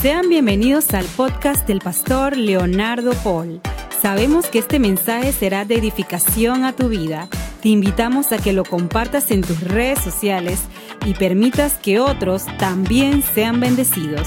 Sean 0.00 0.30
bienvenidos 0.30 0.94
al 0.94 1.04
podcast 1.04 1.68
del 1.68 1.80
pastor 1.80 2.34
Leonardo 2.34 3.12
Paul. 3.22 3.60
Sabemos 4.00 4.46
que 4.46 4.58
este 4.58 4.78
mensaje 4.78 5.30
será 5.30 5.66
de 5.66 5.74
edificación 5.74 6.64
a 6.64 6.72
tu 6.74 6.88
vida. 6.88 7.28
Te 7.60 7.68
invitamos 7.68 8.32
a 8.32 8.38
que 8.38 8.54
lo 8.54 8.64
compartas 8.64 9.30
en 9.30 9.42
tus 9.42 9.60
redes 9.60 9.98
sociales 9.98 10.62
y 11.04 11.12
permitas 11.12 11.74
que 11.74 12.00
otros 12.00 12.46
también 12.56 13.22
sean 13.22 13.60
bendecidos. 13.60 14.26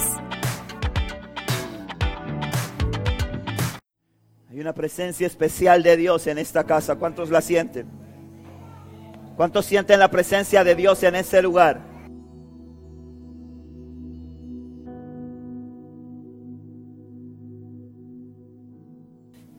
Hay 4.51 4.59
una 4.59 4.73
presencia 4.73 5.25
especial 5.25 5.81
de 5.81 5.97
Dios 5.97 6.27
en 6.27 6.37
esta 6.37 6.65
casa. 6.65 6.97
¿Cuántos 6.97 7.31
la 7.31 7.41
sienten? 7.41 7.87
¿Cuántos 9.35 9.65
sienten 9.65 9.97
la 9.97 10.11
presencia 10.11 10.63
de 10.63 10.75
Dios 10.75 11.01
en 11.01 11.15
ese 11.15 11.41
lugar? 11.41 11.92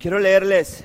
Quiero 0.04 0.18
leerles 0.18 0.84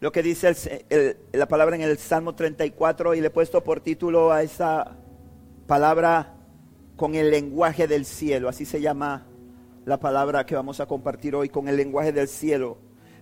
lo 0.00 0.12
que 0.12 0.22
dice 0.22 0.84
la 1.32 1.48
palabra 1.48 1.76
en 1.76 1.80
el 1.80 1.96
Salmo 1.96 2.34
34 2.34 3.14
y 3.14 3.22
le 3.22 3.28
he 3.28 3.30
puesto 3.30 3.64
por 3.64 3.80
título 3.80 4.32
a 4.32 4.42
esa 4.42 4.98
palabra 5.66 6.34
con 6.96 7.14
el 7.14 7.30
lenguaje 7.30 7.88
del 7.88 8.04
cielo. 8.04 8.50
Así 8.50 8.66
se 8.66 8.82
llama 8.82 9.26
la 9.86 9.98
palabra 9.98 10.44
que 10.44 10.54
vamos 10.54 10.78
a 10.80 10.84
compartir 10.84 11.34
hoy 11.34 11.48
con 11.48 11.68
el 11.68 11.78
lenguaje 11.78 12.12
del 12.12 12.28
cielo. 12.28 12.76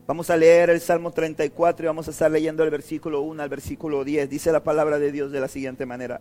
Vamos 0.09 0.29
a 0.29 0.37
leer 0.37 0.71
el 0.71 0.81
Salmo 0.81 1.13
34 1.13 1.85
y 1.85 1.87
vamos 1.87 2.09
a 2.09 2.11
estar 2.11 2.29
leyendo 2.29 2.65
el 2.65 2.71
versículo 2.71 3.21
1 3.21 3.45
al 3.45 3.49
versículo 3.49 4.03
10. 4.03 4.29
Dice 4.29 4.51
la 4.51 4.65
palabra 4.65 4.99
de 4.99 5.13
Dios 5.13 5.31
de 5.31 5.39
la 5.39 5.47
siguiente 5.47 5.87
manera. 5.87 6.21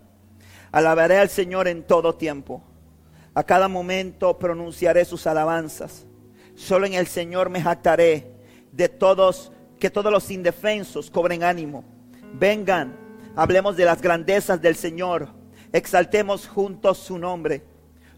Alabaré 0.70 1.18
al 1.18 1.28
Señor 1.28 1.66
en 1.66 1.82
todo 1.82 2.14
tiempo. 2.14 2.62
A 3.34 3.42
cada 3.42 3.66
momento 3.66 4.38
pronunciaré 4.38 5.04
sus 5.04 5.26
alabanzas. 5.26 6.06
Solo 6.54 6.86
en 6.86 6.94
el 6.94 7.08
Señor 7.08 7.50
me 7.50 7.60
jactaré 7.60 8.33
de 8.76 8.88
todos, 8.88 9.52
que 9.78 9.90
todos 9.90 10.12
los 10.12 10.30
indefensos 10.30 11.10
cobren 11.10 11.44
ánimo. 11.44 11.84
Vengan, 12.32 12.96
hablemos 13.36 13.76
de 13.76 13.84
las 13.84 14.02
grandezas 14.02 14.60
del 14.60 14.74
Señor, 14.74 15.28
exaltemos 15.72 16.48
juntos 16.48 16.98
su 16.98 17.18
nombre. 17.18 17.62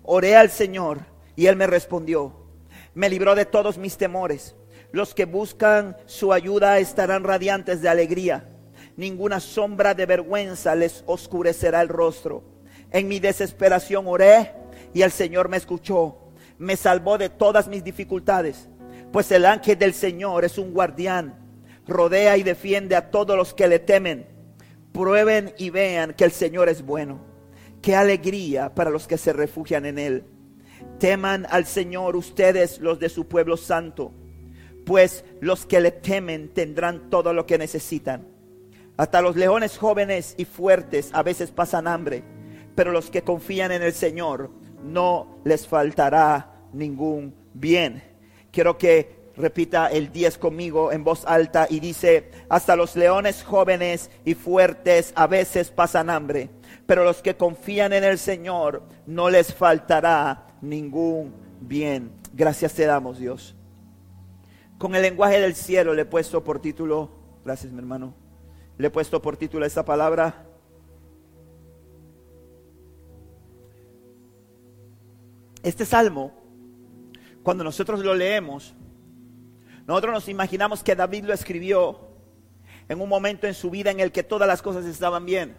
Oré 0.03 0.37
al 0.37 0.51
Señor 0.51 1.01
y 1.35 1.47
Él 1.47 1.57
me 1.57 1.67
respondió. 1.67 2.33
Me 2.95 3.11
libró 3.11 3.35
de 3.35 3.45
todos 3.45 3.77
mis 3.77 3.99
temores. 3.99 4.55
Los 4.93 5.15
que 5.15 5.27
buscan 5.27 5.97
su 6.07 6.33
ayuda 6.33 6.79
estarán 6.79 7.25
radiantes 7.25 7.83
de 7.83 7.89
alegría. 7.89 8.49
Ninguna 8.97 9.41
sombra 9.41 9.95
de 9.95 10.07
vergüenza 10.07 10.75
les 10.75 11.05
oscurecerá 11.07 11.83
el 11.83 11.89
rostro. 11.89 12.45
En 12.91 13.09
mi 13.09 13.21
desesperación 13.21 14.07
oré 14.07 14.55
y 14.95 15.03
el 15.03 15.11
Señor 15.11 15.51
me 15.51 15.59
escuchó. 15.59 16.17
Me 16.57 16.77
salvó 16.77 17.19
de 17.19 17.29
todas 17.29 17.69
mis 17.69 17.85
dificultades 17.85 18.71
pues 19.13 19.31
el 19.33 19.47
ángel 19.47 19.79
del 19.79 19.95
Señor 19.95 20.45
es 20.45 20.59
un 20.59 20.73
guardián, 20.73 21.35
rodea 21.87 22.37
y 22.37 22.43
defiende 22.43 22.97
a 22.97 23.11
todos 23.11 23.37
los 23.37 23.55
que 23.55 23.69
le 23.69 23.79
temen. 23.79 24.27
Prueben 24.93 25.53
y 25.59 25.71
vean 25.71 26.15
que 26.15 26.25
el 26.25 26.33
Señor 26.33 26.69
es 26.69 26.83
bueno. 26.85 27.21
Qué 27.83 27.95
alegría 27.95 28.75
para 28.75 28.91
los 28.91 29.07
que 29.07 29.19
se 29.19 29.33
refugian 29.33 29.87
en 29.87 29.99
Él. 29.99 30.25
Teman 30.99 31.47
al 31.51 31.67
Señor 31.67 32.17
ustedes 32.17 32.81
los 32.81 32.99
de 32.99 33.09
su 33.09 33.29
pueblo 33.29 33.57
santo, 33.57 34.13
pues 34.85 35.25
los 35.41 35.67
que 35.67 35.81
le 35.81 35.91
temen 35.91 36.49
tendrán 36.49 37.11
todo 37.11 37.33
lo 37.33 37.47
que 37.47 37.59
necesitan. 37.59 38.27
Hasta 38.97 39.21
los 39.21 39.37
leones 39.37 39.77
jóvenes 39.77 40.35
y 40.39 40.47
fuertes 40.47 41.11
a 41.13 41.23
veces 41.23 41.51
pasan 41.51 41.87
hambre, 41.87 42.25
pero 42.75 42.93
los 42.93 43.11
que 43.11 43.23
confían 43.23 43.73
en 43.73 43.83
el 43.83 43.93
Señor 43.93 44.51
no 44.83 45.39
les 45.45 45.67
faltará 45.67 46.63
ningún 46.73 47.35
bien. 47.53 48.16
Quiero 48.57 48.79
que 48.79 49.33
repita 49.37 49.89
el 49.89 50.11
10 50.11 50.39
conmigo 50.39 50.91
en 50.91 51.05
voz 51.05 51.27
alta 51.27 51.67
y 51.69 51.79
dice, 51.79 52.31
hasta 52.49 52.75
los 52.75 52.97
leones 52.97 53.45
jóvenes 53.45 54.11
y 54.25 54.33
fuertes 54.33 55.13
a 55.15 55.27
veces 55.27 55.71
pasan 55.71 56.09
hambre, 56.09 56.49
pero 56.87 57.05
los 57.05 57.21
que 57.21 57.37
confían 57.37 57.93
en 57.93 58.03
el 58.03 58.17
Señor 58.17 58.83
no 59.07 59.29
les 59.29 59.53
faltará 59.53 60.47
ningún 60.63 61.35
bien. 61.61 62.13
Gracias 62.33 62.73
te 62.73 62.87
damos, 62.87 63.19
Dios. 63.19 63.55
Con 64.79 64.95
el 64.95 65.03
lenguaje 65.03 65.39
del 65.39 65.55
cielo 65.55 65.93
le 65.93 66.01
he 66.01 66.07
puesto 66.07 66.43
por 66.43 66.59
título, 66.59 67.11
gracias 67.45 67.75
mi 67.75 67.81
hermano, 67.81 68.15
le 68.79 68.87
he 68.87 68.91
puesto 68.91 69.21
por 69.21 69.37
título 69.37 69.67
esta 69.67 69.85
palabra. 69.85 70.47
Este 75.63 75.85
salmo 75.85 76.46
cuando 77.47 77.63
nosotros 77.63 78.01
lo 78.01 78.13
leemos, 78.13 78.75
nosotros 79.87 80.13
nos 80.13 80.29
imaginamos 80.29 80.83
que 80.83 80.97
David 80.97 81.27
lo 81.27 81.33
escribió 81.33 82.09
en 82.89 83.01
un 83.01 83.09
momento 83.09 83.47
en 83.47 83.55
su 83.55 83.71
vida 83.71 83.93
en 83.93 84.01
el 84.01 84.11
que 84.11 84.25
todas 84.25 84.49
las 84.49 84.63
cosas 84.63 84.85
estaban 84.85 85.25
bien, 85.25 85.57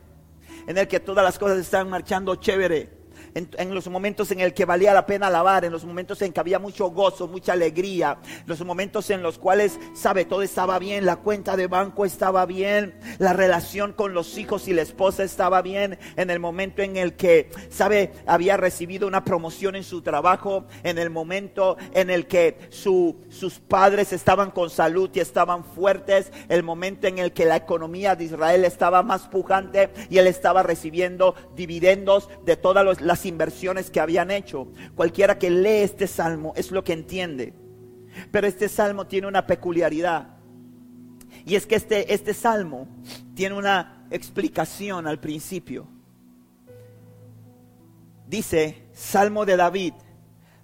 en 0.68 0.78
el 0.78 0.90
que 0.90 1.00
todas 1.00 1.24
las 1.24 1.40
cosas 1.40 1.60
estaban 1.60 1.90
marchando 1.90 2.36
chévere, 2.36 2.90
en, 3.38 3.74
los 3.74 3.88
momentos 3.88 4.32
en 4.32 4.40
el 4.40 4.54
que 4.54 4.66
valía 4.66 4.94
la 4.94 5.06
pena 5.06 5.28
alabar, 5.28 5.64
en 5.64 5.72
los 5.72 5.86
momentos 5.86 6.22
en 6.22 6.34
que 6.34 6.40
había 6.40 6.60
mucho 6.60 6.88
gozo, 6.88 7.28
mucha 7.28 7.54
alegría, 7.54 8.18
los 8.46 8.64
momentos 8.64 9.10
en 9.10 9.22
los 9.22 9.38
cuales, 9.38 9.80
sabe, 9.94 10.26
todo 10.26 10.42
estaba 10.42 10.80
bien, 10.80 11.06
la 11.06 11.18
cuenta 11.18 11.56
de 11.56 11.68
banco 11.68 12.06
estaba 12.06 12.46
bien, 12.46 13.00
la 13.20 13.34
relación 13.34 13.94
con 13.94 14.14
los 14.14 14.38
hijos 14.38 14.68
y 14.68 14.74
la 14.74 14.82
esposa 14.82 15.24
estaba 15.24 15.62
bien, 15.62 16.00
en 16.16 16.30
el 16.30 16.40
momento 16.40 16.82
en 16.82 16.98
el 16.98 17.14
que, 17.14 17.52
sabe, 17.70 18.12
había 18.26 18.58
recibido 18.58 19.08
una 19.08 19.24
promoción 19.24 19.76
en 19.76 19.84
su 19.84 20.02
trabajo, 20.02 20.66
en 20.84 20.98
el 20.98 21.10
momento 21.10 21.78
en 21.94 22.10
el 22.10 22.28
que 22.28 22.58
sus 22.70 23.60
padres 23.68 24.14
estaban 24.14 24.52
con 24.52 24.70
salud 24.70 25.10
y 25.14 25.20
estaban 25.20 25.64
fuertes, 25.64 26.32
el 26.50 26.64
momento 26.64 27.08
en 27.08 27.20
el 27.20 27.34
que 27.34 27.46
la 27.46 27.58
economía 27.58 28.16
de 28.16 28.26
Israel 28.26 28.66
estaba 28.66 29.04
más 29.04 29.28
pujante 29.28 29.90
y 30.10 30.18
él 30.18 30.28
estaba 30.28 30.64
recibiendo 30.64 31.36
dividendos 31.56 32.30
de 32.46 32.56
todas 32.56 33.00
las 33.02 33.27
inversiones 33.28 33.92
que 33.92 34.00
habían 34.00 34.32
hecho. 34.32 34.68
Cualquiera 34.96 35.38
que 35.38 35.50
lee 35.50 35.84
este 35.84 36.08
salmo 36.08 36.54
es 36.56 36.72
lo 36.72 36.84
que 36.84 36.94
entiende. 36.94 37.54
Pero 38.32 38.48
este 38.48 38.70
salmo 38.70 39.06
tiene 39.06 39.28
una 39.28 39.46
peculiaridad. 39.46 40.38
Y 41.46 41.56
es 41.56 41.66
que 41.66 41.76
este, 41.76 42.14
este 42.14 42.34
salmo 42.34 42.88
tiene 43.36 43.56
una 43.56 44.08
explicación 44.10 45.08
al 45.08 45.20
principio. 45.20 45.88
Dice, 48.28 48.88
Salmo 48.94 49.46
de 49.46 49.56
David, 49.56 49.94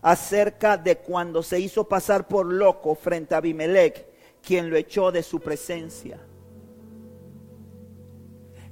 acerca 0.02 0.76
de 0.78 0.98
cuando 0.98 1.44
se 1.44 1.60
hizo 1.60 1.88
pasar 1.88 2.28
por 2.28 2.46
loco 2.46 2.94
frente 2.96 3.36
a 3.36 3.38
Abimelech, 3.38 4.06
quien 4.42 4.70
lo 4.70 4.76
echó 4.76 5.12
de 5.12 5.24
su 5.24 5.40
presencia. 5.40 6.20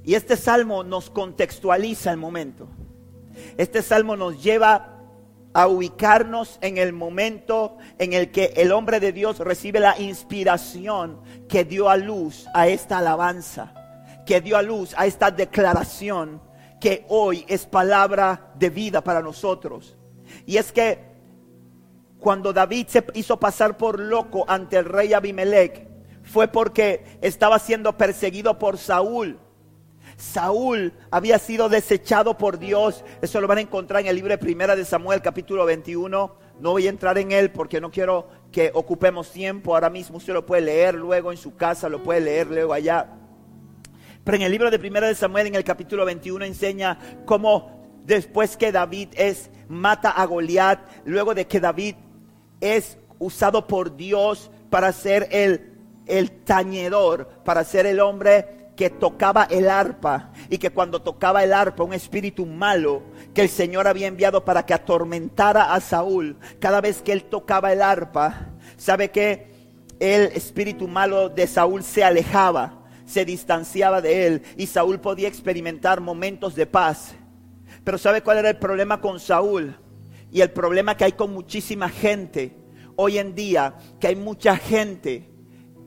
Y 0.04 0.14
este 0.14 0.36
salmo 0.36 0.84
nos 0.84 1.08
contextualiza 1.08 2.10
el 2.10 2.18
momento. 2.18 2.68
Este 3.56 3.82
salmo 3.82 4.16
nos 4.16 4.42
lleva 4.42 4.92
a 5.54 5.68
ubicarnos 5.68 6.58
en 6.62 6.78
el 6.78 6.92
momento 6.92 7.76
en 7.98 8.12
el 8.12 8.30
que 8.30 8.52
el 8.56 8.72
hombre 8.72 9.00
de 9.00 9.12
Dios 9.12 9.38
recibe 9.38 9.80
la 9.80 9.98
inspiración 10.00 11.20
que 11.48 11.64
dio 11.64 11.88
a 11.88 11.96
luz 11.96 12.46
a 12.54 12.68
esta 12.68 12.98
alabanza, 12.98 13.74
que 14.24 14.40
dio 14.40 14.56
a 14.56 14.62
luz 14.62 14.94
a 14.96 15.06
esta 15.06 15.30
declaración 15.30 16.40
que 16.80 17.04
hoy 17.08 17.44
es 17.48 17.66
palabra 17.66 18.52
de 18.56 18.70
vida 18.70 19.04
para 19.04 19.20
nosotros. 19.20 19.96
Y 20.46 20.56
es 20.56 20.72
que 20.72 21.12
cuando 22.18 22.52
David 22.52 22.86
se 22.88 23.04
hizo 23.14 23.38
pasar 23.38 23.76
por 23.76 24.00
loco 24.00 24.44
ante 24.48 24.78
el 24.78 24.86
rey 24.86 25.12
Abimelech, 25.12 25.88
fue 26.22 26.48
porque 26.48 27.18
estaba 27.20 27.58
siendo 27.58 27.96
perseguido 27.96 28.58
por 28.58 28.78
Saúl 28.78 29.38
Saúl 30.16 30.92
había 31.10 31.38
sido 31.38 31.68
desechado 31.68 32.36
por 32.38 32.58
Dios. 32.58 33.04
Eso 33.20 33.40
lo 33.40 33.48
van 33.48 33.58
a 33.58 33.62
encontrar 33.62 34.02
en 34.02 34.08
el 34.08 34.16
libro 34.16 34.30
de 34.30 34.38
Primera 34.38 34.76
de 34.76 34.84
Samuel, 34.84 35.22
capítulo 35.22 35.64
21. 35.64 36.34
No 36.60 36.70
voy 36.70 36.86
a 36.86 36.90
entrar 36.90 37.18
en 37.18 37.32
él 37.32 37.50
porque 37.50 37.80
no 37.80 37.90
quiero 37.90 38.28
que 38.50 38.70
ocupemos 38.74 39.30
tiempo 39.30 39.74
ahora 39.74 39.90
mismo. 39.90 40.18
Usted 40.18 40.32
lo 40.32 40.46
puede 40.46 40.62
leer 40.62 40.94
luego 40.94 41.32
en 41.32 41.38
su 41.38 41.56
casa, 41.56 41.88
lo 41.88 42.02
puede 42.02 42.20
leer 42.20 42.46
luego 42.46 42.72
allá. 42.72 43.08
Pero 44.24 44.36
en 44.36 44.42
el 44.42 44.52
libro 44.52 44.70
de 44.70 44.78
Primera 44.78 45.08
de 45.08 45.14
Samuel, 45.14 45.48
en 45.48 45.56
el 45.56 45.64
capítulo 45.64 46.04
21, 46.04 46.44
enseña 46.44 46.98
cómo 47.24 47.82
después 48.04 48.56
que 48.56 48.70
David 48.70 49.08
es 49.14 49.50
mata 49.68 50.10
a 50.10 50.24
Goliat, 50.26 50.80
luego 51.04 51.34
de 51.34 51.46
que 51.46 51.60
David 51.60 51.96
es 52.60 52.98
usado 53.18 53.66
por 53.66 53.96
Dios 53.96 54.50
para 54.70 54.92
ser 54.92 55.28
el, 55.32 55.72
el 56.06 56.30
tañedor, 56.30 57.28
para 57.44 57.64
ser 57.64 57.86
el 57.86 57.98
hombre 58.00 58.61
que 58.82 58.90
tocaba 58.90 59.44
el 59.44 59.70
arpa 59.70 60.32
y 60.50 60.58
que 60.58 60.70
cuando 60.70 61.02
tocaba 61.02 61.44
el 61.44 61.52
arpa 61.52 61.84
un 61.84 61.92
espíritu 61.92 62.46
malo 62.46 63.04
que 63.32 63.42
el 63.42 63.48
Señor 63.48 63.86
había 63.86 64.08
enviado 64.08 64.44
para 64.44 64.66
que 64.66 64.74
atormentara 64.74 65.72
a 65.72 65.78
Saúl, 65.78 66.36
cada 66.58 66.80
vez 66.80 67.00
que 67.00 67.12
él 67.12 67.22
tocaba 67.22 67.72
el 67.72 67.80
arpa, 67.80 68.48
sabe 68.76 69.12
que 69.12 69.52
el 70.00 70.22
espíritu 70.32 70.88
malo 70.88 71.28
de 71.28 71.46
Saúl 71.46 71.84
se 71.84 72.02
alejaba, 72.02 72.82
se 73.06 73.24
distanciaba 73.24 74.00
de 74.00 74.26
él 74.26 74.42
y 74.56 74.66
Saúl 74.66 74.98
podía 74.98 75.28
experimentar 75.28 76.00
momentos 76.00 76.56
de 76.56 76.66
paz. 76.66 77.14
Pero 77.84 77.98
¿sabe 77.98 78.22
cuál 78.22 78.38
era 78.38 78.50
el 78.50 78.58
problema 78.58 79.00
con 79.00 79.20
Saúl? 79.20 79.76
Y 80.32 80.40
el 80.40 80.50
problema 80.50 80.96
que 80.96 81.04
hay 81.04 81.12
con 81.12 81.32
muchísima 81.32 81.88
gente 81.88 82.56
hoy 82.96 83.18
en 83.18 83.36
día, 83.36 83.76
que 84.00 84.08
hay 84.08 84.16
mucha 84.16 84.56
gente 84.56 85.30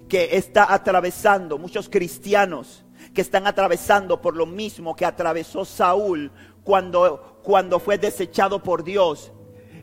que 0.08 0.38
está 0.38 0.74
atravesando, 0.74 1.58
muchos 1.58 1.90
cristianos 1.90 2.85
que 3.16 3.22
están 3.22 3.48
atravesando 3.48 4.22
por 4.22 4.36
lo 4.36 4.46
mismo 4.46 4.96
que 4.96 5.06
atravesó 5.06 5.66
Saúl 5.66 6.32
cuando, 6.64 7.40
cuando 7.42 7.80
fue 7.80 7.98
desechado 7.98 8.62
por 8.62 8.84
Dios. 8.84 9.32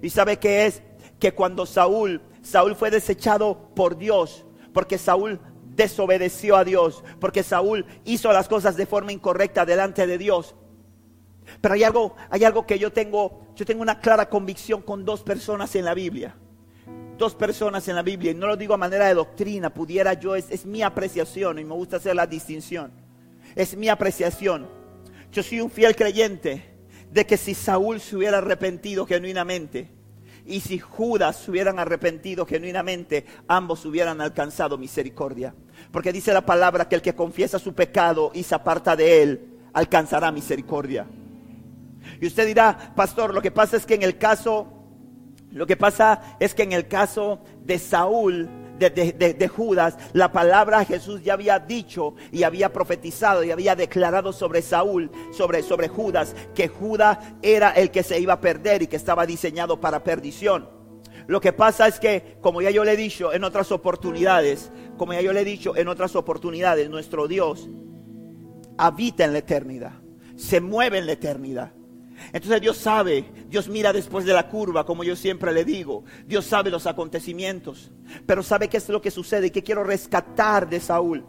Y 0.03 0.11
sabe 0.11 0.39
que 0.39 0.67
es 0.67 0.83
que 1.19 1.33
cuando 1.33 1.65
Saúl, 1.67 2.21
Saúl 2.43 2.77
fue 2.77 2.91
desechado 2.91 3.71
por 3.75 3.97
Dios, 3.97 4.45
porque 4.75 4.99
Saúl 4.99 5.41
desobedeció 5.75 6.57
a 6.57 6.65
Dios, 6.65 7.03
porque 7.21 7.43
Saúl 7.43 7.87
hizo 8.05 8.31
las 8.33 8.49
cosas 8.49 8.77
de 8.77 8.87
forma 8.87 9.13
incorrecta 9.13 9.65
delante 9.65 10.07
de 10.07 10.19
Dios. 10.19 10.55
Pero 11.61 11.75
hay 11.75 11.85
algo, 11.85 12.15
hay 12.29 12.45
algo 12.45 12.67
que 12.67 12.79
yo 12.79 12.93
tengo, 12.93 13.47
yo 13.57 13.65
tengo 13.65 13.83
una 13.83 13.99
clara 13.99 14.29
convicción 14.29 14.83
con 14.83 15.05
dos 15.05 15.23
personas 15.23 15.75
en 15.75 15.87
la 15.87 15.95
Biblia. 15.95 16.37
Dos 17.17 17.35
personas 17.35 17.89
en 17.89 17.95
la 17.95 18.03
Biblia, 18.03 18.33
y 18.33 18.35
no 18.35 18.47
lo 18.47 18.57
digo 18.57 18.75
a 18.75 18.79
manera 18.79 19.07
de 19.07 19.15
doctrina, 19.15 19.73
pudiera 19.73 20.15
yo, 20.15 20.35
es, 20.35 20.51
es 20.51 20.67
mi 20.67 20.83
apreciación 20.83 21.59
y 21.59 21.65
me 21.65 21.75
gusta 21.75 21.97
hacer 21.97 22.15
la 22.15 22.27
distinción. 22.27 22.93
Es 23.55 23.77
mi 23.77 23.89
apreciación. 23.89 24.69
Yo 25.31 25.43
soy 25.43 25.61
un 25.61 25.71
fiel 25.71 25.97
creyente 25.97 26.73
de 27.11 27.27
que 27.27 27.37
si 27.37 27.55
Saúl 27.55 28.01
se 28.01 28.17
hubiera 28.17 28.39
arrepentido 28.39 29.07
genuinamente 29.07 29.91
y 30.45 30.61
si 30.61 30.79
Judas 30.79 31.37
se 31.37 31.51
hubieran 31.51 31.79
arrepentido 31.79 32.47
genuinamente, 32.47 33.27
ambos 33.47 33.85
hubieran 33.85 34.21
alcanzado 34.21 34.77
misericordia. 34.77 35.55
Porque 35.91 36.13
dice 36.13 36.33
la 36.33 36.45
palabra 36.45 36.89
que 36.89 36.97
el 36.97 37.03
que 37.03 37.15
confiesa 37.15 37.59
su 37.59 37.75
pecado 37.75 38.33
y 38.35 38.43
se 38.43 38.55
aparta 38.55 38.97
de 38.97 39.23
él, 39.23 39.49
alcanzará 39.73 40.33
misericordia. 40.33 41.07
Y 42.21 42.27
usted 42.27 42.47
dirá, 42.47 42.93
pastor, 42.97 43.33
lo 43.33 43.43
que 43.43 43.51
pasa 43.51 43.77
es 43.77 43.87
que 43.87 43.95
en 43.95 44.03
el 44.03 44.19
caso, 44.19 44.67
lo 45.51 45.67
que 45.67 45.77
pasa 45.77 46.37
es 46.41 46.55
que 46.55 46.65
en 46.65 46.73
el 46.73 46.89
caso 46.89 47.41
de 47.65 47.79
Saúl, 47.79 48.49
de, 48.79 49.49
Judas, 49.49 49.97
la 50.13 50.33
palabra 50.33 50.85
Jesús 50.85 51.23
ya 51.23 51.35
había 51.35 51.59
dicho 51.59 52.15
y 52.31 52.43
había 52.43 52.73
profetizado 52.73 53.45
y 53.45 53.51
había 53.51 53.77
declarado 53.77 54.33
sobre 54.33 54.63
Saúl, 54.63 55.11
sobre, 55.33 55.63
sobre 55.63 55.89
Judas, 55.89 56.35
que 56.55 56.69
Judas 56.69 57.19
era 57.43 57.71
el 57.71 57.91
que 57.91 58.03
se 58.03 58.19
iba 58.19 58.35
a 58.35 58.41
perder 58.41 58.83
y 58.83 58.87
que 58.87 58.97
estaba 58.97 59.27
diseñado 59.27 59.81
para 59.81 60.03
perdición. 60.03 60.69
Lo 61.27 61.41
que 61.41 61.53
pasa 61.53 61.87
es 61.87 62.01
que, 62.01 62.37
como 62.41 62.63
ya 62.63 62.71
yo 62.71 62.85
le 62.85 62.93
he 62.93 62.97
dicho 62.97 63.33
en 63.33 63.45
otras 63.45 63.71
oportunidades, 63.71 64.71
como 64.97 65.13
ya 65.13 65.21
yo 65.21 65.33
le 65.33 65.43
he 65.43 65.45
dicho 65.45 65.77
en 65.77 65.89
otras 65.89 66.17
oportunidades, 66.17 66.91
nuestro 66.91 67.29
Dios 67.29 67.69
habita 68.77 69.25
en 69.25 69.33
la 69.33 69.39
eternidad, 69.39 69.93
se 70.37 70.61
mueve 70.61 70.99
en 70.99 71.07
la 71.07 71.13
eternidad. 71.13 71.73
Entonces 72.33 72.61
Dios 72.61 72.77
sabe, 72.77 73.25
Dios 73.49 73.69
mira 73.69 73.93
después 73.93 74.25
de 74.25 74.33
la 74.33 74.49
curva, 74.49 74.85
como 74.85 75.05
yo 75.05 75.17
siempre 75.17 75.53
le 75.53 75.65
digo. 75.65 76.05
Dios 76.27 76.47
sabe 76.47 76.71
los 76.71 76.87
acontecimientos, 76.87 77.91
pero 78.27 78.43
sabe 78.43 78.69
qué 78.69 78.77
es 78.77 78.89
lo 78.89 79.03
que 79.03 79.11
sucede 79.11 79.49
y 79.49 79.51
qué 79.51 79.63
quiero 79.63 79.85
rescatar 79.85 80.69
de 80.69 80.81
Saúl. 80.81 81.27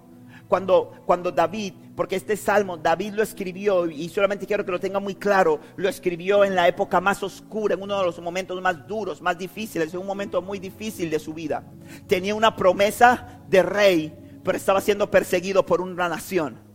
Cuando, 0.48 1.02
cuando 1.06 1.32
David, 1.32 1.74
porque 1.96 2.16
este 2.16 2.38
salmo 2.38 2.78
David 2.78 3.14
lo 3.14 3.24
escribió 3.24 3.90
y 3.90 4.08
solamente 4.10 4.46
quiero 4.46 4.64
que 4.64 4.72
lo 4.72 4.80
tenga 4.80 5.00
muy 5.00 5.16
claro, 5.16 5.60
lo 5.78 5.90
escribió 5.90 6.44
en 6.44 6.54
la 6.54 6.68
época 6.68 7.02
más 7.02 7.24
oscura, 7.24 7.74
en 7.74 7.82
uno 7.82 7.98
de 7.98 8.06
los 8.06 8.20
momentos 8.22 8.62
más 8.62 8.86
duros, 8.86 9.22
más 9.22 9.38
difíciles, 9.38 9.94
en 9.94 10.00
un 10.00 10.06
momento 10.06 10.42
muy 10.42 10.60
difícil 10.60 11.10
de 11.10 11.18
su 11.18 11.34
vida. 11.34 11.64
Tenía 12.08 12.36
una 12.36 12.56
promesa 12.56 13.42
de 13.50 13.64
rey, 13.64 14.14
pero 14.44 14.58
estaba 14.58 14.82
siendo 14.82 15.10
perseguido 15.10 15.66
por 15.66 15.82
una 15.82 16.08
nación 16.08 16.73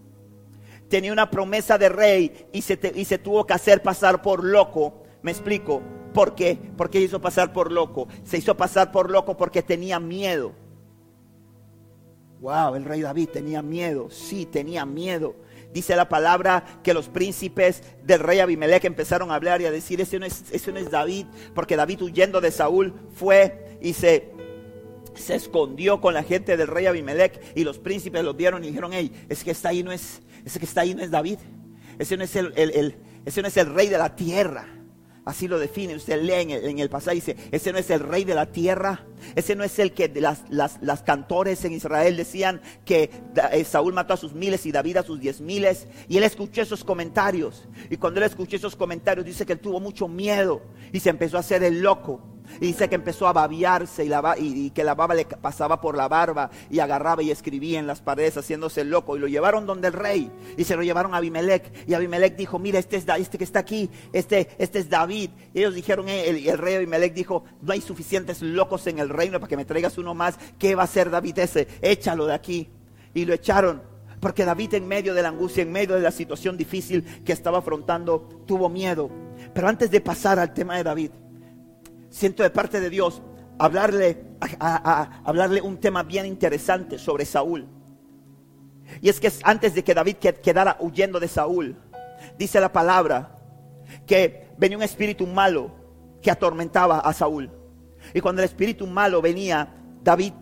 tenía 0.88 1.12
una 1.12 1.31
promesa 1.31 1.79
de 1.79 1.88
rey 1.88 2.49
y 2.52 2.62
se, 2.62 2.76
tuvo 3.19 3.46
que 3.46 3.55
hacer 3.55 3.82
pasar 3.82 4.23
por 4.23 4.44
loco. 4.44 5.02
Me 5.23 5.31
explico. 5.31 5.82
¿Por 6.12 6.35
qué? 6.35 6.58
¿Por 6.76 6.90
qué 6.90 7.00
hizo 7.00 7.20
pasar 7.20 7.52
por 7.52 7.70
loco? 7.70 8.08
Se 8.25 8.38
hizo 8.38 8.56
pasar 8.56 8.90
por 8.90 9.11
loco 9.11 9.37
porque 9.37 9.62
tenía 9.62 10.00
miedo. 10.00 10.52
Wow, 12.40 12.76
el 12.76 12.85
rey 12.85 13.02
David 13.02 13.29
tenía 13.31 13.62
miedo. 13.62 14.08
Sí, 14.11 14.46
tenía 14.46 14.87
miedo. 14.87 15.35
Dice 15.73 15.96
la 15.96 16.08
palabra 16.08 16.64
que 16.82 16.94
los 16.94 17.08
príncipes 17.08 17.82
del 18.02 18.20
rey 18.20 18.40
Abimelech 18.40 18.85
empezaron 18.85 19.31
a 19.31 19.35
hablar 19.35 19.61
y 19.61 19.67
a 19.67 19.70
decir, 19.70 20.00
ese 20.00 20.19
no 20.19 20.25
es, 20.25 20.90
David, 20.90 21.26
porque 21.55 21.76
David 21.76 22.02
huyendo 22.02 22.40
de 22.40 22.50
Saúl 22.50 22.94
fue 23.12 23.79
y 23.82 23.93
se, 23.93 24.32
escondió 25.29 26.00
con 26.00 26.14
la 26.14 26.23
gente 26.23 26.56
del 26.56 26.69
rey 26.69 26.87
Abimelech 26.87 27.40
y 27.55 27.64
los 27.64 27.79
príncipes 27.79 28.25
lo 28.25 28.32
vieron 28.32 28.64
y 28.64 28.69
dijeron, 28.69 28.93
hey, 28.94 29.12
es 29.29 29.44
que 29.44 29.50
está 29.50 29.69
ahí 29.69 29.82
no 29.82 29.93
es, 29.93 30.23
ese 30.49 30.59
que 30.59 30.65
está 30.65 30.81
ahí 30.81 30.95
no 30.95 31.03
es 31.03 31.11
David. 31.11 31.39
Ese 31.99 32.17
no 32.17 32.25
es 32.25 32.35
el, 32.35 32.97
ese 33.27 33.43
no 33.43 33.49
es 33.49 33.56
el 33.59 33.67
rey 33.67 33.89
de 33.89 33.99
la 33.99 34.17
tierra. 34.17 34.67
Así 35.27 35.47
lo 35.47 35.59
define. 35.59 35.95
Usted 35.95 36.23
lee 36.23 36.41
en 36.41 36.50
el, 36.53 36.65
en 36.65 36.79
el 36.79 36.89
pasaje 36.89 37.17
dice, 37.17 37.37
ese 37.53 37.71
no 37.71 37.77
es 37.77 37.91
el 37.91 38.00
rey 38.00 38.25
de 38.25 38.35
la 38.35 38.47
tierra. 38.47 39.05
Ese 39.35 39.55
no 39.55 39.62
es 39.62 39.79
el 39.79 39.93
que 39.93 40.09
las, 40.09 40.45
las, 40.49 41.03
cantores 41.03 41.67
en 41.67 41.75
Israel 41.75 42.17
decían 42.17 42.62
que 42.87 43.11
eh, 43.53 43.62
Saúl 43.65 43.93
mató 43.93 44.15
a 44.15 44.17
sus 44.17 44.33
miles 44.33 44.65
y 44.65 44.73
David 44.73 44.97
a 44.97 45.03
sus 45.03 45.21
diez 45.21 45.43
miles. 45.43 45.87
Y 46.09 46.17
él 46.17 46.25
escuchó 46.25 46.62
esos 46.62 46.83
comentarios. 46.83 47.69
Y 47.91 47.99
cuando 47.99 48.21
él 48.21 48.25
escuchó 48.25 48.56
esos 48.56 48.75
comentarios 48.75 49.27
dice 49.27 49.45
que 49.45 49.53
él 49.53 49.61
tuvo 49.61 49.81
mucho 49.81 50.09
miedo 50.09 50.62
y 50.95 51.00
se 51.00 51.11
empezó 51.11 51.37
a 51.37 51.41
hacer 51.41 51.62
el 51.62 51.83
loco. 51.83 52.38
Y 52.61 52.67
dice 52.69 52.89
que 52.89 52.95
empezó 52.95 53.27
a 53.29 53.33
babiarse 53.33 54.09
y, 54.39 54.71
que 54.71 54.85
la 54.85 54.95
baba 54.95 55.15
le 55.15 55.25
pasaba 55.25 55.81
por 55.81 55.97
la 55.97 56.09
barba 56.09 56.50
y 56.71 56.81
agarraba 56.81 57.23
y 57.23 57.31
escribía 57.31 57.79
en 57.79 57.87
las 57.87 58.00
paredes 58.00 58.37
haciéndose 58.37 58.85
loco. 58.85 59.17
Y 59.17 59.21
lo 59.21 59.29
llevaron 59.29 59.67
donde 59.67 59.89
el 59.89 59.95
rey 59.95 60.31
y 60.56 60.65
se 60.65 60.77
lo 60.77 60.83
llevaron 60.83 61.15
a 61.15 61.19
Abimelech. 61.19 61.73
Y 61.87 61.95
Abimelech 61.95 62.37
dijo, 62.37 62.59
mira, 62.59 62.79
este 62.79 62.97
es 62.97 63.06
este 63.09 63.39
que 63.39 63.45
está 63.45 63.61
aquí, 63.61 63.91
este, 64.12 64.49
este 64.59 64.79
es 64.81 64.89
David. 64.89 65.31
Y 65.55 65.61
ellos 65.61 65.75
dijeron, 65.75 66.09
eh, 66.09 66.29
el, 66.29 66.49
el 66.49 66.59
rey 66.59 66.77
Abimelech 66.77 67.15
dijo, 67.15 67.45
no 67.62 67.73
hay 67.73 67.81
suficientes 67.81 68.43
locos 68.43 68.87
en 68.87 68.99
el 68.99 69.09
reino 69.09 69.39
para 69.39 69.49
que 69.49 69.56
me 69.56 69.65
traigas 69.65 69.99
uno 69.99 70.15
más. 70.15 70.39
¿Qué 70.59 70.75
va 70.75 70.83
a 70.83 70.85
hacer 70.85 71.11
David 71.11 71.39
ese? 71.39 71.69
Échalo 71.83 72.27
de 72.27 72.35
aquí. 72.35 72.69
Y 73.15 73.25
lo 73.25 73.35
echaron. 73.35 73.83
Porque 74.21 74.45
David 74.45 74.75
en 74.75 74.89
medio 74.89 75.15
de 75.15 75.23
la 75.23 75.29
angustia, 75.29 75.62
en 75.62 75.73
medio 75.73 75.95
de 75.95 76.00
la 76.00 76.11
situación 76.11 76.56
difícil 76.56 77.05
que 77.25 77.33
estaba 77.33 77.59
afrontando, 77.59 78.29
tuvo 78.47 78.69
miedo. 78.69 79.11
Pero 79.55 79.69
antes 79.69 79.91
de 79.91 80.00
pasar 80.00 80.39
al 80.39 80.53
tema 80.53 80.77
de 80.77 80.85
David, 80.85 81.11
siento 82.11 82.43
de 82.43 82.51
parte 82.51 82.81
de 82.81 82.91
Dios 82.91 83.23
hablarle, 83.59 84.25
hablarle 85.25 85.61
un 85.61 85.79
tema 85.79 86.03
bien 86.03 86.27
interesante 86.27 86.99
sobre 86.99 87.25
Saúl. 87.25 87.67
Y 89.01 89.09
es 89.09 89.21
que 89.21 89.31
antes 89.43 89.75
de 89.75 89.85
que 89.85 89.95
David 89.95 90.17
quedara 90.17 90.77
huyendo 90.81 91.21
de 91.21 91.29
Saúl, 91.29 91.77
dice 92.39 92.61
la 92.61 92.73
palabra 92.73 93.37
que 94.07 94.49
venía 94.57 94.77
un 94.77 94.83
espíritu 94.83 95.27
malo 95.27 95.73
que 96.23 96.31
atormentaba 96.31 97.01
a 97.01 97.13
Saúl. 97.13 97.50
Y 98.15 98.21
cuando 98.21 98.43
el 98.43 98.49
espíritu 98.49 98.87
malo 98.87 99.21
venía, 99.21 99.75
David 100.03 100.33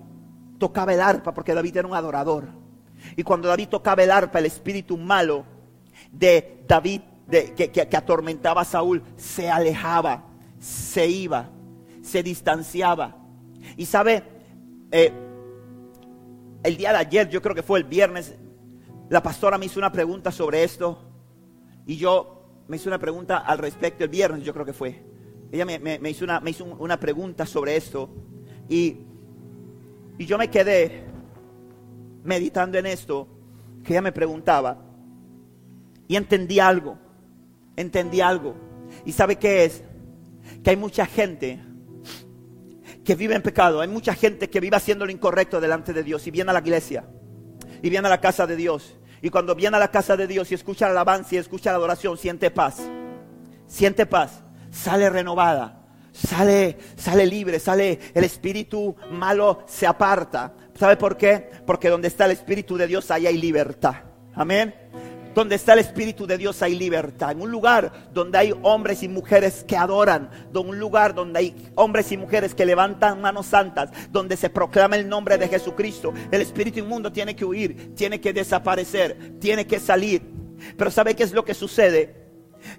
tocaba 0.58 0.94
el 0.94 1.00
arpa 1.00 1.34
porque 1.34 1.54
David 1.54 1.78
era 1.78 1.88
un 1.88 1.94
adorador. 1.94 2.48
Y 3.16 3.22
cuando 3.22 3.48
David 3.48 3.68
tocaba 3.68 4.02
el 4.02 4.10
arpa, 4.10 4.38
el 4.38 4.46
espíritu 4.46 4.96
malo 4.96 5.44
de 6.12 6.62
David 6.66 7.00
que, 7.28 7.70
que 7.70 7.96
atormentaba 7.96 8.60
a 8.60 8.64
Saúl 8.64 9.02
se 9.16 9.50
alejaba, 9.50 10.24
se 10.60 11.08
iba 11.08 11.50
se 12.06 12.22
distanciaba. 12.22 13.16
Y 13.76 13.84
sabe, 13.86 14.22
eh, 14.92 15.12
el 16.62 16.76
día 16.76 16.92
de 16.92 16.98
ayer, 16.98 17.28
yo 17.28 17.42
creo 17.42 17.54
que 17.54 17.62
fue 17.62 17.80
el 17.80 17.84
viernes, 17.84 18.36
la 19.08 19.22
pastora 19.22 19.58
me 19.58 19.66
hizo 19.66 19.80
una 19.80 19.92
pregunta 19.92 20.30
sobre 20.30 20.62
esto 20.64 21.02
y 21.84 21.96
yo 21.96 22.44
me 22.68 22.76
hice 22.76 22.88
una 22.88 22.98
pregunta 22.98 23.38
al 23.38 23.58
respecto 23.58 24.04
el 24.04 24.10
viernes, 24.10 24.44
yo 24.44 24.52
creo 24.52 24.64
que 24.64 24.72
fue. 24.72 25.04
Ella 25.52 25.64
me, 25.64 26.10
hizo, 26.10 26.24
una, 26.24 26.40
me 26.40 26.50
hizo 26.50 26.64
una 26.64 26.98
pregunta 26.98 27.46
sobre 27.46 27.76
esto 27.76 28.10
y, 28.68 28.98
y 30.18 30.26
yo 30.26 30.38
me 30.38 30.48
quedé 30.48 31.04
meditando 32.24 32.78
en 32.78 32.86
esto 32.86 33.28
que 33.84 33.92
ella 33.92 34.02
me 34.02 34.12
preguntaba 34.12 34.82
y 36.08 36.16
entendí 36.16 36.58
algo, 36.58 36.98
entendí 37.76 38.20
algo. 38.20 38.54
¿Y 39.04 39.12
sabe 39.12 39.36
qué 39.36 39.64
es? 39.64 39.84
Que 40.62 40.70
hay 40.70 40.76
mucha 40.76 41.06
gente 41.06 41.60
que 43.06 43.14
vive 43.14 43.36
en 43.36 43.42
pecado. 43.42 43.80
Hay 43.80 43.88
mucha 43.88 44.14
gente 44.14 44.50
que 44.50 44.60
vive 44.60 44.76
haciendo 44.76 45.06
lo 45.06 45.12
incorrecto 45.12 45.60
delante 45.60 45.92
de 45.92 46.02
Dios 46.02 46.26
y 46.26 46.32
viene 46.32 46.50
a 46.50 46.54
la 46.54 46.58
iglesia 46.58 47.04
y 47.80 47.88
viene 47.88 48.08
a 48.08 48.10
la 48.10 48.20
casa 48.20 48.46
de 48.46 48.56
Dios. 48.56 48.96
Y 49.22 49.30
cuando 49.30 49.54
viene 49.54 49.76
a 49.76 49.80
la 49.80 49.92
casa 49.92 50.16
de 50.16 50.26
Dios 50.26 50.50
y 50.50 50.54
escucha 50.54 50.86
la 50.86 50.90
alabanza 50.90 51.36
y 51.36 51.38
escucha 51.38 51.70
la 51.70 51.76
adoración, 51.76 52.18
siente 52.18 52.50
paz. 52.50 52.82
Siente 53.68 54.06
paz. 54.06 54.42
Sale 54.72 55.08
renovada. 55.08 55.84
Sale, 56.12 56.78
sale 56.96 57.26
libre, 57.26 57.60
sale 57.60 58.00
el 58.14 58.24
espíritu 58.24 58.96
malo 59.10 59.62
se 59.66 59.86
aparta. 59.86 60.54
¿Sabe 60.74 60.96
por 60.96 61.16
qué? 61.16 61.50
Porque 61.64 61.90
donde 61.90 62.08
está 62.08 62.24
el 62.24 62.32
espíritu 62.32 62.76
de 62.76 62.86
Dios 62.86 63.10
ahí 63.10 63.26
hay 63.26 63.38
libertad. 63.38 63.96
Amén. 64.34 64.74
Donde 65.36 65.56
está 65.56 65.74
el 65.74 65.80
Espíritu 65.80 66.26
de 66.26 66.38
Dios 66.38 66.62
hay 66.62 66.78
libertad. 66.78 67.32
En 67.32 67.42
un 67.42 67.50
lugar 67.50 68.08
donde 68.14 68.38
hay 68.38 68.54
hombres 68.62 69.02
y 69.02 69.08
mujeres 69.08 69.64
que 69.68 69.76
adoran. 69.76 70.30
En 70.50 70.66
un 70.66 70.78
lugar 70.78 71.14
donde 71.14 71.38
hay 71.38 71.70
hombres 71.74 72.10
y 72.10 72.16
mujeres 72.16 72.54
que 72.54 72.64
levantan 72.64 73.20
manos 73.20 73.44
santas. 73.44 73.90
Donde 74.10 74.38
se 74.38 74.48
proclama 74.48 74.96
el 74.96 75.06
nombre 75.06 75.36
de 75.36 75.46
Jesucristo. 75.46 76.14
El 76.30 76.40
espíritu 76.40 76.78
inmundo 76.78 77.12
tiene 77.12 77.36
que 77.36 77.44
huir. 77.44 77.94
Tiene 77.94 78.18
que 78.18 78.32
desaparecer. 78.32 79.34
Tiene 79.38 79.66
que 79.66 79.78
salir. 79.78 80.22
Pero 80.74 80.90
¿sabe 80.90 81.14
qué 81.14 81.24
es 81.24 81.32
lo 81.32 81.44
que 81.44 81.52
sucede? 81.52 82.16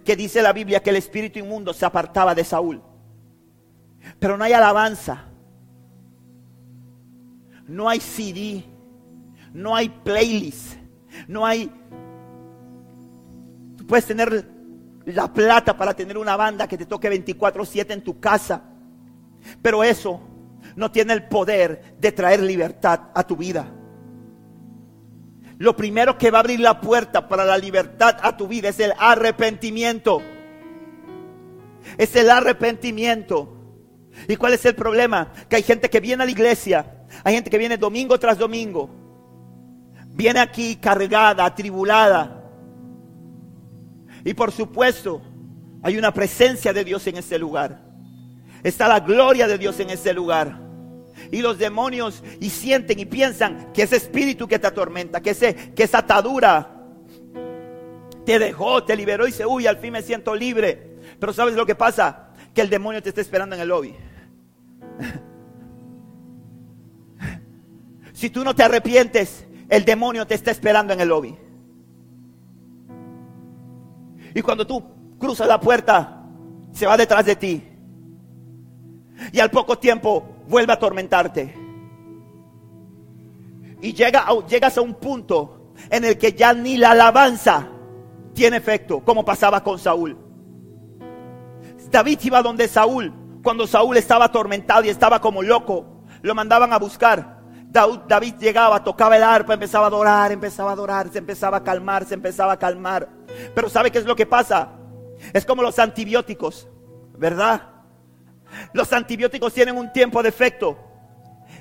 Que 0.03 0.15
dice 0.15 0.41
la 0.41 0.51
Biblia 0.51 0.81
que 0.81 0.89
el 0.89 0.95
espíritu 0.95 1.37
inmundo 1.37 1.73
se 1.73 1.85
apartaba 1.85 2.33
de 2.33 2.43
Saúl. 2.43 2.81
Pero 4.17 4.35
no 4.35 4.43
hay 4.43 4.53
alabanza. 4.53 5.25
No 7.67 7.87
hay 7.87 7.99
CD. 7.99 8.63
No 9.53 9.75
hay 9.75 9.89
playlist. 9.89 10.73
No 11.27 11.45
hay... 11.45 11.71
Puedes 13.87 14.05
tener 14.05 14.49
la 15.05 15.31
plata 15.31 15.77
para 15.77 15.93
tener 15.93 16.17
una 16.17 16.35
banda 16.35 16.67
que 16.67 16.77
te 16.77 16.85
toque 16.85 17.09
24/7 17.09 17.93
en 17.93 18.03
tu 18.03 18.19
casa. 18.19 18.61
Pero 19.61 19.83
eso 19.83 20.19
no 20.75 20.91
tiene 20.91 21.13
el 21.13 21.27
poder 21.27 21.95
de 21.99 22.11
traer 22.11 22.41
libertad 22.41 23.09
a 23.13 23.25
tu 23.25 23.37
vida. 23.37 23.65
Lo 25.59 25.75
primero 25.75 26.17
que 26.17 26.29
va 26.29 26.39
a 26.39 26.41
abrir 26.41 26.59
la 26.59 26.79
puerta 26.81 27.27
para 27.27 27.45
la 27.45 27.57
libertad 27.57 28.17
a 28.21 28.37
tu 28.37 28.47
vida 28.47 28.69
es 28.69 28.79
el 28.79 28.93
arrepentimiento. 28.97 30.21
Es 31.97 32.15
el 32.15 32.29
arrepentimiento. 32.29 33.53
¿Y 34.27 34.35
cuál 34.35 34.53
es 34.53 34.65
el 34.65 34.75
problema? 34.75 35.31
Que 35.47 35.55
hay 35.57 35.63
gente 35.63 35.89
que 35.89 35.99
viene 35.99 36.23
a 36.23 36.25
la 36.25 36.31
iglesia, 36.31 37.05
hay 37.23 37.35
gente 37.35 37.49
que 37.49 37.57
viene 37.57 37.77
domingo 37.77 38.19
tras 38.19 38.37
domingo, 38.37 38.89
viene 40.07 40.39
aquí 40.39 40.75
cargada, 40.77 41.45
atribulada. 41.45 42.46
Y 44.27 44.33
por 44.33 44.51
supuesto, 44.51 45.21
hay 45.81 45.97
una 45.97 46.13
presencia 46.13 46.73
de 46.73 46.83
Dios 46.83 47.07
en 47.07 47.15
este 47.15 47.39
lugar. 47.39 47.81
Está 48.61 48.89
la 48.89 48.99
gloria 48.99 49.47
de 49.47 49.57
Dios 49.57 49.79
en 49.79 49.89
ese 49.89 50.13
lugar. 50.13 50.59
Y 51.31 51.41
los 51.41 51.57
demonios 51.57 52.21
y 52.41 52.49
sienten 52.49 52.99
y 52.99 53.05
piensan 53.05 53.71
que 53.71 53.83
ese 53.83 53.95
espíritu 53.95 54.45
que 54.45 54.59
te 54.59 54.67
atormenta, 54.67 55.21
que, 55.21 55.29
ese, 55.29 55.55
que 55.73 55.83
esa 55.83 55.99
atadura 55.99 56.83
te 58.25 58.37
dejó, 58.37 58.83
te 58.83 58.97
liberó 58.97 59.29
y 59.29 59.31
se 59.31 59.45
huye, 59.45 59.69
al 59.69 59.77
fin 59.77 59.93
me 59.93 60.01
siento 60.01 60.35
libre. 60.35 60.97
Pero 61.21 61.31
¿sabes 61.31 61.55
lo 61.55 61.65
que 61.65 61.75
pasa? 61.75 62.33
Que 62.53 62.59
el 62.59 62.69
demonio 62.69 63.01
te 63.01 63.07
está 63.07 63.21
esperando 63.21 63.55
en 63.55 63.61
el 63.61 63.69
lobby. 63.69 63.95
Si 68.11 68.31
tú 68.31 68.43
no 68.43 68.55
te 68.55 68.63
arrepientes, 68.63 69.45
el 69.69 69.85
demonio 69.85 70.25
te 70.25 70.33
está 70.33 70.49
esperando 70.49 70.91
en 70.91 71.01
el 71.01 71.09
lobby. 71.09 71.37
Y 74.37 74.43
cuando 74.43 74.67
tú 74.67 74.83
cruzas 75.17 75.47
la 75.47 75.59
puerta, 75.59 76.21
se 76.71 76.85
va 76.85 76.95
detrás 76.95 77.25
de 77.25 77.35
ti. 77.35 77.63
Y 79.31 79.39
al 79.39 79.49
poco 79.49 79.79
tiempo 79.79 80.43
vuelve 80.47 80.73
a 80.73 80.75
atormentarte. 80.75 81.55
Y 83.81 83.93
llega 83.93 84.27
llegas 84.47 84.77
a 84.77 84.81
un 84.81 84.93
punto 84.93 85.73
en 85.89 86.05
el 86.05 86.19
que 86.19 86.33
ya 86.33 86.53
ni 86.53 86.77
la 86.77 86.91
alabanza 86.91 87.67
tiene 88.35 88.57
efecto, 88.57 88.99
como 88.99 89.25
pasaba 89.25 89.63
con 89.63 89.79
Saúl. 89.79 90.15
David 91.89 92.19
iba 92.21 92.43
donde 92.43 92.67
Saúl, 92.67 93.11
cuando 93.41 93.65
Saúl 93.65 93.97
estaba 93.97 94.25
atormentado 94.25 94.83
y 94.83 94.89
estaba 94.89 95.19
como 95.19 95.41
loco, 95.41 96.03
lo 96.21 96.35
mandaban 96.35 96.71
a 96.73 96.77
buscar. 96.77 97.36
David 98.07 98.35
llegaba, 98.39 98.83
tocaba 98.83 99.17
el 99.17 99.23
arpa, 99.23 99.53
empezaba 99.53 99.85
a 99.85 99.87
adorar, 99.87 100.31
empezaba 100.31 100.71
a 100.71 100.73
adorar, 100.73 101.09
se 101.11 101.19
empezaba 101.19 101.57
a 101.57 101.63
calmar, 101.63 102.05
se 102.05 102.13
empezaba 102.13 102.53
a 102.53 102.59
calmar. 102.59 103.09
Pero 103.53 103.69
¿sabe 103.69 103.91
qué 103.91 103.99
es 103.99 104.05
lo 104.05 104.15
que 104.15 104.25
pasa? 104.25 104.69
Es 105.33 105.45
como 105.45 105.61
los 105.61 105.79
antibióticos, 105.79 106.67
¿verdad? 107.17 107.69
Los 108.73 108.91
antibióticos 108.93 109.53
tienen 109.53 109.77
un 109.77 109.91
tiempo 109.91 110.23
de 110.23 110.29
efecto. 110.29 110.77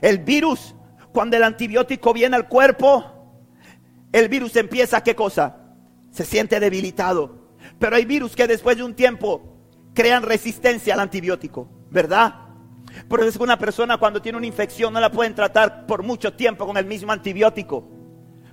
El 0.01 0.19
virus, 0.19 0.75
cuando 1.13 1.37
el 1.37 1.43
antibiótico 1.43 2.13
viene 2.13 2.37
al 2.37 2.49
cuerpo, 2.49 3.05
el 4.13 4.29
virus 4.29 4.57
empieza, 4.57 5.03
¿qué 5.03 5.15
cosa? 5.15 5.57
Se 6.11 6.25
siente 6.25 6.61
debilitado. 6.61 7.47
Pero 7.79 7.97
hay 7.97 8.05
virus 8.05 8.37
que 8.37 8.47
después 8.47 8.77
de 8.77 8.85
un 8.85 8.95
tiempo 8.95 9.57
crean 9.95 10.23
resistencia 10.23 10.95
al 10.95 11.01
antibiótico, 11.01 11.69
¿verdad? 11.91 12.46
Por 13.09 13.21
eso 13.21 13.29
es 13.29 13.37
que 13.37 13.43
una 13.43 13.59
persona 13.59 13.99
cuando 13.99 14.21
tiene 14.21 14.39
una 14.39 14.47
infección 14.47 14.93
no 14.93 15.01
la 15.01 15.11
pueden 15.11 15.35
tratar 15.35 15.87
por 15.87 16.03
mucho 16.03 16.33
tiempo 16.33 16.67
con 16.67 16.77
el 16.77 16.87
mismo 16.87 17.13
antibiótico. 17.13 17.89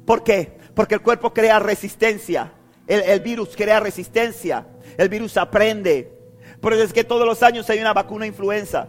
¿Por 0.05 0.23
qué? 0.23 0.57
Porque 0.75 0.95
el 0.95 1.01
cuerpo 1.01 1.33
crea 1.33 1.59
resistencia. 1.59 2.53
El, 2.88 3.01
el 3.01 3.19
virus 3.21 3.55
crea 3.55 3.79
resistencia. 3.79 4.67
El 4.97 5.09
virus 5.09 5.38
aprende. 5.38 6.12
Por 6.59 6.73
eso 6.73 6.83
es 6.83 6.93
que 6.93 7.03
todos 7.03 7.25
los 7.25 7.41
años 7.43 7.69
hay 7.69 7.79
una 7.79 7.93
vacuna 7.93 8.25
influenza. 8.25 8.88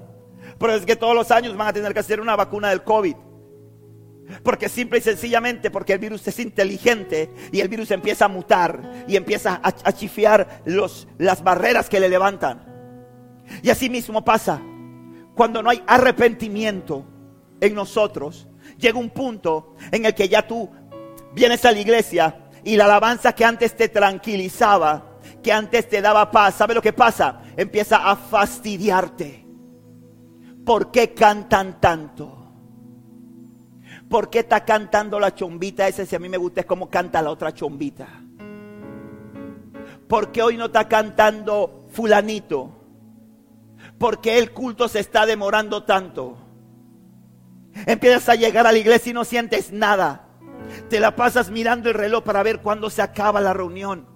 Por 0.59 0.71
eso 0.71 0.81
es 0.81 0.87
que 0.87 0.97
todos 0.97 1.15
los 1.15 1.31
años 1.31 1.57
van 1.57 1.69
a 1.69 1.73
tener 1.73 1.93
que 1.93 2.01
hacer 2.01 2.21
una 2.21 2.37
vacuna 2.37 2.71
del 2.71 2.83
COVID. 2.83 3.17
Porque 4.43 4.69
simple 4.69 4.99
y 4.99 5.03
sencillamente, 5.03 5.71
porque 5.71 5.93
el 5.93 5.99
virus 5.99 6.27
es 6.27 6.39
inteligente 6.39 7.31
y 7.53 7.61
el 7.61 7.69
virus 7.69 7.91
empieza 7.91 8.25
a 8.25 8.29
mutar 8.29 9.05
y 9.07 9.17
empieza 9.17 9.61
a, 9.63 9.69
a 9.69 9.93
chifiar 9.93 10.63
los, 10.65 11.07
las 11.19 11.43
barreras 11.43 11.89
que 11.89 12.01
le 12.01 12.09
levantan. 12.09 12.65
Y 13.63 13.71
así 13.71 13.91
mismo 13.91 14.25
pasa. 14.25 14.63
Cuando 15.35 15.63
no 15.63 15.71
hay 15.71 15.83
arrepentimiento 15.87 17.05
en 17.61 17.75
nosotros, 17.75 18.49
llega 18.79 18.99
un 18.99 19.11
punto 19.11 19.75
en 19.91 20.05
el 20.07 20.15
que 20.15 20.29
ya 20.29 20.47
tú 20.47 20.71
vienes 21.35 21.65
a 21.65 21.73
la 21.73 21.81
iglesia 21.81 22.51
y 22.63 22.77
la 22.77 22.85
alabanza 22.85 23.35
que 23.35 23.45
antes 23.45 23.77
te 23.77 23.89
tranquilizaba, 23.89 25.19
que 25.43 25.53
antes 25.53 25.89
te 25.89 26.01
daba 26.01 26.31
paz, 26.31 26.55
¿sabe 26.55 26.75
lo 26.75 26.83
que 26.83 26.93
pasa? 26.93 27.43
Empieza 27.57 28.09
a 28.09 28.17
fastidiarte. 28.17 29.45
¿Por 30.65 30.91
qué 30.91 31.13
cantan 31.13 31.81
tanto? 31.81 32.45
¿Por 34.09 34.31
qué 34.31 34.41
está 34.41 34.65
cantando 34.65 35.19
la 35.19 35.35
chombita 35.35 35.89
ese? 35.89 36.07
Si 36.07 36.15
a 36.15 36.19
mí 36.19 36.29
me 36.29 36.37
gusta 36.37 36.61
es 36.61 36.67
como 36.67 36.89
canta 36.89 37.21
la 37.21 37.31
otra 37.31 37.53
chombita. 37.53 38.07
¿Por 40.09 40.31
qué 40.31 40.43
hoy 40.43 40.57
no 40.57 40.67
está 40.67 40.89
cantando 40.89 41.87
fulanito? 41.91 42.84
¿Por 43.99 44.21
qué 44.21 44.39
el 44.39 44.53
culto 44.53 44.89
se 44.89 45.01
está 45.01 45.27
demorando 45.27 45.85
tanto? 45.85 46.37
Empiezas 47.87 48.29
a 48.29 48.35
llegar 48.35 48.67
a 48.67 48.73
la 48.73 48.79
iglesia 48.79 49.11
y 49.11 49.15
no 49.15 49.25
sientes 49.25 49.73
nada. 49.73 50.29
Te 50.89 51.01
la 51.01 51.17
pasas 51.17 51.51
mirando 51.51 51.89
el 51.89 51.95
reloj 51.95 52.25
para 52.25 52.43
ver 52.43 52.61
cuándo 52.61 52.91
se 52.91 53.03
acaba 53.03 53.41
la 53.41 53.53
reunión. 53.53 54.07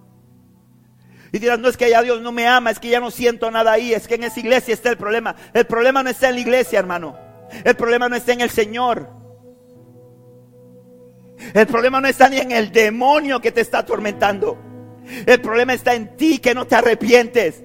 Y 1.33 1.39
dirás, 1.39 1.59
no 1.59 1.69
es 1.69 1.77
que 1.77 1.91
ya 1.91 2.03
Dios 2.03 2.23
no 2.23 2.33
me 2.33 2.47
ama, 2.47 2.71
es 2.71 2.79
que 2.79 2.89
ya 2.89 3.01
no 3.01 3.11
siento 3.11 3.51
nada 3.51 3.73
ahí, 3.73 3.93
es 3.93 4.09
que 4.09 4.15
en 4.15 4.25
esa 4.25 4.41
iglesia 4.41 4.73
está 4.73 4.89
el 4.91 4.97
problema. 4.97 5.37
El 5.53 5.67
problema 5.67 6.03
no 6.03 6.11
está 6.11 6.29
en 6.29 6.37
la 6.37 6.41
iglesia, 6.41 6.79
hermano. 6.79 7.17
El 7.65 7.77
problema 7.77 8.09
no 8.09 8.17
está 8.17 8.33
en 8.33 8.41
el 8.41 8.51
Señor. 8.51 9.11
El 11.55 11.67
problema 11.67 12.01
no 12.01 12.09
está 12.09 12.29
ni 12.29 12.39
en 12.39 12.51
el 12.51 12.73
demonio 12.73 13.41
que 13.41 13.53
te 13.53 13.61
está 13.61 13.79
atormentando. 13.79 14.59
El 15.27 15.41
problema 15.41 15.75
está 15.75 15.95
en 15.95 16.17
ti 16.17 16.39
que 16.39 16.55
no 16.55 16.67
te 16.67 16.77
arrepientes. 16.77 17.63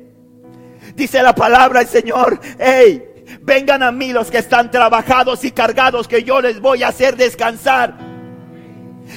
Dice 0.96 1.24
la 1.24 1.34
palabra 1.34 1.80
del 1.80 1.90
Señor, 1.90 2.40
hey, 2.60 3.14
vengan 3.42 3.82
a 3.84 3.92
mí 3.92 4.14
los 4.14 4.30
que 4.30 4.38
están 4.38 4.70
trabajados 4.70 5.44
y 5.44 5.52
cargados, 5.52 6.08
que 6.08 6.24
yo 6.24 6.42
les 6.42 6.60
voy 6.60 6.84
a 6.84 6.90
hacer 6.90 7.16
descansar. 7.16 7.98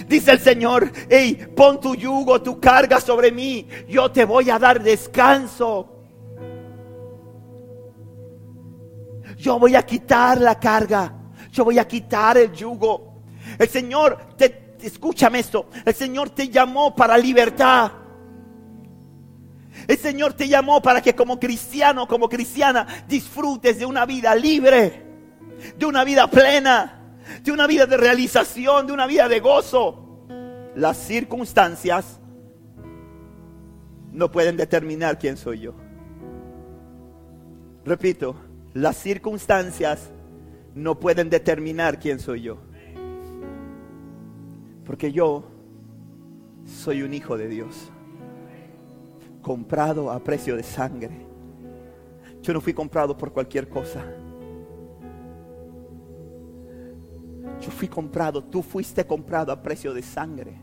Dice 0.08 0.32
el 0.32 0.40
Señor, 0.40 0.90
hey, 1.08 1.48
pon 1.54 1.80
tu 1.80 1.94
yugo, 1.94 2.40
tu 2.42 2.58
carga 2.58 3.00
sobre 3.00 3.30
mí, 3.30 3.68
yo 3.88 4.10
te 4.10 4.24
voy 4.24 4.50
a 4.50 4.58
dar 4.58 4.82
descanso. 4.82 5.92
Yo 9.36 9.58
voy 9.58 9.74
a 9.76 9.84
quitar 9.84 10.40
la 10.40 10.58
carga, 10.58 11.12
yo 11.52 11.64
voy 11.64 11.78
a 11.78 11.86
quitar 11.86 12.38
el 12.38 12.52
yugo. 12.52 13.22
El 13.58 13.68
Señor, 13.68 14.18
te, 14.36 14.76
escúchame 14.80 15.40
esto, 15.40 15.66
el 15.84 15.94
Señor 15.94 16.30
te 16.30 16.48
llamó 16.48 16.94
para 16.94 17.18
libertad. 17.18 17.92
El 19.86 19.98
Señor 19.98 20.34
te 20.34 20.48
llamó 20.48 20.82
para 20.82 21.00
que 21.00 21.14
como 21.14 21.38
cristiano, 21.38 22.08
como 22.08 22.28
cristiana, 22.28 22.86
disfrutes 23.08 23.78
de 23.78 23.86
una 23.86 24.04
vida 24.06 24.34
libre, 24.34 25.04
de 25.76 25.86
una 25.86 26.04
vida 26.04 26.28
plena 26.28 26.96
de 27.42 27.52
una 27.52 27.66
vida 27.66 27.86
de 27.86 27.96
realización, 27.96 28.86
de 28.86 28.92
una 28.92 29.06
vida 29.06 29.28
de 29.28 29.40
gozo. 29.40 30.02
Las 30.74 30.96
circunstancias 30.96 32.20
no 34.12 34.30
pueden 34.30 34.56
determinar 34.56 35.18
quién 35.18 35.36
soy 35.36 35.60
yo. 35.60 35.74
Repito, 37.84 38.36
las 38.74 38.96
circunstancias 38.96 40.10
no 40.74 40.98
pueden 40.98 41.30
determinar 41.30 41.98
quién 41.98 42.18
soy 42.18 42.42
yo. 42.42 42.58
Porque 44.84 45.12
yo 45.12 45.48
soy 46.64 47.02
un 47.02 47.14
hijo 47.14 47.36
de 47.36 47.48
Dios, 47.48 47.90
comprado 49.46 50.10
a 50.10 50.18
precio 50.18 50.56
de 50.56 50.64
sangre. 50.64 51.24
Yo 52.42 52.52
no 52.52 52.60
fui 52.60 52.74
comprado 52.74 53.16
por 53.16 53.32
cualquier 53.32 53.68
cosa. 53.68 54.04
Yo 57.60 57.70
fui 57.70 57.86
comprado, 57.86 58.42
tú 58.42 58.60
fuiste 58.60 59.06
comprado 59.06 59.52
a 59.52 59.62
precio 59.62 59.94
de 59.94 60.02
sangre. 60.02 60.60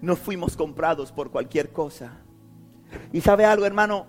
No 0.00 0.16
fuimos 0.16 0.56
comprados 0.56 1.12
por 1.12 1.30
cualquier 1.30 1.70
cosa. 1.70 2.14
Y 3.12 3.20
sabe 3.20 3.44
algo, 3.44 3.64
hermano, 3.64 4.06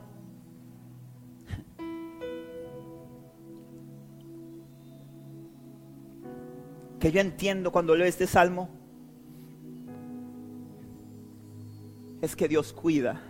que 7.00 7.12
yo 7.12 7.22
entiendo 7.22 7.72
cuando 7.72 7.96
leo 7.96 8.08
este 8.08 8.25
salmo 8.25 8.67
es 12.20 12.36
que 12.36 12.48
Dios 12.48 12.74
cuida 12.74 13.26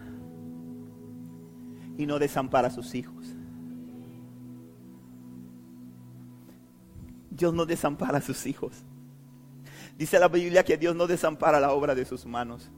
y 1.97 2.05
no 2.05 2.19
desampara 2.19 2.67
a 2.67 2.71
sus 2.71 2.93
hijos. 2.95 3.35
Dios 7.29 7.53
no 7.53 7.65
desampara 7.65 8.17
a 8.17 8.21
sus 8.21 8.45
hijos. 8.45 8.83
Dice 9.97 10.19
la 10.19 10.27
Biblia 10.27 10.63
que 10.63 10.77
Dios 10.77 10.95
no 10.95 11.07
desampara 11.07 11.59
la 11.59 11.71
obra 11.71 11.95
de 11.95 12.05
sus 12.05 12.25
manos. 12.25 12.69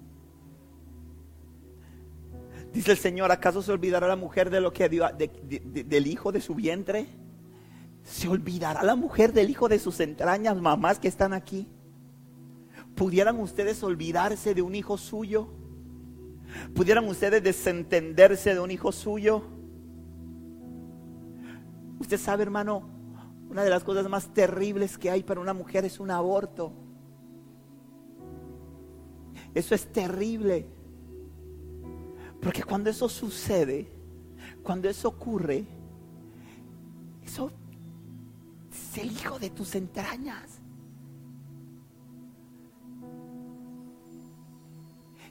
Dice 2.73 2.91
el 2.91 2.97
Señor, 2.97 3.31
¿acaso 3.31 3.61
se 3.61 3.71
olvidará 3.71 4.07
la 4.07 4.15
mujer 4.15 4.49
de 4.49 4.61
lo 4.61 4.71
que 4.71 4.87
dio, 4.89 5.05
del 5.09 6.07
hijo 6.07 6.31
de 6.31 6.39
su 6.39 6.55
vientre? 6.55 7.07
¿Se 8.03 8.27
olvidará 8.27 8.83
la 8.83 8.95
mujer 8.95 9.33
del 9.33 9.49
hijo 9.49 9.67
de 9.67 9.79
sus 9.79 9.99
entrañas, 9.99 10.55
mamás 10.57 10.99
que 10.99 11.07
están 11.07 11.33
aquí? 11.33 11.67
¿Pudieran 12.95 13.39
ustedes 13.39 13.81
olvidarse 13.83 14.53
de 14.53 14.61
un 14.61 14.75
hijo 14.75 14.97
suyo? 14.97 15.49
¿Pudieran 16.73 17.07
ustedes 17.07 17.43
desentenderse 17.43 18.53
de 18.53 18.59
un 18.59 18.71
hijo 18.71 18.91
suyo? 18.91 19.43
Usted 21.99 22.17
sabe, 22.17 22.43
hermano, 22.43 22.89
una 23.49 23.63
de 23.63 23.69
las 23.69 23.83
cosas 23.83 24.07
más 24.09 24.33
terribles 24.33 24.97
que 24.97 25.09
hay 25.09 25.23
para 25.23 25.41
una 25.41 25.53
mujer 25.53 25.85
es 25.85 25.99
un 25.99 26.11
aborto. 26.11 26.71
Eso 29.53 29.75
es 29.75 29.91
terrible. 29.91 30.67
Porque 32.41 32.63
cuando 32.63 32.89
eso 32.89 33.09
sucede, 33.09 33.91
cuando 34.63 34.89
eso 34.89 35.09
ocurre, 35.09 35.65
eso 37.25 37.51
es 38.71 38.97
el 38.97 39.11
hijo 39.11 39.39
de 39.39 39.49
tus 39.49 39.75
entrañas. 39.75 40.58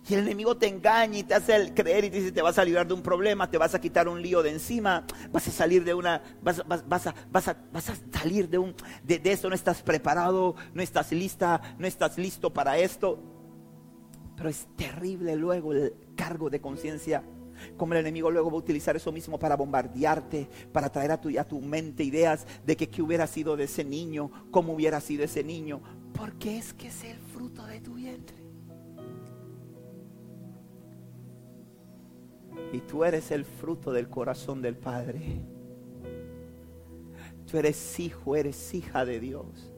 Y 0.08 0.14
el 0.14 0.20
enemigo 0.20 0.56
te 0.56 0.66
engaña 0.66 1.18
y 1.18 1.22
te 1.22 1.34
hace 1.34 1.74
creer 1.74 2.04
y 2.04 2.10
te 2.10 2.16
dice, 2.16 2.32
te 2.32 2.40
vas 2.40 2.58
a 2.58 2.64
librar 2.64 2.86
de 2.86 2.94
un 2.94 3.02
problema, 3.02 3.50
te 3.50 3.58
vas 3.58 3.74
a 3.74 3.80
quitar 3.80 4.08
un 4.08 4.22
lío 4.22 4.42
de 4.42 4.50
encima, 4.50 5.04
vas 5.30 5.46
a 5.48 5.50
salir 5.50 5.84
de 5.84 5.92
una, 5.92 6.22
vas, 6.40 6.62
vas, 6.66 7.06
a, 7.06 7.14
vas 7.30 7.48
a, 7.48 7.56
salir 8.10 8.48
de, 8.48 8.56
un, 8.56 8.74
de, 9.04 9.18
de 9.18 9.38
no 9.42 9.54
estás 9.54 9.82
preparado, 9.82 10.54
no 10.72 10.82
estás 10.82 11.12
lista, 11.12 11.60
no 11.78 11.86
estás 11.86 12.16
listo 12.16 12.50
para 12.54 12.78
esto. 12.78 13.22
Pero 14.34 14.48
es 14.48 14.66
terrible 14.76 15.36
luego 15.36 15.74
el 15.74 15.92
cargo 16.16 16.48
de 16.48 16.60
conciencia. 16.60 17.22
Como 17.76 17.92
el 17.92 18.00
enemigo 18.00 18.30
luego 18.30 18.50
va 18.50 18.56
a 18.56 18.60
utilizar 18.60 18.96
eso 18.96 19.12
mismo 19.12 19.38
para 19.38 19.56
bombardearte, 19.56 20.48
para 20.72 20.90
traer 20.90 21.10
a 21.10 21.20
tu, 21.20 21.38
a 21.38 21.44
tu 21.44 21.60
mente 21.60 22.02
ideas 22.02 22.46
de 22.64 22.76
que 22.76 22.88
qué 22.88 23.02
hubiera 23.02 23.26
sido 23.26 23.56
de 23.56 23.64
ese 23.64 23.84
niño, 23.84 24.30
cómo 24.50 24.72
hubiera 24.72 25.02
sido 25.02 25.24
ese 25.24 25.44
niño. 25.44 25.82
Porque 26.14 26.56
es 26.56 26.72
que 26.72 26.86
es 26.86 27.04
el 27.04 27.18
fruto 27.18 27.66
de 27.66 27.80
tu 27.80 27.94
vientre. 27.94 28.38
Y 32.72 32.80
tú 32.80 33.04
eres 33.04 33.30
el 33.30 33.44
fruto 33.44 33.92
del 33.92 34.08
corazón 34.08 34.60
del 34.60 34.76
Padre. 34.76 35.40
Tú 37.50 37.56
eres 37.56 37.98
hijo, 37.98 38.37
eres 38.37 38.75
hija 38.75 39.04
de 39.04 39.20
Dios. 39.20 39.72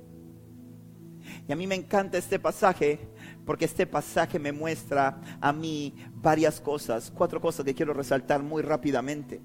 Y 1.47 1.52
a 1.52 1.56
mí 1.56 1.66
me 1.66 1.76
encanta 1.76 2.18
este 2.18 2.38
pasaje 2.38 2.99
porque 3.44 3.64
este 3.64 3.87
pasaje 3.87 4.38
me 4.38 4.52
muestra 4.52 5.20
a 5.40 5.52
mí 5.52 5.94
varias 6.14 6.61
cosas, 6.61 7.12
cuatro 7.14 7.40
cosas 7.40 7.64
que 7.64 7.75
quiero 7.75 7.92
resaltar 7.92 8.42
muy 8.42 8.62
rápidamente. 8.62 9.40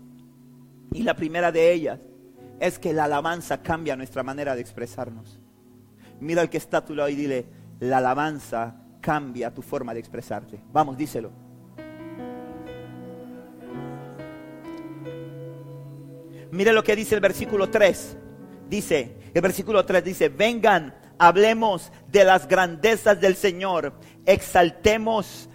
Y 0.91 1.03
la 1.03 1.15
primera 1.15 1.51
de 1.51 1.71
ellas 1.71 1.99
es 2.59 2.79
que 2.79 2.93
la 2.93 3.05
alabanza 3.05 3.61
cambia 3.61 3.95
nuestra 3.95 4.23
manera 4.23 4.55
de 4.55 4.61
expresarnos. 4.61 5.39
Mira 6.19 6.41
al 6.41 6.49
que 6.49 6.57
está 6.57 6.77
a 6.77 6.85
tu 6.85 6.95
lado 6.95 7.09
y 7.09 7.15
dile, 7.15 7.45
la 7.79 7.97
alabanza 7.97 8.81
cambia 9.01 9.53
tu 9.53 9.61
forma 9.61 9.93
de 9.93 9.99
expresarte. 9.99 10.59
Vamos, 10.71 10.97
díselo. 10.97 11.44
Mire 16.55 16.71
lo 16.71 16.85
que 16.85 16.95
dice 16.95 17.15
el 17.15 17.21
versículo 17.21 17.69
3. 17.69 18.17
Dice, 18.69 19.17
el 19.33 19.41
versículo 19.41 19.85
3 19.85 20.03
dice, 20.03 20.29
vengan, 20.29 20.95
hablemos 21.19 21.91
de 22.07 22.23
las 22.23 22.47
grandezas 22.47 23.19
del 23.19 23.35
Señor, 23.35 23.93
exaltemos, 24.25 25.49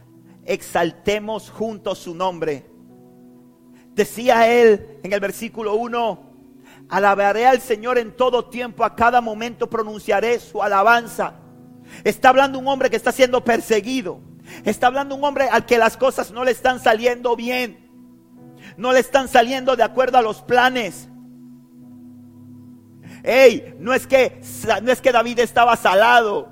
exaltemos 0.45 1.49
juntos 1.49 2.01
su 2.01 2.15
nombre. 2.15 2.67
Decía 3.95 4.47
él 4.47 5.01
en 5.03 5.15
el 5.15 5.21
versículo 5.21 5.75
1, 5.75 6.33
alabaré 6.91 7.47
al 7.47 7.63
Señor 7.63 7.97
en 7.97 8.15
todo 8.15 8.51
tiempo, 8.51 8.85
a 8.85 8.95
cada 8.95 9.23
momento 9.23 9.71
pronunciaré 9.71 10.39
su 10.39 10.63
alabanza. 10.63 11.35
Está 12.05 12.29
hablando 12.29 12.59
un 12.59 12.69
hombre 12.69 12.91
que 12.91 12.97
está 12.97 13.11
siendo 13.11 13.43
perseguido. 13.43 14.21
Está 14.67 14.89
hablando 14.89 15.15
un 15.15 15.25
hombre 15.25 15.49
al 15.51 15.65
que 15.65 15.79
las 15.79 15.97
cosas 15.97 16.31
no 16.31 16.45
le 16.45 16.51
están 16.51 16.79
saliendo 16.79 17.37
bien 17.37 17.80
no 18.81 18.95
le 18.95 19.01
están 19.01 19.29
saliendo 19.29 19.77
de 19.77 19.83
acuerdo 19.83 20.17
a 20.17 20.23
los 20.23 20.41
planes. 20.41 21.07
Hey, 23.23 23.75
no 23.79 23.93
es 23.93 24.07
que 24.07 24.41
no 24.83 24.91
es 24.91 25.03
que 25.03 25.13
David 25.13 25.41
estaba 25.41 25.77
salado. 25.77 26.49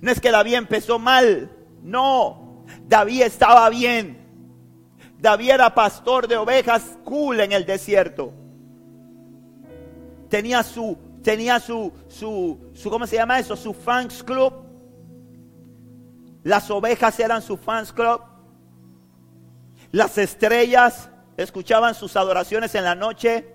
No 0.00 0.10
es 0.10 0.20
que 0.20 0.30
David 0.30 0.54
empezó 0.54 0.98
mal. 0.98 1.50
No, 1.82 2.64
David 2.88 3.24
estaba 3.24 3.68
bien. 3.68 4.16
David 5.18 5.50
era 5.50 5.74
pastor 5.74 6.26
de 6.28 6.38
ovejas 6.38 6.96
cool 7.04 7.38
en 7.40 7.52
el 7.52 7.66
desierto. 7.66 8.32
Tenía 10.30 10.62
su 10.62 10.96
tenía 11.22 11.60
su 11.60 11.92
su 12.08 12.70
su 12.72 12.88
¿cómo 12.88 13.06
se 13.06 13.16
llama 13.16 13.38
eso? 13.38 13.54
Su 13.54 13.74
fans 13.74 14.22
club. 14.22 14.64
Las 16.42 16.70
ovejas 16.70 17.20
eran 17.20 17.42
su 17.42 17.58
fans 17.58 17.92
club. 17.92 18.22
Las 19.92 20.16
estrellas 20.16 21.10
escuchaban 21.36 21.94
sus 21.94 22.16
adoraciones 22.16 22.74
en 22.74 22.84
la 22.84 22.94
noche. 22.94 23.46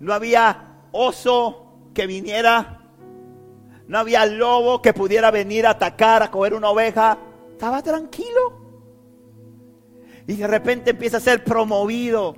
No 0.00 0.12
había 0.12 0.86
oso 0.92 1.90
que 1.94 2.06
viniera. 2.06 2.80
No 3.86 3.98
había 3.98 4.26
lobo 4.26 4.80
que 4.82 4.94
pudiera 4.94 5.30
venir 5.30 5.66
a 5.66 5.70
atacar, 5.70 6.22
a 6.22 6.30
coger 6.30 6.54
una 6.54 6.70
oveja. 6.70 7.18
Estaba 7.52 7.82
tranquilo. 7.82 8.64
Y 10.26 10.36
de 10.36 10.46
repente 10.46 10.90
empieza 10.90 11.18
a 11.18 11.20
ser 11.20 11.44
promovido. 11.44 12.36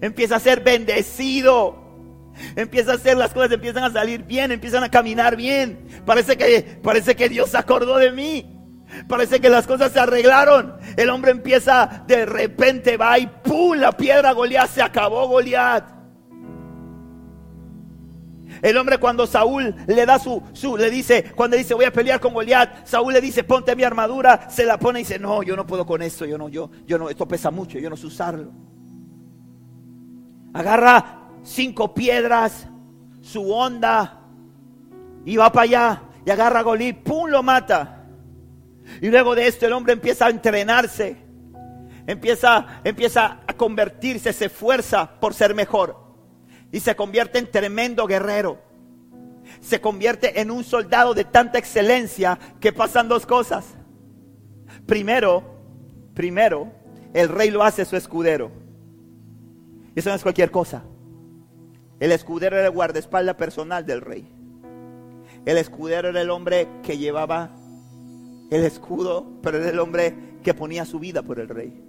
Empieza 0.00 0.36
a 0.36 0.40
ser 0.40 0.62
bendecido. 0.62 1.76
Empieza 2.56 2.92
a 2.92 2.94
hacer 2.94 3.16
las 3.16 3.32
cosas, 3.32 3.52
empiezan 3.52 3.84
a 3.84 3.92
salir 3.92 4.24
bien, 4.24 4.50
empiezan 4.50 4.82
a 4.82 4.90
caminar 4.90 5.36
bien. 5.36 6.02
Parece 6.06 6.36
que, 6.36 6.80
parece 6.82 7.14
que 7.14 7.28
Dios 7.28 7.50
se 7.50 7.58
acordó 7.58 7.98
de 7.98 8.12
mí. 8.12 8.59
Parece 9.08 9.40
que 9.40 9.48
las 9.48 9.66
cosas 9.66 9.92
se 9.92 10.00
arreglaron. 10.00 10.76
El 10.96 11.10
hombre 11.10 11.30
empieza, 11.30 12.04
de 12.06 12.26
repente 12.26 12.96
va 12.96 13.18
y 13.18 13.26
¡pum! 13.26 13.76
La 13.76 13.92
piedra 13.92 14.32
Goliat 14.32 14.68
se 14.68 14.82
acabó 14.82 15.28
Goliat. 15.28 16.00
El 18.62 18.76
hombre 18.76 18.98
cuando 18.98 19.26
Saúl 19.26 19.74
le 19.86 20.06
da 20.06 20.18
su, 20.18 20.42
su, 20.52 20.76
le 20.76 20.90
dice, 20.90 21.32
cuando 21.34 21.56
dice 21.56 21.72
voy 21.74 21.86
a 21.86 21.92
pelear 21.92 22.20
con 22.20 22.34
Goliat, 22.34 22.86
Saúl 22.86 23.14
le 23.14 23.20
dice 23.20 23.44
ponte 23.44 23.74
mi 23.74 23.84
armadura, 23.84 24.50
se 24.50 24.66
la 24.66 24.78
pone 24.78 25.00
y 25.00 25.02
dice 25.02 25.18
no, 25.18 25.42
yo 25.42 25.56
no 25.56 25.66
puedo 25.66 25.86
con 25.86 26.02
esto, 26.02 26.26
yo 26.26 26.36
no, 26.36 26.48
yo, 26.48 26.70
yo 26.86 26.98
no, 26.98 27.08
esto 27.08 27.26
pesa 27.26 27.50
mucho, 27.50 27.78
yo 27.78 27.88
no 27.88 27.96
sé 27.96 28.06
usarlo. 28.06 28.52
Agarra 30.52 31.28
cinco 31.42 31.94
piedras, 31.94 32.68
su 33.22 33.50
onda 33.50 34.20
y 35.24 35.36
va 35.36 35.50
para 35.50 35.64
allá 35.64 36.02
y 36.26 36.30
agarra 36.30 36.60
a 36.60 36.62
Goliat, 36.62 36.98
pum, 36.98 37.30
lo 37.30 37.42
mata. 37.42 37.99
Y 39.00 39.08
luego 39.08 39.34
de 39.34 39.46
esto 39.46 39.66
el 39.66 39.72
hombre 39.72 39.92
empieza 39.92 40.26
a 40.26 40.30
entrenarse, 40.30 41.16
empieza, 42.06 42.80
empieza 42.84 43.40
a 43.46 43.52
convertirse, 43.54 44.32
se 44.32 44.46
esfuerza 44.46 45.20
por 45.20 45.34
ser 45.34 45.54
mejor 45.54 45.96
y 46.72 46.80
se 46.80 46.96
convierte 46.96 47.38
en 47.38 47.50
tremendo 47.50 48.06
guerrero. 48.06 48.58
Se 49.60 49.80
convierte 49.80 50.40
en 50.40 50.50
un 50.50 50.64
soldado 50.64 51.12
de 51.14 51.24
tanta 51.24 51.58
excelencia 51.58 52.38
que 52.60 52.72
pasan 52.72 53.08
dos 53.08 53.26
cosas. 53.26 53.74
Primero, 54.86 55.42
primero, 56.14 56.72
el 57.12 57.28
rey 57.28 57.50
lo 57.50 57.62
hace 57.62 57.84
su 57.84 57.96
escudero. 57.96 58.52
Eso 59.94 60.10
no 60.10 60.16
es 60.16 60.22
cualquier 60.22 60.50
cosa. 60.50 60.84
El 61.98 62.12
escudero 62.12 62.56
era 62.56 62.66
el 62.66 62.72
guardaespaldas 62.72 63.34
personal 63.34 63.84
del 63.84 64.00
rey. 64.00 64.26
El 65.44 65.58
escudero 65.58 66.08
era 66.08 66.20
el 66.20 66.30
hombre 66.30 66.68
que 66.82 66.96
llevaba 66.96 67.50
el 68.50 68.64
escudo, 68.64 69.38
pero 69.42 69.58
era 69.58 69.70
el 69.70 69.78
hombre 69.78 70.14
que 70.42 70.54
ponía 70.54 70.84
su 70.84 70.98
vida 70.98 71.22
por 71.22 71.38
el 71.38 71.48
rey. 71.48 71.82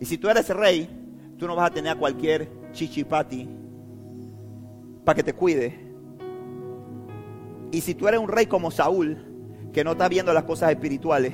Y 0.00 0.04
si 0.04 0.18
tú 0.18 0.28
eres 0.28 0.48
rey, 0.50 0.88
tú 1.38 1.46
no 1.46 1.56
vas 1.56 1.70
a 1.70 1.74
tener 1.74 1.92
a 1.92 1.98
cualquier 1.98 2.48
chichipati 2.72 3.48
para 5.04 5.16
que 5.16 5.22
te 5.22 5.32
cuide. 5.32 5.92
Y 7.70 7.80
si 7.80 7.94
tú 7.94 8.06
eres 8.08 8.20
un 8.20 8.28
rey 8.28 8.46
como 8.46 8.70
Saúl, 8.70 9.18
que 9.72 9.84
no 9.84 9.92
está 9.92 10.08
viendo 10.08 10.34
las 10.34 10.44
cosas 10.44 10.70
espirituales, 10.70 11.32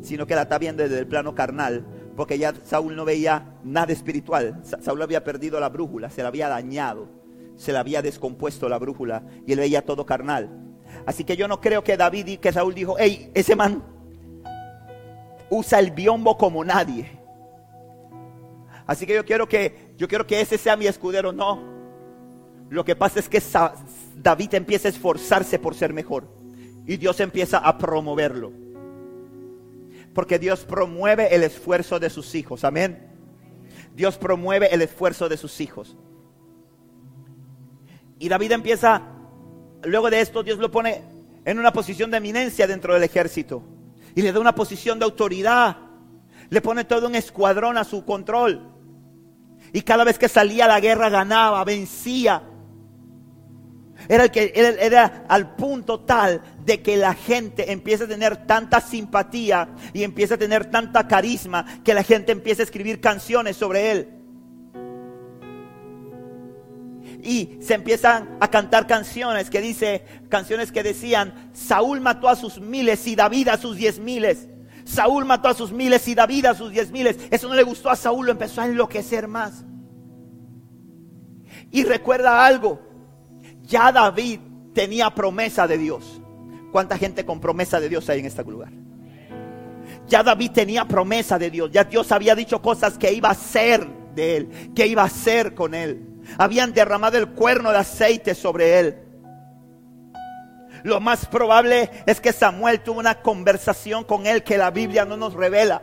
sino 0.00 0.26
que 0.26 0.34
la 0.34 0.42
está 0.42 0.58
viendo 0.58 0.82
desde 0.82 1.00
el 1.00 1.06
plano 1.06 1.34
carnal, 1.34 1.84
porque 2.16 2.38
ya 2.38 2.54
Saúl 2.64 2.94
no 2.94 3.04
veía 3.04 3.56
nada 3.64 3.92
espiritual. 3.92 4.60
Saúl 4.62 5.02
había 5.02 5.24
perdido 5.24 5.58
la 5.58 5.68
brújula, 5.68 6.10
se 6.10 6.22
la 6.22 6.28
había 6.28 6.48
dañado, 6.48 7.08
se 7.56 7.72
le 7.72 7.78
había 7.78 8.02
descompuesto 8.02 8.68
la 8.68 8.78
brújula 8.78 9.24
y 9.46 9.52
él 9.52 9.58
veía 9.58 9.84
todo 9.84 10.06
carnal. 10.06 10.69
Así 11.06 11.24
que 11.24 11.36
yo 11.36 11.48
no 11.48 11.60
creo 11.60 11.82
que 11.82 11.96
David 11.96 12.26
y 12.26 12.36
que 12.38 12.52
Saúl 12.52 12.74
dijo, 12.74 12.96
hey, 12.98 13.30
ese 13.34 13.56
man 13.56 13.82
usa 15.48 15.78
el 15.78 15.90
biombo 15.90 16.36
como 16.36 16.64
nadie. 16.64 17.10
Así 18.86 19.06
que 19.06 19.14
yo 19.14 19.24
quiero 19.24 19.48
que 19.48 19.94
yo 19.96 20.08
quiero 20.08 20.26
que 20.26 20.40
ese 20.40 20.58
sea 20.58 20.76
mi 20.76 20.86
escudero. 20.86 21.32
No. 21.32 21.62
Lo 22.70 22.84
que 22.84 22.96
pasa 22.96 23.20
es 23.20 23.28
que 23.28 23.42
David 24.16 24.54
empieza 24.54 24.88
a 24.88 24.90
esforzarse 24.90 25.58
por 25.58 25.74
ser 25.74 25.92
mejor. 25.92 26.26
Y 26.86 26.96
Dios 26.96 27.20
empieza 27.20 27.58
a 27.58 27.78
promoverlo. 27.78 28.52
Porque 30.14 30.38
Dios 30.38 30.64
promueve 30.64 31.34
el 31.34 31.42
esfuerzo 31.42 32.00
de 32.00 32.10
sus 32.10 32.34
hijos. 32.34 32.64
Amén. 32.64 33.10
Dios 33.94 34.18
promueve 34.18 34.72
el 34.74 34.82
esfuerzo 34.82 35.28
de 35.28 35.36
sus 35.36 35.60
hijos. 35.60 35.96
Y 38.18 38.28
David 38.28 38.52
empieza, 38.52 39.02
luego 39.84 40.10
de 40.10 40.20
esto 40.20 40.42
Dios 40.42 40.58
lo 40.58 40.70
pone 40.70 41.02
en 41.44 41.58
una 41.58 41.72
posición 41.72 42.10
de 42.10 42.18
eminencia 42.18 42.66
dentro 42.66 42.94
del 42.94 43.02
ejército. 43.02 43.62
Y 44.14 44.22
le 44.22 44.32
da 44.32 44.40
una 44.40 44.54
posición 44.54 44.98
de 44.98 45.04
autoridad. 45.04 45.76
Le 46.48 46.60
pone 46.60 46.84
todo 46.84 47.06
un 47.06 47.14
escuadrón 47.14 47.78
a 47.78 47.84
su 47.84 48.04
control. 48.04 48.68
Y 49.72 49.82
cada 49.82 50.04
vez 50.04 50.18
que 50.18 50.28
salía 50.28 50.64
a 50.64 50.68
la 50.68 50.80
guerra 50.80 51.08
ganaba, 51.08 51.62
vencía. 51.64 52.42
Era, 54.08 54.24
el 54.24 54.30
que, 54.30 54.52
era, 54.54 55.24
al 55.28 55.54
punto 55.54 56.00
tal 56.00 56.40
de 56.64 56.82
que 56.82 56.96
la 56.96 57.14
gente 57.14 57.70
empieza 57.70 58.04
a 58.04 58.08
tener 58.08 58.46
tanta 58.46 58.80
simpatía 58.80 59.68
y 59.92 60.02
empieza 60.02 60.34
a 60.34 60.38
tener 60.38 60.70
tanta 60.70 61.06
carisma 61.06 61.64
que 61.84 61.94
la 61.94 62.02
gente 62.02 62.32
empieza 62.32 62.62
a 62.62 62.64
escribir 62.64 63.00
canciones 63.00 63.56
sobre 63.56 63.92
él. 63.92 64.19
Y 67.22 67.58
se 67.60 67.74
empiezan 67.74 68.36
a 68.40 68.48
cantar 68.48 68.86
canciones 68.86 69.50
que 69.50 69.60
dice, 69.60 70.04
canciones 70.28 70.72
que 70.72 70.82
decían, 70.82 71.50
Saúl 71.52 72.00
mató 72.00 72.28
a 72.28 72.36
sus 72.36 72.60
miles 72.60 73.06
y 73.06 73.16
David 73.16 73.48
a 73.48 73.56
sus 73.56 73.76
diez 73.76 73.98
miles. 73.98 74.48
Saúl 74.84 75.24
mató 75.24 75.48
a 75.48 75.54
sus 75.54 75.72
miles 75.72 76.06
y 76.08 76.14
David 76.14 76.46
a 76.46 76.54
sus 76.54 76.70
diez 76.70 76.90
miles. 76.90 77.18
Eso 77.30 77.48
no 77.48 77.54
le 77.54 77.62
gustó 77.62 77.90
a 77.90 77.96
Saúl, 77.96 78.26
lo 78.26 78.32
empezó 78.32 78.60
a 78.60 78.66
enloquecer 78.66 79.28
más. 79.28 79.64
Y 81.70 81.84
recuerda 81.84 82.44
algo, 82.44 82.80
ya 83.62 83.92
David 83.92 84.40
tenía 84.74 85.10
promesa 85.14 85.66
de 85.66 85.78
Dios. 85.78 86.20
¿Cuánta 86.72 86.98
gente 86.98 87.24
con 87.24 87.40
promesa 87.40 87.80
de 87.80 87.88
Dios 87.88 88.08
hay 88.08 88.20
en 88.20 88.26
este 88.26 88.42
lugar? 88.44 88.72
Ya 90.08 90.22
David 90.22 90.50
tenía 90.52 90.86
promesa 90.86 91.38
de 91.38 91.50
Dios. 91.50 91.70
Ya 91.70 91.84
Dios 91.84 92.10
había 92.10 92.34
dicho 92.34 92.60
cosas 92.60 92.98
que 92.98 93.12
iba 93.12 93.28
a 93.28 93.32
hacer 93.32 93.86
de 94.14 94.36
él, 94.36 94.72
que 94.74 94.86
iba 94.86 95.02
a 95.02 95.06
hacer 95.06 95.54
con 95.54 95.74
él. 95.74 96.09
Habían 96.38 96.72
derramado 96.72 97.18
el 97.18 97.28
cuerno 97.28 97.70
de 97.70 97.78
aceite 97.78 98.34
sobre 98.34 98.78
él. 98.78 98.96
Lo 100.82 101.00
más 101.00 101.26
probable 101.26 101.90
es 102.06 102.20
que 102.20 102.32
Samuel 102.32 102.80
tuvo 102.80 103.00
una 103.00 103.20
conversación 103.20 104.04
con 104.04 104.26
él 104.26 104.42
que 104.42 104.58
la 104.58 104.70
Biblia 104.70 105.04
no 105.04 105.16
nos 105.16 105.34
revela, 105.34 105.82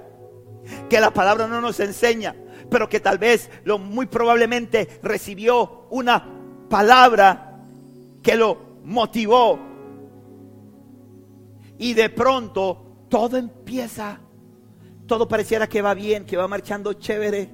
que 0.90 1.00
la 1.00 1.12
palabra 1.12 1.48
no 1.48 1.62
nos 1.62 1.80
enseña, 1.80 2.36
pero 2.70 2.90
que 2.90 3.00
tal 3.00 3.18
vez 3.18 3.50
lo 3.64 3.78
muy 3.78 4.08
probablemente 4.08 5.00
recibió 5.04 5.88
una 5.92 6.26
palabra 6.70 7.60
que 8.24 8.36
lo 8.36 8.80
motivó. 8.84 9.60
Y 11.78 11.94
de 11.94 12.10
pronto 12.10 13.06
todo 13.10 13.38
empieza, 13.38 14.20
todo 15.06 15.28
pareciera 15.28 15.68
que 15.68 15.82
va 15.82 15.94
bien, 15.94 16.26
que 16.26 16.38
va 16.38 16.48
marchando 16.48 16.94
chévere, 16.94 17.50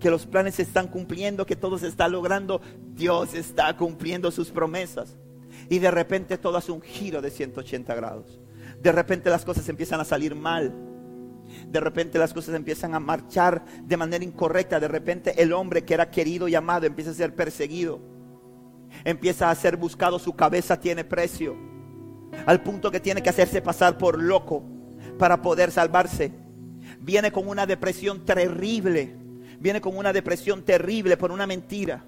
que 0.00 0.10
los 0.10 0.26
planes 0.26 0.56
se 0.56 0.62
están 0.62 0.88
cumpliendo, 0.88 1.46
que 1.46 1.56
todo 1.56 1.78
se 1.78 1.88
está 1.88 2.08
logrando. 2.08 2.60
Dios 2.94 3.34
está 3.34 3.76
cumpliendo 3.76 4.30
sus 4.30 4.50
promesas. 4.50 5.16
Y 5.68 5.78
de 5.78 5.90
repente 5.90 6.38
todo 6.38 6.56
hace 6.56 6.72
un 6.72 6.82
giro 6.82 7.22
de 7.22 7.30
180 7.30 7.94
grados. 7.94 8.40
De 8.80 8.92
repente 8.92 9.30
las 9.30 9.44
cosas 9.44 9.68
empiezan 9.68 10.00
a 10.00 10.04
salir 10.04 10.34
mal. 10.34 10.74
De 11.68 11.80
repente 11.80 12.18
las 12.18 12.34
cosas 12.34 12.54
empiezan 12.54 12.94
a 12.94 13.00
marchar 13.00 13.64
de 13.82 13.96
manera 13.96 14.24
incorrecta. 14.24 14.80
De 14.80 14.88
repente 14.88 15.42
el 15.42 15.52
hombre 15.52 15.84
que 15.84 15.94
era 15.94 16.10
querido 16.10 16.48
y 16.48 16.54
amado 16.54 16.86
empieza 16.86 17.10
a 17.10 17.14
ser 17.14 17.34
perseguido 17.34 18.16
empieza 19.04 19.50
a 19.50 19.54
ser 19.54 19.76
buscado, 19.76 20.18
su 20.18 20.34
cabeza 20.34 20.78
tiene 20.78 21.04
precio. 21.04 21.56
Al 22.44 22.62
punto 22.62 22.90
que 22.90 23.00
tiene 23.00 23.22
que 23.22 23.30
hacerse 23.30 23.62
pasar 23.62 23.98
por 23.98 24.20
loco 24.20 24.64
para 25.18 25.42
poder 25.42 25.70
salvarse. 25.70 26.32
Viene 27.00 27.32
con 27.32 27.48
una 27.48 27.66
depresión 27.66 28.24
terrible. 28.24 29.16
Viene 29.66 29.80
con 29.80 29.96
una 29.96 30.12
depresión 30.12 30.62
terrible 30.62 31.16
por 31.16 31.32
una 31.32 31.44
mentira. 31.44 32.04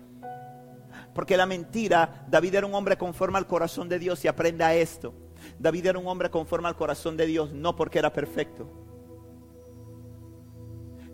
Porque 1.12 1.36
la 1.36 1.44
mentira, 1.44 2.24
David 2.30 2.54
era 2.54 2.66
un 2.68 2.74
hombre 2.76 2.96
conforme 2.96 3.36
al 3.36 3.48
corazón 3.48 3.88
de 3.88 3.98
Dios 3.98 4.24
y 4.24 4.28
aprenda 4.28 4.76
esto. 4.76 5.12
David 5.58 5.86
era 5.86 5.98
un 5.98 6.06
hombre 6.06 6.30
conforme 6.30 6.68
al 6.68 6.76
corazón 6.76 7.16
de 7.16 7.26
Dios, 7.26 7.52
no 7.52 7.74
porque 7.74 7.98
era 7.98 8.12
perfecto, 8.12 8.70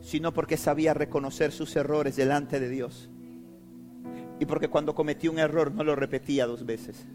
sino 0.02 0.34
porque 0.34 0.58
sabía 0.58 0.92
reconocer 0.92 1.50
sus 1.50 1.74
errores 1.76 2.14
delante 2.14 2.60
de 2.60 2.68
Dios 2.68 3.08
y 4.38 4.44
porque 4.44 4.68
cuando 4.68 4.94
cometió 4.94 5.32
un 5.32 5.38
error 5.38 5.72
no 5.72 5.82
lo 5.82 5.96
repetía 5.96 6.46
dos 6.46 6.66
veces. 6.66 7.06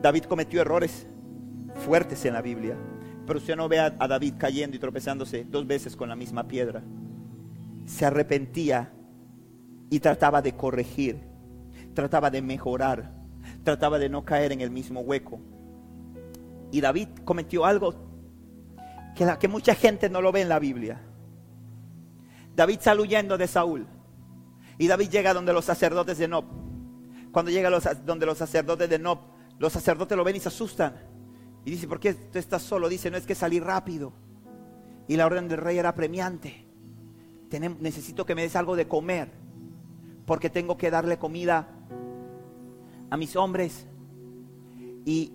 David 0.00 0.24
cometió 0.24 0.62
errores 0.62 1.06
fuertes 1.84 2.24
en 2.24 2.32
la 2.32 2.40
Biblia, 2.40 2.78
pero 3.26 3.38
usted 3.38 3.56
no 3.56 3.68
ve 3.68 3.78
a, 3.78 3.90
David 3.90 4.36
cayendo 4.38 4.74
y 4.74 4.80
tropezándose 4.80 5.44
dos 5.44 5.66
veces 5.66 5.94
con 5.94 6.08
la 6.08 6.16
misma 6.16 6.48
piedra. 6.48 6.82
Se 7.84 8.06
arrepentía 8.06 8.92
y 9.90 10.00
trataba 10.00 10.42
de 10.42 10.56
corregir, 10.56 11.20
trataba 11.94 12.30
de 12.30 12.42
mejorar, 12.42 13.12
trataba 13.62 13.98
de 13.98 14.08
no 14.08 14.24
caer 14.24 14.52
en 14.52 14.60
el 14.60 14.70
mismo 14.70 15.00
hueco. 15.00 15.40
Y 16.72 16.80
David 16.80 17.08
cometió 17.24 17.64
algo 17.64 17.94
que, 19.14 19.32
que 19.38 19.48
mucha 19.48 19.74
gente 19.74 20.08
no 20.08 20.20
lo 20.20 20.32
ve 20.32 20.40
en 20.40 20.48
la 20.48 20.58
Biblia. 20.58 21.00
David 22.56 22.78
sale 22.80 23.02
huyendo 23.02 23.38
de 23.38 23.46
Saúl. 23.46 23.86
Y 24.78 24.86
David 24.88 25.10
llega 25.10 25.34
donde 25.34 25.52
los 25.52 25.64
sacerdotes 25.64 26.18
de 26.18 26.28
Nob. 26.28 26.44
Cuando 27.32 27.50
llega 27.50 27.70
los, 27.70 27.84
donde 28.04 28.26
los 28.26 28.38
sacerdotes 28.38 28.88
de 28.88 28.98
Nob, 28.98 29.18
los 29.58 29.72
sacerdotes 29.72 30.16
lo 30.16 30.24
ven 30.24 30.36
y 30.36 30.40
se 30.40 30.48
asustan. 30.48 30.94
Y 31.64 31.70
dice, 31.70 31.86
¿por 31.88 32.00
qué 32.00 32.14
tú 32.14 32.38
estás 32.38 32.62
solo? 32.62 32.88
Dice, 32.88 33.10
no 33.10 33.16
es 33.16 33.26
que 33.26 33.34
salir 33.34 33.64
rápido. 33.64 34.12
Y 35.08 35.16
la 35.16 35.26
orden 35.26 35.48
del 35.48 35.58
rey 35.58 35.78
era 35.78 35.94
premiante. 35.94 36.66
Necesito 37.60 38.24
que 38.26 38.34
me 38.34 38.42
des 38.42 38.56
algo 38.56 38.76
de 38.76 38.86
comer. 38.86 39.30
Porque 40.26 40.50
tengo 40.50 40.76
que 40.76 40.90
darle 40.90 41.18
comida 41.18 41.68
a 43.10 43.16
mis 43.16 43.36
hombres. 43.36 43.86
Y, 45.04 45.32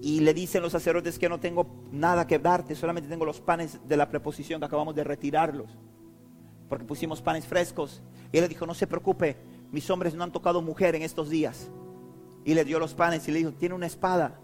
y 0.00 0.20
le 0.20 0.34
dicen 0.34 0.62
los 0.62 0.72
sacerdotes 0.72 1.18
que 1.18 1.28
no 1.28 1.38
tengo 1.38 1.66
nada 1.90 2.26
que 2.26 2.38
darte, 2.38 2.74
solamente 2.74 3.08
tengo 3.08 3.24
los 3.24 3.40
panes 3.40 3.78
de 3.86 3.96
la 3.96 4.08
preposición 4.08 4.60
que 4.60 4.66
acabamos 4.66 4.94
de 4.94 5.04
retirarlos 5.04 5.78
porque 6.72 6.86
pusimos 6.86 7.20
panes 7.20 7.44
frescos. 7.44 8.00
Y 8.32 8.38
él 8.38 8.44
le 8.44 8.48
dijo, 8.48 8.64
no 8.64 8.72
se 8.72 8.86
preocupe, 8.86 9.36
mis 9.70 9.90
hombres 9.90 10.14
no 10.14 10.24
han 10.24 10.32
tocado 10.32 10.62
mujer 10.62 10.94
en 10.94 11.02
estos 11.02 11.28
días. 11.28 11.70
Y 12.46 12.54
le 12.54 12.64
dio 12.64 12.78
los 12.78 12.94
panes 12.94 13.28
y 13.28 13.30
le 13.30 13.40
dijo, 13.40 13.52
tiene 13.52 13.74
una 13.74 13.84
espada. 13.84 14.40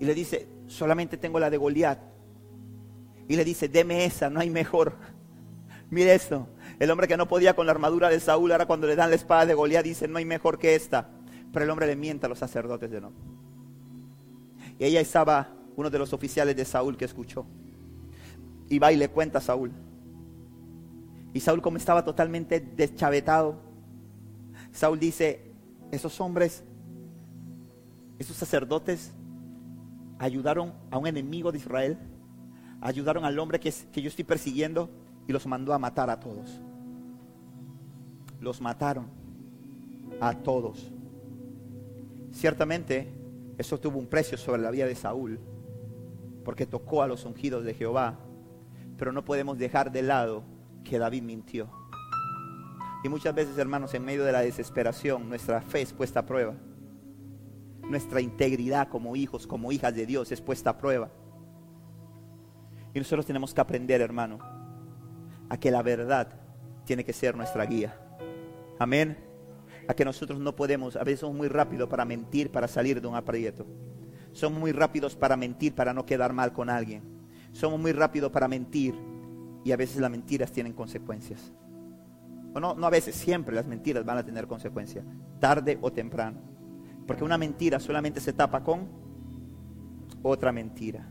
Y 0.00 0.06
le 0.06 0.14
dice, 0.14 0.48
solamente 0.66 1.18
tengo 1.18 1.38
la 1.38 1.50
de 1.50 1.58
Goliat. 1.58 1.98
Y 3.28 3.36
le 3.36 3.44
dice, 3.44 3.68
deme 3.68 4.06
esa, 4.06 4.30
no 4.30 4.40
hay 4.40 4.48
mejor. 4.48 4.94
Mire 5.88 6.14
esto, 6.14 6.48
el 6.80 6.90
hombre 6.90 7.06
que 7.06 7.16
no 7.16 7.28
podía 7.28 7.54
con 7.54 7.66
la 7.66 7.72
armadura 7.72 8.08
de 8.08 8.18
Saúl, 8.18 8.50
ahora 8.50 8.66
cuando 8.66 8.86
le 8.86 8.96
dan 8.96 9.10
la 9.10 9.16
espada 9.16 9.46
de 9.46 9.54
Goliat 9.54 9.84
dice, 9.84 10.08
no 10.08 10.18
hay 10.18 10.24
mejor 10.24 10.58
que 10.58 10.74
esta. 10.74 11.08
Pero 11.52 11.64
el 11.64 11.70
hombre 11.70 11.86
le 11.86 11.96
mienta 11.96 12.26
a 12.26 12.28
los 12.28 12.38
sacerdotes 12.38 12.90
de 12.90 13.00
no. 13.00 13.12
Y 14.78 14.84
ella 14.84 15.00
estaba 15.00 15.54
uno 15.76 15.88
de 15.88 15.98
los 15.98 16.12
oficiales 16.12 16.56
de 16.56 16.64
Saúl 16.64 16.96
que 16.96 17.04
escuchó. 17.04 17.46
Y 18.68 18.78
va 18.78 18.92
y 18.92 18.96
le 18.96 19.08
cuenta 19.08 19.38
a 19.38 19.40
Saúl. 19.40 19.72
Y 21.32 21.40
Saúl 21.40 21.62
como 21.62 21.76
estaba 21.76 22.04
totalmente 22.04 22.60
deschavetado, 22.60 23.60
Saúl 24.72 24.98
dice, 24.98 25.52
esos 25.92 26.20
hombres, 26.20 26.64
esos 28.18 28.36
sacerdotes 28.36 29.12
ayudaron 30.18 30.74
a 30.90 30.98
un 30.98 31.06
enemigo 31.06 31.52
de 31.52 31.58
Israel, 31.58 31.98
ayudaron 32.80 33.24
al 33.24 33.38
hombre 33.38 33.60
que, 33.60 33.72
que 33.92 34.02
yo 34.02 34.08
estoy 34.08 34.24
persiguiendo 34.24 34.90
y 35.26 35.32
los 35.32 35.46
mandó 35.46 35.72
a 35.72 35.78
matar 35.78 36.10
a 36.10 36.20
todos. 36.20 36.60
Los 38.40 38.60
mataron 38.60 39.06
a 40.20 40.34
todos. 40.34 40.90
Ciertamente, 42.32 43.12
eso 43.58 43.78
tuvo 43.80 43.98
un 43.98 44.06
precio 44.06 44.36
sobre 44.38 44.62
la 44.62 44.70
vida 44.70 44.86
de 44.86 44.94
Saúl, 44.94 45.40
porque 46.44 46.66
tocó 46.66 47.02
a 47.02 47.06
los 47.06 47.24
ungidos 47.24 47.64
de 47.64 47.74
Jehová, 47.74 48.18
pero 48.96 49.12
no 49.12 49.24
podemos 49.24 49.58
dejar 49.58 49.90
de 49.90 50.02
lado 50.02 50.44
que 50.84 50.98
David 50.98 51.22
mintió. 51.22 51.68
Y 53.02 53.08
muchas 53.08 53.34
veces, 53.34 53.56
hermanos, 53.58 53.94
en 53.94 54.04
medio 54.04 54.24
de 54.24 54.32
la 54.32 54.40
desesperación, 54.40 55.28
nuestra 55.28 55.60
fe 55.60 55.82
es 55.82 55.92
puesta 55.92 56.20
a 56.20 56.26
prueba. 56.26 56.54
Nuestra 57.82 58.20
integridad 58.20 58.88
como 58.88 59.16
hijos, 59.16 59.46
como 59.46 59.70
hijas 59.70 59.94
de 59.94 60.06
Dios 60.06 60.32
es 60.32 60.40
puesta 60.40 60.70
a 60.70 60.78
prueba. 60.78 61.10
Y 62.94 62.98
nosotros 62.98 63.26
tenemos 63.26 63.54
que 63.54 63.60
aprender, 63.60 64.00
hermano, 64.00 64.38
a 65.48 65.56
que 65.56 65.70
la 65.70 65.82
verdad 65.82 66.28
tiene 66.84 67.04
que 67.04 67.12
ser 67.12 67.36
nuestra 67.36 67.64
guía. 67.66 67.98
Amén. 68.78 69.16
A 69.88 69.94
que 69.94 70.04
nosotros 70.04 70.38
no 70.40 70.56
podemos, 70.56 70.96
a 70.96 71.04
veces 71.04 71.20
somos 71.20 71.36
muy 71.36 71.48
rápidos 71.48 71.88
para 71.88 72.04
mentir, 72.04 72.50
para 72.50 72.68
salir 72.68 73.00
de 73.00 73.06
un 73.06 73.14
aprieto. 73.14 73.66
Somos 74.32 74.58
muy 74.58 74.72
rápidos 74.72 75.16
para 75.16 75.36
mentir, 75.36 75.74
para 75.74 75.94
no 75.94 76.04
quedar 76.04 76.32
mal 76.32 76.52
con 76.52 76.68
alguien. 76.68 77.02
Somos 77.52 77.80
muy 77.80 77.92
rápidos 77.92 78.30
para 78.30 78.48
mentir 78.48 78.94
y 79.64 79.72
a 79.72 79.76
veces 79.76 80.00
las 80.00 80.10
mentiras 80.10 80.52
tienen 80.52 80.72
consecuencias. 80.72 81.52
o 82.54 82.60
no, 82.60 82.74
no 82.74 82.86
a 82.86 82.90
veces, 82.90 83.14
siempre 83.14 83.54
las 83.54 83.66
mentiras 83.66 84.04
van 84.04 84.18
a 84.18 84.24
tener 84.24 84.46
consecuencia, 84.46 85.04
tarde 85.40 85.78
o 85.80 85.92
temprano. 85.92 86.38
Porque 87.06 87.24
una 87.24 87.38
mentira 87.38 87.80
solamente 87.80 88.20
se 88.20 88.32
tapa 88.32 88.62
con 88.62 88.88
otra 90.22 90.52
mentira. 90.52 91.06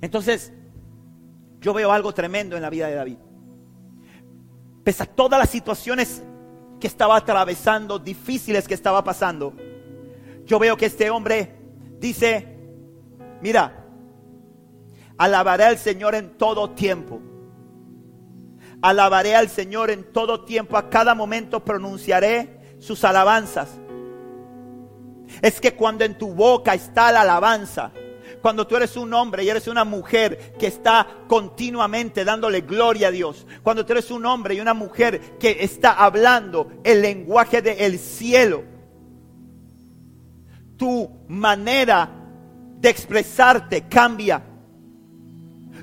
Entonces, 0.00 0.52
yo 1.64 1.72
veo 1.72 1.90
algo 1.90 2.12
tremendo 2.12 2.56
en 2.56 2.62
la 2.62 2.68
vida 2.68 2.88
de 2.88 2.94
David. 2.94 3.16
Pese 4.84 5.02
a 5.02 5.06
todas 5.06 5.40
las 5.40 5.48
situaciones 5.48 6.22
que 6.78 6.86
estaba 6.86 7.16
atravesando, 7.16 7.98
difíciles 7.98 8.68
que 8.68 8.74
estaba 8.74 9.02
pasando, 9.02 9.54
yo 10.44 10.58
veo 10.58 10.76
que 10.76 10.84
este 10.84 11.08
hombre 11.08 11.56
dice, 11.98 12.58
mira, 13.40 13.82
alabaré 15.16 15.64
al 15.64 15.78
Señor 15.78 16.14
en 16.14 16.36
todo 16.36 16.68
tiempo. 16.68 17.22
Alabaré 18.82 19.34
al 19.34 19.48
Señor 19.48 19.88
en 19.88 20.12
todo 20.12 20.44
tiempo, 20.44 20.76
a 20.76 20.90
cada 20.90 21.14
momento 21.14 21.64
pronunciaré 21.64 22.76
sus 22.78 23.02
alabanzas. 23.04 23.70
Es 25.40 25.62
que 25.62 25.74
cuando 25.74 26.04
en 26.04 26.18
tu 26.18 26.34
boca 26.34 26.74
está 26.74 27.10
la 27.10 27.22
alabanza, 27.22 27.90
cuando 28.44 28.66
tú 28.66 28.76
eres 28.76 28.94
un 28.98 29.10
hombre 29.14 29.42
y 29.42 29.48
eres 29.48 29.68
una 29.68 29.84
mujer 29.86 30.52
que 30.58 30.66
está 30.66 31.06
continuamente 31.26 32.26
dándole 32.26 32.60
gloria 32.60 33.08
a 33.08 33.10
Dios. 33.10 33.46
Cuando 33.62 33.86
tú 33.86 33.94
eres 33.94 34.10
un 34.10 34.26
hombre 34.26 34.54
y 34.54 34.60
una 34.60 34.74
mujer 34.74 35.38
que 35.38 35.64
está 35.64 35.92
hablando 35.92 36.68
el 36.84 37.00
lenguaje 37.00 37.62
del 37.62 37.98
cielo. 37.98 38.62
Tu 40.76 41.08
manera 41.26 42.10
de 42.76 42.90
expresarte 42.90 43.88
cambia. 43.88 44.44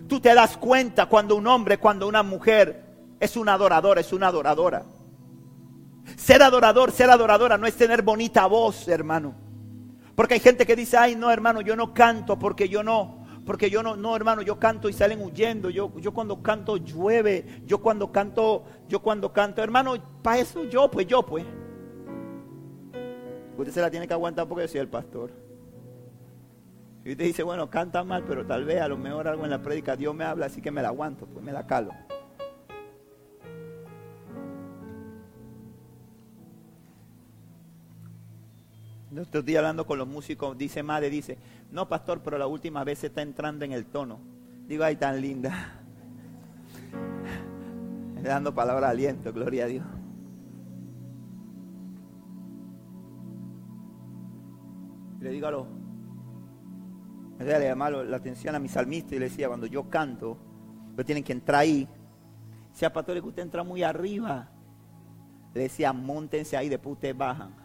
Tú 0.07 0.19
te 0.19 0.31
das 0.35 0.55
cuenta 0.55 1.07
cuando 1.07 1.35
un 1.37 1.47
hombre, 1.47 1.79
cuando 1.79 2.07
una 2.07 2.21
mujer 2.21 2.85
es 3.19 3.37
un 3.37 3.49
adorador, 3.49 3.97
es 3.97 4.13
una 4.13 4.27
adoradora. 4.27 4.85
Ser 6.15 6.43
adorador, 6.43 6.91
ser 6.91 7.09
adoradora 7.09 7.57
no 7.57 7.65
es 7.65 7.75
tener 7.75 8.03
bonita 8.03 8.45
voz, 8.45 8.87
hermano. 8.87 9.50
Porque 10.15 10.35
hay 10.35 10.39
gente 10.39 10.65
que 10.65 10.75
dice, 10.75 10.97
ay, 10.97 11.15
no, 11.15 11.31
hermano, 11.31 11.61
yo 11.61 11.75
no 11.75 11.93
canto 11.93 12.37
porque 12.37 12.67
yo 12.67 12.83
no, 12.83 13.25
porque 13.45 13.69
yo 13.69 13.81
no, 13.81 13.95
no, 13.95 14.15
hermano, 14.15 14.41
yo 14.41 14.59
canto 14.59 14.89
y 14.89 14.93
salen 14.93 15.21
huyendo. 15.21 15.69
Yo, 15.69 15.91
yo 15.97 16.13
cuando 16.13 16.41
canto 16.41 16.77
llueve, 16.77 17.61
yo 17.65 17.79
cuando 17.79 18.11
canto, 18.11 18.63
yo 18.87 19.01
cuando 19.01 19.31
canto, 19.33 19.63
hermano, 19.63 19.95
para 20.21 20.39
eso 20.39 20.65
yo, 20.65 20.89
pues 20.91 21.07
yo, 21.07 21.23
pues. 21.23 21.45
Usted 23.57 23.73
se 23.73 23.81
la 23.81 23.91
tiene 23.91 24.07
que 24.07 24.13
aguantar 24.13 24.47
porque 24.47 24.63
yo 24.63 24.67
soy 24.67 24.79
el 24.79 24.87
pastor. 24.87 25.31
Y 27.03 27.11
usted 27.11 27.25
dice, 27.25 27.43
bueno, 27.43 27.69
canta 27.69 28.03
mal, 28.03 28.23
pero 28.27 28.45
tal 28.45 28.63
vez 28.63 28.79
a 28.79 28.87
lo 28.87 28.97
mejor 28.97 29.27
algo 29.27 29.43
en 29.43 29.49
la 29.49 29.61
prédica 29.61 29.95
Dios 29.95 30.13
me 30.13 30.23
habla, 30.23 30.45
así 30.45 30.61
que 30.61 30.69
me 30.69 30.81
la 30.81 30.89
aguanto, 30.89 31.25
pues 31.25 31.43
me 31.43 31.51
la 31.51 31.65
calo. 31.65 31.91
Estoy 39.15 39.41
día 39.41 39.59
hablando 39.59 39.85
con 39.85 39.97
los 39.97 40.07
músicos, 40.07 40.57
dice 40.57 40.83
madre, 40.83 41.09
dice, 41.09 41.37
no 41.71 41.89
pastor, 41.89 42.21
pero 42.23 42.37
la 42.37 42.47
última 42.47 42.83
vez 42.83 42.99
se 42.99 43.07
está 43.07 43.21
entrando 43.21 43.65
en 43.65 43.73
el 43.73 43.85
tono. 43.85 44.19
Digo, 44.67 44.83
ay, 44.83 44.95
tan 44.95 45.19
linda. 45.19 45.81
Dando 48.23 48.53
palabra 48.53 48.87
de 48.87 48.93
aliento, 48.93 49.33
gloria 49.33 49.65
a 49.65 49.67
Dios. 49.67 49.85
le 55.21 55.29
digo 55.29 55.47
a 55.47 55.51
los, 55.51 55.67
le 57.39 57.59
llamaba 57.59 58.03
la 58.03 58.17
atención 58.17 58.55
a 58.55 58.59
mi 58.59 58.67
salmista 58.67 59.15
y 59.15 59.19
le 59.19 59.29
decía, 59.29 59.47
cuando 59.47 59.67
yo 59.67 59.87
canto, 59.89 60.37
pues 60.95 61.05
tienen 61.05 61.23
que 61.23 61.31
entrar 61.31 61.61
ahí. 61.61 61.87
Decía, 62.71 62.91
pastor, 62.91 63.21
que 63.21 63.27
usted 63.27 63.43
entra 63.43 63.63
muy 63.63 63.83
arriba. 63.83 64.49
Le 65.53 65.61
decía, 65.61 65.93
montense 65.93 66.57
ahí, 66.57 66.69
después 66.69 66.93
ustedes 66.93 67.15
bajan. 67.15 67.60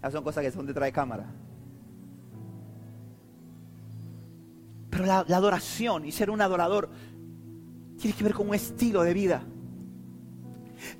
Esas 0.00 0.14
son 0.14 0.24
cosas 0.24 0.42
que 0.42 0.50
son 0.50 0.66
detrás 0.66 0.86
de 0.86 0.92
cámara. 0.92 1.26
Pero 4.88 5.04
la, 5.04 5.18
adoración 5.18 6.06
y 6.06 6.12
ser 6.12 6.30
un 6.30 6.40
adorador 6.40 6.90
tiene 7.98 8.16
que 8.16 8.24
ver 8.24 8.32
con 8.32 8.48
un 8.48 8.54
estilo 8.54 9.02
de 9.02 9.12
vida. 9.12 9.42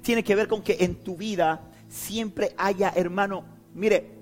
Tiene 0.03 0.23
que 0.23 0.35
ver 0.35 0.49
con 0.49 0.63
que 0.63 0.77
en 0.81 0.97
tu 0.97 1.17
vida 1.17 1.63
siempre 1.89 2.55
haya, 2.59 2.93
hermano, 2.95 3.45
mire, 3.75 4.19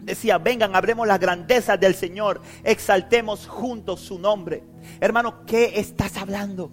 decía, 0.00 0.38
vengan, 0.38 0.74
hablemos 0.74 1.06
las 1.06 1.20
grandezas 1.20 1.78
del 1.78 1.94
Señor, 1.94 2.40
exaltemos 2.64 3.46
juntos 3.46 4.00
su 4.00 4.18
nombre. 4.18 4.64
Hermano, 4.98 5.44
¿qué 5.44 5.78
estás 5.78 6.16
hablando? 6.16 6.72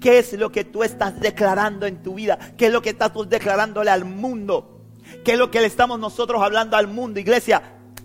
¿Qué 0.00 0.18
es 0.18 0.32
lo 0.32 0.50
que 0.50 0.64
tú 0.64 0.82
estás 0.82 1.20
declarando 1.20 1.84
en 1.84 2.02
tu 2.02 2.14
vida? 2.14 2.38
¿Qué 2.56 2.66
es 2.66 2.72
lo 2.72 2.80
que 2.80 2.90
estás 2.90 3.12
declarándole 3.28 3.90
al 3.90 4.06
mundo? 4.06 4.73
¿Qué 5.22 5.32
es 5.32 5.38
lo 5.38 5.50
que 5.50 5.60
le 5.60 5.66
estamos 5.66 5.98
nosotros 5.98 6.42
hablando 6.42 6.76
al 6.76 6.88
mundo? 6.88 7.20
Iglesia, 7.20 7.62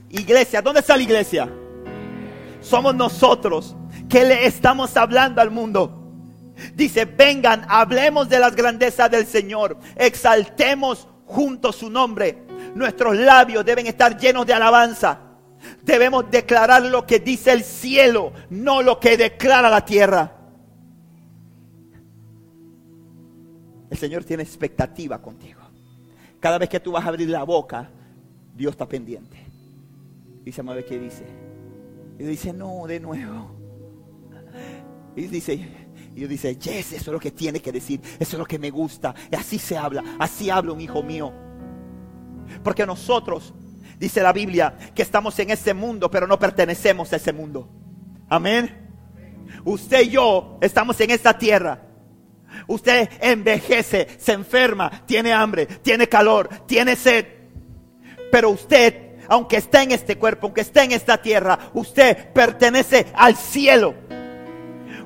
iglesia, 0.10 0.62
¿dónde 0.62 0.82
está 0.82 0.98
la 0.98 1.04
iglesia? 1.04 1.50
Somos 2.62 2.96
nosotros. 2.96 3.76
¿Qué 4.10 4.26
le 4.26 4.46
estamos 4.46 4.96
hablando 4.98 5.42
al 5.42 5.52
mundo? 5.52 6.00
Dice, 6.76 7.06
vengan, 7.06 7.66
hablemos 7.70 8.28
de 8.28 8.40
las 8.40 8.56
grandezas 8.56 9.10
del 9.10 9.26
Señor, 9.26 9.78
exaltemos 9.96 11.08
juntos 11.26 11.78
su 11.78 11.90
nombre. 11.90 12.44
Nuestros 12.76 13.16
labios 13.18 13.64
deben 13.64 13.88
estar 13.88 14.18
llenos 14.18 14.46
de 14.46 14.54
alabanza. 14.54 15.20
Debemos 15.82 16.30
declarar 16.30 16.84
lo 16.84 17.06
que 17.06 17.20
dice 17.20 17.52
el 17.52 17.64
cielo, 17.64 18.34
no 18.50 18.82
lo 18.82 19.00
que 19.00 19.18
declara 19.18 19.70
la 19.70 19.86
tierra. 19.86 20.36
El 23.90 23.98
Señor 23.98 24.24
tiene 24.24 24.44
expectativa 24.44 25.22
contigo. 25.22 25.59
Cada 26.40 26.58
vez 26.58 26.70
que 26.70 26.80
tú 26.80 26.92
vas 26.92 27.06
a 27.06 27.10
abrir 27.10 27.30
la 27.30 27.44
boca, 27.44 27.90
Dios 28.56 28.72
está 28.72 28.88
pendiente. 28.88 29.38
Y 30.46 30.52
se 30.52 30.64
mueve 30.64 30.86
qué 30.86 30.98
dice. 30.98 31.26
Y 32.18 32.24
dice, 32.24 32.54
no, 32.54 32.86
de 32.88 33.00
nuevo. 33.00 33.52
Y 35.16 35.24
dice, 35.24 35.54
y 36.16 36.28
dice, 36.28 36.56
yes, 36.56 36.94
eso 36.94 36.96
es 36.96 37.08
lo 37.08 37.20
que 37.20 37.32
tiene 37.32 37.62
que 37.62 37.72
decir. 37.72 38.02
Eso 38.20 38.36
es 38.36 38.40
lo 38.40 38.46
que 38.46 38.60
me 38.60 38.70
gusta. 38.70 39.14
Y 39.32 39.36
así 39.36 39.60
se 39.60 39.78
habla. 39.78 40.04
Así 40.18 40.50
habla 40.50 40.74
un 40.74 40.82
hijo 40.82 41.04
mío. 41.04 41.32
Porque 42.64 42.86
nosotros, 42.86 43.54
dice 44.00 44.22
la 44.22 44.34
Biblia, 44.34 44.78
que 44.96 45.02
estamos 45.02 45.38
en 45.40 45.52
ese 45.52 45.74
mundo, 45.74 46.10
pero 46.10 46.28
no 46.28 46.40
pertenecemos 46.40 47.12
a 47.14 47.18
ese 47.18 47.34
mundo. 47.34 47.70
Amén. 48.28 48.88
Usted 49.66 50.04
y 50.04 50.10
yo 50.10 50.58
estamos 50.62 51.00
en 51.02 51.12
esta 51.12 51.38
tierra 51.38 51.89
Usted 52.70 53.10
envejece, 53.20 54.08
se 54.20 54.34
enferma, 54.34 54.92
tiene 55.08 55.34
hambre, 55.34 55.66
tiene 55.66 56.08
calor, 56.08 56.48
tiene 56.68 56.96
sed. 56.96 57.26
Pero 58.32 58.52
usted, 58.52 59.16
aunque 59.28 59.58
esté 59.58 59.82
en 59.82 59.92
este 59.92 60.20
cuerpo, 60.20 60.46
aunque 60.46 60.62
esté 60.62 60.84
en 60.84 60.92
esta 60.92 61.20
tierra, 61.20 61.72
usted 61.74 62.32
pertenece 62.32 63.08
al 63.16 63.36
cielo. 63.36 63.96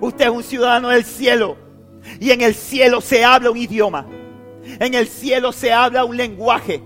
Usted 0.01 0.25
es 0.25 0.31
un 0.31 0.43
ciudadano 0.43 0.89
del 0.89 1.05
cielo. 1.05 1.55
Y 2.19 2.31
en 2.31 2.41
el 2.41 2.53
cielo 2.53 2.99
se 2.99 3.23
habla 3.23 3.49
un 3.49 3.57
idioma. 3.57 4.07
En 4.81 4.93
el 4.93 5.07
cielo 5.07 5.53
se 5.53 5.71
habla 5.71 6.03
un 6.03 6.17
lenguaje. 6.17 6.83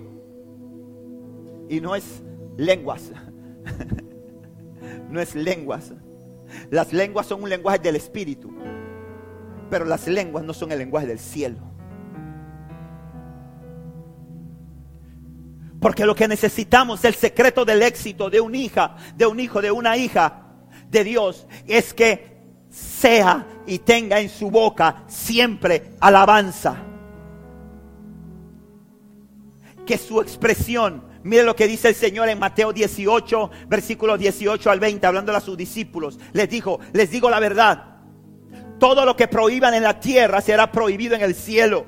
Y 1.70 1.82
no 1.82 1.96
es 1.96 2.22
lenguas. 2.56 3.12
no 5.10 5.20
es 5.20 5.34
lenguas. 5.34 5.92
Las 6.70 6.94
lenguas 6.94 7.26
son 7.26 7.42
un 7.42 7.50
lenguaje 7.50 7.80
del 7.80 7.96
espíritu. 7.96 8.54
Pero 9.70 9.86
las 9.86 10.08
lenguas 10.08 10.44
no 10.44 10.54
son 10.54 10.72
el 10.72 10.80
lenguaje 10.80 11.08
del 11.08 11.20
cielo. 11.20 11.78
Porque 15.80 16.06
lo 16.06 16.16
que 16.16 16.28
necesitamos, 16.28 17.04
el 17.06 17.14
secreto 17.14 17.64
del 17.64 17.84
éxito 17.84 18.30
de 18.30 18.42
una 18.42 18.58
hija, 18.58 18.96
de 19.16 19.26
un 19.26 19.40
hijo, 19.40 19.62
de 19.62 19.72
una 19.72 19.96
hija 19.96 20.44
de 20.90 21.04
Dios, 21.04 21.48
es 21.68 21.94
que 21.94 22.38
sea 22.70 23.46
y 23.66 23.80
tenga 23.80 24.20
en 24.20 24.30
su 24.30 24.50
boca 24.50 25.04
siempre 25.08 25.92
alabanza. 26.00 26.78
Que 29.86 29.98
su 29.98 30.20
expresión, 30.20 31.04
mire 31.24 31.44
lo 31.44 31.56
que 31.56 31.68
dice 31.68 31.90
el 31.90 31.96
Señor 31.96 32.28
en 32.30 32.40
Mateo 32.40 32.74
18, 32.74 33.52
versículos 33.68 34.20
18 34.20 34.72
al 34.72 34.80
20, 34.80 35.06
hablando 35.06 35.36
a 35.36 35.40
sus 35.40 35.56
discípulos. 35.56 36.20
Les 36.34 36.50
dijo, 36.50 36.80
les 36.94 37.12
digo 37.12 37.30
la 37.30 37.40
verdad 37.40 37.97
todo 38.80 39.06
lo 39.06 39.16
que 39.16 39.28
prohíban 39.28 39.74
en 39.74 39.84
la 39.84 40.00
tierra 40.00 40.42
será 40.42 40.72
prohibido 40.72 41.16
en 41.16 41.22
el 41.22 41.36
cielo. 41.36 41.86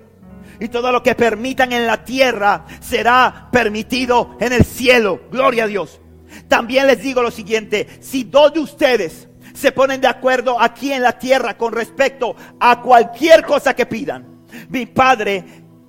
Y 0.60 0.68
todo 0.68 0.92
lo 0.92 1.02
que 1.02 1.16
permitan 1.16 1.72
en 1.72 1.88
la 1.88 2.04
tierra 2.04 2.66
será 2.82 3.48
permitido 3.52 4.36
en 4.40 4.52
el 4.52 4.66
cielo. 4.66 5.22
Gloria 5.32 5.64
a 5.64 5.68
Dios. 5.68 6.02
También 6.48 6.88
les 6.88 7.02
digo 7.02 7.22
lo 7.22 7.32
siguiente, 7.32 7.88
si 8.02 8.24
dos 8.24 8.54
de 8.54 8.60
ustedes 8.60 9.30
se 9.54 9.72
ponen 9.72 10.02
de 10.02 10.08
acuerdo 10.08 10.60
aquí 10.60 10.92
en 10.92 11.02
la 11.02 11.18
tierra 11.18 11.58
con 11.58 11.74
respecto 11.74 12.36
a 12.60 12.82
cualquier 12.82 13.44
cosa 13.44 13.76
que 13.76 13.86
pidan, 13.86 14.46
mi 14.70 14.86
Padre 14.86 15.44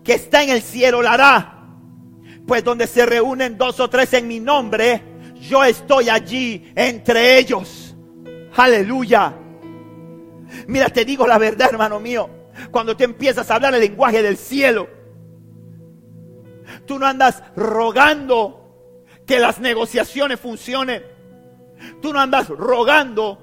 que 0.04 0.14
está 0.14 0.42
en 0.42 0.50
el 0.50 0.62
cielo 0.62 1.02
la 1.02 1.12
hará. 1.12 1.56
Pues 2.46 2.64
donde 2.64 2.86
se 2.86 3.06
reúnen 3.06 3.58
dos 3.58 3.78
o 3.80 3.90
tres 3.90 4.12
en 4.14 4.26
mi 4.26 4.40
nombre, 4.40 5.02
yo 5.40 5.62
estoy 5.64 6.08
allí 6.08 6.72
entre 6.74 7.38
ellos. 7.38 7.94
Aleluya. 8.56 9.39
Mira, 10.66 10.88
te 10.88 11.04
digo 11.04 11.26
la 11.26 11.38
verdad, 11.38 11.68
hermano 11.70 12.00
mío. 12.00 12.28
Cuando 12.70 12.96
tú 12.96 13.04
empiezas 13.04 13.50
a 13.50 13.56
hablar 13.56 13.74
el 13.74 13.80
lenguaje 13.80 14.22
del 14.22 14.36
cielo, 14.36 14.88
tú 16.86 16.98
no 16.98 17.06
andas 17.06 17.42
rogando 17.56 19.04
que 19.26 19.38
las 19.38 19.60
negociaciones 19.60 20.40
funcionen. 20.40 21.04
Tú 22.02 22.12
no 22.12 22.20
andas 22.20 22.48
rogando 22.48 23.38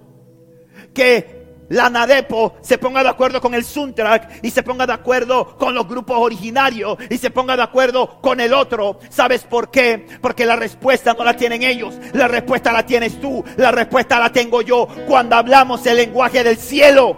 que 0.94 1.37
la 1.70 1.90
NADEPO 1.90 2.58
se 2.62 2.78
ponga 2.78 3.04
de 3.04 3.10
acuerdo 3.10 3.42
con 3.42 3.54
el 3.54 3.66
Suntrak 3.66 4.40
y 4.42 4.52
se 4.52 4.64
ponga 4.64 4.88
de 4.88 4.94
acuerdo 4.94 5.58
con 5.58 5.74
los 5.76 5.88
grupos 5.88 6.18
originarios 6.18 6.98
y 7.10 7.18
se 7.18 7.30
ponga 7.30 7.58
de 7.58 7.64
acuerdo 7.64 8.22
con 8.22 8.40
el 8.40 8.54
otro. 8.54 9.00
¿Sabes 9.10 9.44
por 9.44 9.70
qué? 9.70 10.06
Porque 10.22 10.46
la 10.46 10.56
respuesta 10.56 11.14
no 11.14 11.24
la 11.24 11.36
tienen 11.36 11.64
ellos, 11.64 11.96
la 12.14 12.28
respuesta 12.28 12.72
la 12.72 12.86
tienes 12.86 13.20
tú, 13.20 13.44
la 13.58 13.72
respuesta 13.72 14.20
la 14.20 14.32
tengo 14.32 14.62
yo 14.62 14.88
cuando 15.08 15.36
hablamos 15.36 15.86
el 15.86 15.98
lenguaje 15.98 16.44
del 16.44 16.58
cielo. 16.58 17.18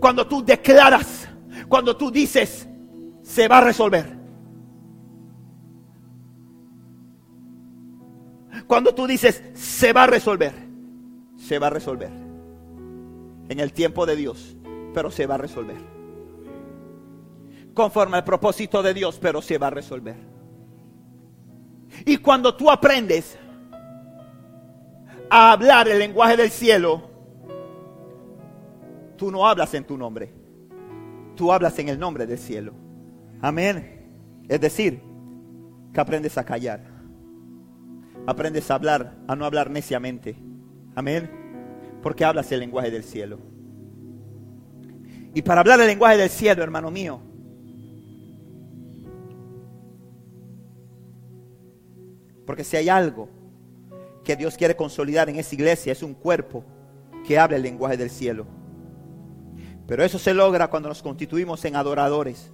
Cuando 0.00 0.26
tú 0.26 0.44
declaras, 0.44 1.28
cuando 1.68 1.96
tú 1.96 2.10
dices, 2.10 2.68
se 3.22 3.48
va 3.48 3.58
a 3.58 3.62
resolver. 3.62 4.22
Cuando 8.66 8.94
tú 8.94 9.06
dices, 9.06 9.42
se 9.54 9.92
va 9.92 10.04
a 10.04 10.06
resolver 10.06 10.61
se 11.42 11.58
va 11.58 11.66
a 11.66 11.70
resolver. 11.70 12.10
En 13.48 13.58
el 13.58 13.72
tiempo 13.72 14.06
de 14.06 14.16
Dios, 14.16 14.56
pero 14.94 15.10
se 15.10 15.26
va 15.26 15.34
a 15.34 15.38
resolver. 15.38 15.76
Conforme 17.74 18.16
al 18.18 18.24
propósito 18.24 18.82
de 18.82 18.94
Dios, 18.94 19.18
pero 19.20 19.42
se 19.42 19.58
va 19.58 19.66
a 19.66 19.70
resolver. 19.70 20.16
Y 22.06 22.18
cuando 22.18 22.54
tú 22.54 22.70
aprendes 22.70 23.36
a 25.28 25.52
hablar 25.52 25.88
el 25.88 25.98
lenguaje 25.98 26.36
del 26.36 26.50
cielo, 26.50 27.10
tú 29.16 29.30
no 29.30 29.46
hablas 29.46 29.74
en 29.74 29.84
tu 29.84 29.98
nombre, 29.98 30.32
tú 31.34 31.52
hablas 31.52 31.78
en 31.78 31.88
el 31.88 31.98
nombre 31.98 32.26
del 32.26 32.38
cielo. 32.38 32.72
Amén. 33.40 34.44
Es 34.48 34.60
decir, 34.60 35.02
que 35.92 36.00
aprendes 36.00 36.38
a 36.38 36.44
callar, 36.44 36.84
aprendes 38.26 38.70
a 38.70 38.74
hablar, 38.74 39.16
a 39.26 39.34
no 39.34 39.44
hablar 39.44 39.70
neciamente 39.70 40.51
Amén. 40.94 41.30
Porque 42.02 42.24
hablas 42.24 42.50
el 42.52 42.60
lenguaje 42.60 42.90
del 42.90 43.04
cielo. 43.04 43.38
Y 45.34 45.42
para 45.42 45.60
hablar 45.60 45.80
el 45.80 45.86
lenguaje 45.86 46.16
del 46.18 46.28
cielo, 46.28 46.62
hermano 46.62 46.90
mío, 46.90 47.20
porque 52.44 52.64
si 52.64 52.76
hay 52.76 52.88
algo 52.88 53.30
que 54.24 54.36
Dios 54.36 54.56
quiere 54.56 54.76
consolidar 54.76 55.30
en 55.30 55.36
esa 55.36 55.54
iglesia, 55.54 55.92
es 55.92 56.02
un 56.02 56.12
cuerpo 56.12 56.64
que 57.26 57.38
habla 57.38 57.56
el 57.56 57.62
lenguaje 57.62 57.96
del 57.96 58.10
cielo. 58.10 58.46
Pero 59.86 60.04
eso 60.04 60.18
se 60.18 60.34
logra 60.34 60.68
cuando 60.68 60.88
nos 60.88 61.02
constituimos 61.02 61.64
en 61.64 61.76
adoradores. 61.76 62.50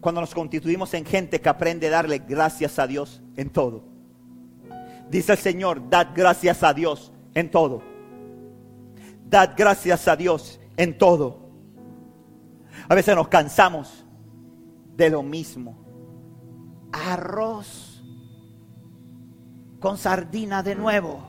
Cuando 0.00 0.20
nos 0.20 0.34
constituimos 0.34 0.92
en 0.94 1.04
gente 1.04 1.40
que 1.40 1.48
aprende 1.48 1.86
a 1.86 1.90
darle 1.90 2.18
gracias 2.18 2.78
a 2.78 2.86
Dios 2.86 3.22
en 3.36 3.50
todo. 3.50 3.95
Dice 5.10 5.32
el 5.32 5.38
Señor, 5.38 5.88
dad 5.88 6.08
gracias 6.14 6.62
a 6.62 6.74
Dios 6.74 7.12
en 7.34 7.50
todo. 7.50 7.82
Dad 9.28 9.54
gracias 9.56 10.08
a 10.08 10.16
Dios 10.16 10.60
en 10.76 10.98
todo. 10.98 11.50
A 12.88 12.94
veces 12.94 13.14
nos 13.14 13.28
cansamos 13.28 14.04
de 14.96 15.10
lo 15.10 15.22
mismo. 15.22 15.78
Arroz 16.92 18.02
con 19.80 19.98
sardina 19.98 20.62
de 20.62 20.74
nuevo. 20.74 21.26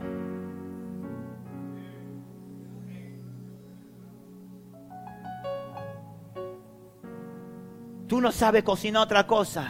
Tú 8.07 8.21
no 8.21 8.31
sabes 8.31 8.63
cocinar 8.63 9.03
otra 9.03 9.27
cosa. 9.27 9.67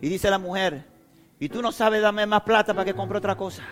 Y 0.00 0.08
dice 0.08 0.30
la 0.30 0.38
mujer, 0.38 0.97
y 1.40 1.48
tú 1.48 1.62
no 1.62 1.70
sabes 1.72 2.02
darme 2.02 2.26
más 2.26 2.42
plata 2.42 2.74
para 2.74 2.84
que 2.84 2.94
compre 2.94 3.18
otra 3.18 3.36
cosa. 3.36 3.62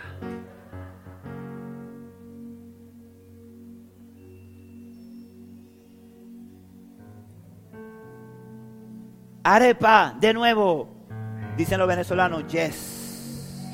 Arepa, 9.43 10.15
de 10.19 10.33
nuevo. 10.33 10.89
Dicen 11.55 11.79
los 11.79 11.87
venezolanos, 11.87 12.45
yes. 12.47 13.65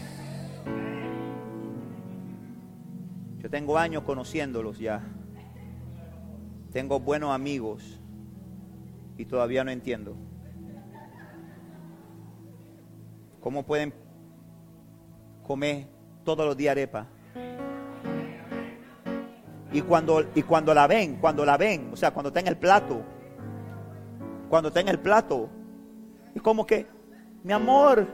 Yo 3.39 3.49
tengo 3.49 3.77
años 3.77 4.03
conociéndolos 4.03 4.79
ya. 4.79 5.01
Tengo 6.71 6.99
buenos 6.99 7.31
amigos 7.31 7.99
y 9.17 9.25
todavía 9.25 9.63
no 9.63 9.71
entiendo. 9.71 10.15
¿Cómo 13.43 13.63
pueden 13.63 13.93
comer 15.45 15.85
todos 16.23 16.45
los 16.45 16.55
días 16.55 16.71
arepa? 16.71 17.07
Y 19.73 19.81
cuando, 19.81 20.25
y 20.33 20.43
cuando 20.43 20.73
la 20.73 20.87
ven, 20.87 21.17
cuando 21.17 21.43
la 21.43 21.57
ven, 21.57 21.89
o 21.91 21.97
sea, 21.97 22.11
cuando 22.11 22.29
está 22.29 22.39
en 22.39 22.47
el 22.47 22.55
plato, 22.55 23.01
cuando 24.47 24.69
está 24.69 24.79
en 24.79 24.87
el 24.87 24.99
plato, 24.99 25.49
es 26.33 26.41
como 26.41 26.65
que, 26.65 26.87
mi 27.43 27.51
amor, 27.51 28.07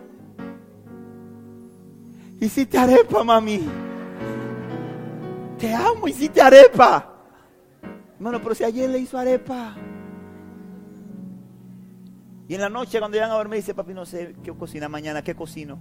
hiciste 2.39 2.79
arepa, 2.79 3.23
mami. 3.23 3.69
Te 5.59 5.75
amo, 5.75 6.07
hiciste 6.07 6.41
arepa. 6.41 7.07
Hermano, 8.15 8.39
pero 8.41 8.55
si 8.55 8.63
ayer 8.63 8.89
le 8.89 8.97
hizo 8.97 9.15
arepa. 9.15 9.75
Y 12.49 12.55
en 12.55 12.61
la 12.61 12.69
noche 12.69 12.97
cuando 12.97 13.13
llegan 13.13 13.29
a 13.29 13.35
dormir 13.35 13.57
dice, 13.57 13.75
papi, 13.75 13.93
no 13.93 14.07
sé 14.07 14.35
qué 14.43 14.51
cocina 14.51 14.89
mañana, 14.89 15.21
¿qué 15.21 15.35
cocino? 15.35 15.77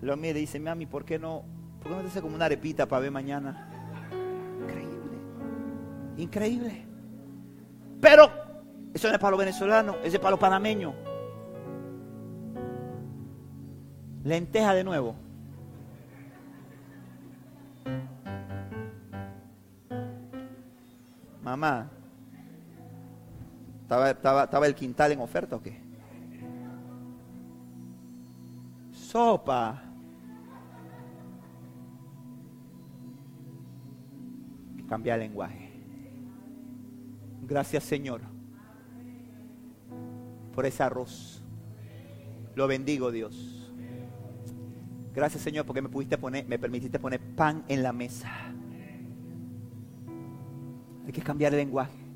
Lo 0.00 0.16
mira 0.16 0.38
y 0.38 0.40
dice, 0.40 0.58
mami, 0.58 0.86
¿por 0.86 1.04
qué 1.04 1.18
no? 1.18 1.44
¿Por 1.78 1.90
qué 1.90 1.96
no 1.96 2.00
te 2.00 2.08
hace 2.08 2.22
como 2.22 2.34
una 2.34 2.46
arepita 2.46 2.86
para 2.86 3.00
ver 3.00 3.10
mañana? 3.10 3.68
Increíble. 4.62 5.18
Increíble. 6.16 6.86
Pero 8.00 8.30
eso 8.94 9.08
no 9.08 9.14
es 9.14 9.20
para 9.20 9.32
los 9.32 9.40
venezolanos, 9.40 9.96
ese 10.02 10.16
es 10.16 10.18
para 10.18 10.30
los 10.30 10.40
panameños. 10.40 10.94
Lenteja 14.24 14.72
de 14.72 14.84
nuevo. 14.84 15.16
Mamá, 21.42 21.90
¿Estaba, 23.88 24.66
el 24.66 24.74
quintal 24.74 25.12
en 25.12 25.20
oferta 25.20 25.56
o 25.56 25.62
qué? 25.62 25.80
Sopa. 28.92 29.82
Cambia 34.86 35.14
el 35.14 35.20
lenguaje. 35.20 35.72
Gracias 37.42 37.84
Señor 37.84 38.20
por 40.54 40.66
ese 40.66 40.82
arroz. 40.82 41.42
Lo 42.56 42.66
bendigo 42.66 43.10
Dios. 43.10 43.72
Gracias 45.14 45.42
Señor 45.42 45.64
porque 45.64 45.80
me 45.80 45.88
pudiste 45.88 46.18
poner, 46.18 46.46
me 46.46 46.58
permitiste 46.58 46.98
poner 46.98 47.20
pan 47.20 47.64
en 47.68 47.82
la 47.82 47.94
mesa. 47.94 48.30
Hay 51.06 51.12
que 51.12 51.22
cambiar 51.22 51.54
el 51.54 51.60
lenguaje. 51.60 52.07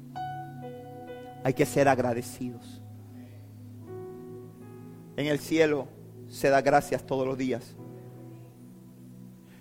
Hay 1.45 1.55
que 1.55 1.67
ser 1.67 1.89
agradecidos. 1.89 2.83
En 5.17 5.27
el 5.27 5.39
cielo 5.39 5.89
se 6.29 6.49
da 6.49 6.61
gracias 6.63 7.05
todos 7.05 7.27
los 7.27 7.37
días. 7.37 7.77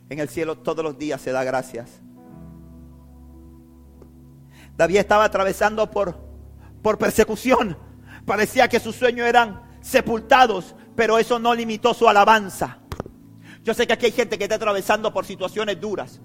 En 0.10 0.20
el 0.20 0.30
cielo 0.30 0.58
todos 0.58 0.84
los 0.84 0.98
días 0.98 1.22
se 1.22 1.32
da 1.32 1.44
gracias. 1.44 2.02
David 4.78 4.98
estaba 4.98 5.26
atravesando 5.26 5.90
por, 5.92 6.18
por 6.82 6.98
persecución. 6.98 7.78
Parecía 8.26 8.68
que 8.68 8.80
sus 8.80 8.96
sueños 8.96 9.28
eran 9.28 9.62
sepultados, 9.82 10.76
pero 10.96 11.18
eso 11.18 11.40
no 11.40 11.54
limitó 11.54 11.94
su 11.94 12.08
alabanza. 12.08 12.80
Yo 13.64 13.74
sé 13.74 13.86
que 13.86 13.94
aquí 13.94 14.08
hay 14.08 14.12
gente 14.12 14.38
que 14.38 14.46
está 14.46 14.56
atravesando 14.56 15.14
por 15.14 15.26
situaciones 15.26 15.80
duras. 15.80 16.22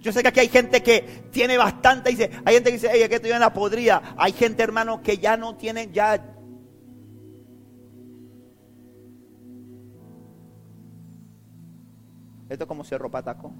Yo 0.00 0.12
sé 0.12 0.22
que 0.22 0.28
aquí 0.28 0.40
hay 0.40 0.48
gente 0.48 0.82
que 0.82 1.28
tiene 1.30 1.58
bastante, 1.58 2.10
dice, 2.10 2.30
hay 2.44 2.54
gente 2.54 2.70
que 2.70 2.76
dice, 2.76 2.90
hey, 2.92 3.08
que 3.08 3.16
estoy 3.16 3.32
en 3.32 3.40
la 3.40 3.52
podría. 3.52 4.14
Hay 4.16 4.32
gente, 4.32 4.62
hermano, 4.62 5.02
que 5.02 5.18
ya 5.18 5.36
no 5.36 5.56
tiene, 5.56 5.90
ya... 5.92 6.14
Esto 12.48 12.64
es 12.64 12.68
como 12.68 12.84
Cerro 12.84 13.10
Patacón. 13.10 13.54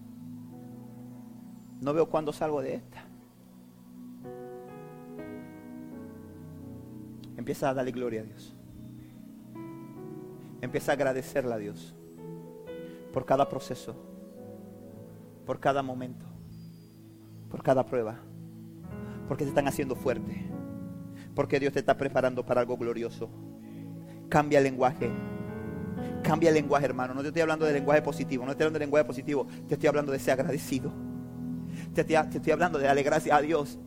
No 1.80 1.92
veo 1.92 2.08
cuándo 2.08 2.32
salgo 2.32 2.62
de 2.62 2.74
esta. 2.74 3.04
Empieza 7.36 7.68
a 7.68 7.74
darle 7.74 7.92
gloria 7.92 8.20
a 8.20 8.24
Dios. 8.24 8.56
Empieza 10.60 10.92
a 10.92 10.94
agradecerle 10.94 11.52
a 11.52 11.58
Dios. 11.58 11.94
por 13.12 13.24
cada 13.24 13.48
proceso, 13.48 13.94
por 15.46 15.60
cada 15.60 15.82
momento, 15.82 16.26
por 17.48 17.62
cada 17.62 17.86
prueba, 17.86 18.18
porque 19.28 19.44
te 19.44 19.50
están 19.50 19.68
haciendo 19.68 19.94
fuerte, 19.94 20.50
porque 21.34 21.60
Dios 21.60 21.72
te 21.72 21.78
está 21.78 21.96
preparando 21.96 22.44
para 22.44 22.60
algo 22.60 22.76
glorioso. 22.76 23.30
Cambia 24.28 24.58
el 24.58 24.64
lenguaje. 24.64 25.08
Cambia 26.22 26.48
el 26.48 26.56
lenguaje, 26.56 26.84
hermano. 26.84 27.14
No 27.14 27.22
te 27.22 27.28
estoy 27.28 27.42
hablando 27.42 27.64
de 27.64 27.72
lenguaje 27.72 28.02
positivo, 28.02 28.44
no 28.44 28.48
te 28.48 28.52
estoy 28.52 28.64
hablando 28.64 28.78
de 28.80 28.84
lenguaje 28.84 29.04
positivo, 29.04 29.46
te 29.68 29.74
estoy 29.74 29.88
hablando 29.88 30.12
de 30.12 30.18
ser 30.18 30.32
agradecido. 30.32 30.92
Te 31.94 32.04
te 32.04 32.14
estoy 32.14 32.52
hablando 32.52 32.78
de 32.78 32.86
darle 32.86 33.02
gracias 33.04 33.36
a 33.36 33.40
Dios. 33.40 33.78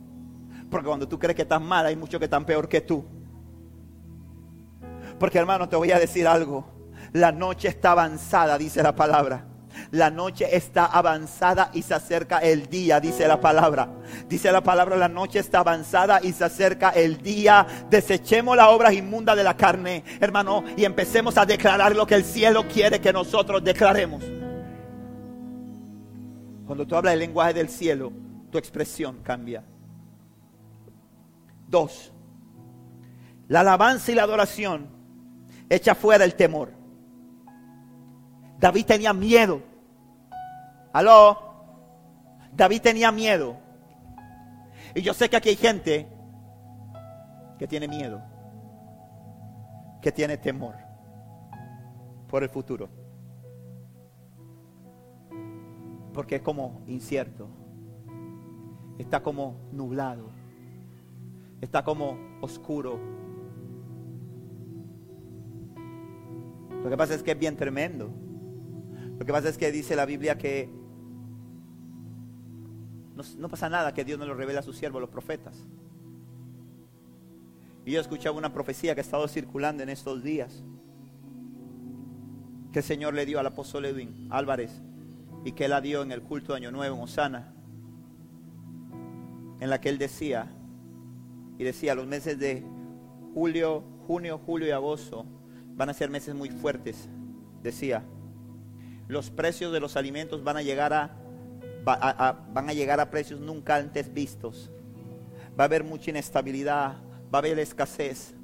Porque 0.70 0.86
cuando 0.86 1.06
tú 1.06 1.18
crees 1.18 1.36
que 1.36 1.42
estás 1.42 1.60
mal, 1.60 1.84
hay 1.84 1.96
muchos 1.96 2.18
que 2.18 2.24
están 2.24 2.46
peor 2.46 2.68
que 2.68 2.80
tú. 2.80 3.04
Porque 5.18 5.38
hermano, 5.38 5.68
te 5.68 5.76
voy 5.76 5.90
a 5.90 5.98
decir 5.98 6.26
algo. 6.26 6.64
La 7.12 7.32
noche 7.32 7.68
está 7.68 7.92
avanzada, 7.92 8.56
dice 8.56 8.82
la 8.82 8.94
palabra. 8.94 9.49
La 9.90 10.10
noche 10.10 10.56
está 10.56 10.86
avanzada 10.86 11.70
y 11.72 11.82
se 11.82 11.94
acerca 11.94 12.38
el 12.38 12.68
día, 12.68 13.00
dice 13.00 13.26
la 13.26 13.40
palabra. 13.40 13.88
Dice 14.28 14.50
la 14.52 14.62
palabra, 14.62 14.96
la 14.96 15.08
noche 15.08 15.38
está 15.38 15.60
avanzada 15.60 16.20
y 16.22 16.32
se 16.32 16.44
acerca 16.44 16.90
el 16.90 17.22
día. 17.22 17.66
Desechemos 17.88 18.56
las 18.56 18.68
obras 18.68 18.92
inmundas 18.92 19.36
de 19.36 19.44
la 19.44 19.56
carne, 19.56 20.04
hermano, 20.20 20.64
y 20.76 20.84
empecemos 20.84 21.36
a 21.38 21.46
declarar 21.46 21.94
lo 21.94 22.06
que 22.06 22.14
el 22.14 22.24
cielo 22.24 22.66
quiere 22.68 23.00
que 23.00 23.12
nosotros 23.12 23.62
declaremos. 23.62 24.22
Cuando 26.66 26.86
tú 26.86 26.94
hablas 26.94 27.14
el 27.14 27.20
lenguaje 27.20 27.54
del 27.54 27.68
cielo, 27.68 28.12
tu 28.50 28.58
expresión 28.58 29.20
cambia. 29.22 29.64
Dos, 31.66 32.12
la 33.48 33.60
alabanza 33.60 34.12
y 34.12 34.14
la 34.14 34.22
adoración 34.22 34.88
echa 35.68 35.94
fuera 35.94 36.24
el 36.24 36.34
temor. 36.34 36.72
David 38.60 38.84
tenía 38.84 39.12
miedo. 39.12 39.62
Aló. 40.92 41.50
David 42.52 42.82
tenía 42.82 43.12
miedo. 43.12 43.56
Y 44.94 45.02
yo 45.02 45.14
sé 45.14 45.28
que 45.28 45.36
aquí 45.36 45.50
hay 45.50 45.56
gente 45.56 46.08
que 47.58 47.68
tiene 47.68 47.86
miedo, 47.86 48.20
que 50.02 50.10
tiene 50.10 50.36
temor 50.36 50.74
por 52.28 52.42
el 52.42 52.48
futuro. 52.48 52.88
Porque 56.12 56.36
es 56.36 56.42
como 56.42 56.80
incierto, 56.86 57.48
está 58.98 59.22
como 59.22 59.68
nublado, 59.72 60.30
está 61.60 61.84
como 61.84 62.16
oscuro. 62.40 62.98
Lo 66.82 66.90
que 66.90 66.96
pasa 66.96 67.14
es 67.14 67.22
que 67.22 67.32
es 67.32 67.38
bien 67.38 67.56
tremendo. 67.56 68.10
Lo 69.18 69.26
que 69.26 69.32
pasa 69.32 69.50
es 69.50 69.58
que 69.58 69.70
dice 69.70 69.94
la 69.94 70.06
Biblia 70.06 70.38
que 70.38 70.79
no, 73.38 73.48
pasa 73.48 73.68
nada 73.68 73.94
que 73.94 74.04
Dios 74.04 74.18
no 74.18 74.26
lo 74.26 74.34
revela 74.34 74.60
a 74.60 74.62
sus 74.62 74.76
siervos, 74.76 75.00
los 75.00 75.10
profetas. 75.10 75.56
Y 77.84 77.92
yo 77.92 78.00
escuchaba 78.00 78.36
una 78.36 78.52
profecía 78.52 78.94
que 78.94 79.00
ha 79.00 79.02
estado 79.02 79.26
circulando 79.28 79.82
en 79.82 79.88
estos 79.88 80.22
días, 80.22 80.62
que 82.72 82.80
el 82.80 82.84
Señor 82.84 83.14
le 83.14 83.26
dio 83.26 83.40
al 83.40 83.46
apóstol 83.46 83.86
Edwin 83.86 84.28
Álvarez 84.30 84.82
y 85.44 85.52
que 85.52 85.64
él 85.64 85.70
la 85.70 85.80
dio 85.80 86.02
en 86.02 86.12
el 86.12 86.22
culto 86.22 86.52
de 86.52 86.58
Año 86.58 86.70
Nuevo 86.70 86.96
en 86.96 87.02
Osana, 87.02 87.54
en 89.60 89.70
la 89.70 89.80
que 89.80 89.88
él 89.88 89.98
decía, 89.98 90.52
y 91.58 91.64
decía, 91.64 91.94
los 91.94 92.06
meses 92.06 92.38
de 92.38 92.64
julio, 93.34 93.82
junio, 94.06 94.38
julio 94.38 94.68
y 94.68 94.70
agosto 94.70 95.26
van 95.74 95.88
a 95.88 95.94
ser 95.94 96.10
meses 96.10 96.34
muy 96.34 96.50
fuertes, 96.50 97.08
decía 97.62 98.04
los 99.10 99.28
precios 99.28 99.72
de 99.72 99.80
los 99.80 99.96
alimentos 99.96 100.44
van 100.44 100.56
a 100.56 100.62
llegar 100.62 100.92
a, 100.92 101.16
van 101.84 102.68
a 102.68 102.72
llegar 102.72 103.00
a 103.00 103.10
precios 103.10 103.40
nunca 103.40 103.76
antes 103.76 104.12
vistos. 104.12 104.70
Va 105.58 105.64
a 105.64 105.66
haber 105.66 105.84
mucha 105.84 106.10
inestabilidad, 106.10 106.96
va 107.32 107.38
a 107.38 107.38
haber 107.38 107.58
escasez. 107.58 108.34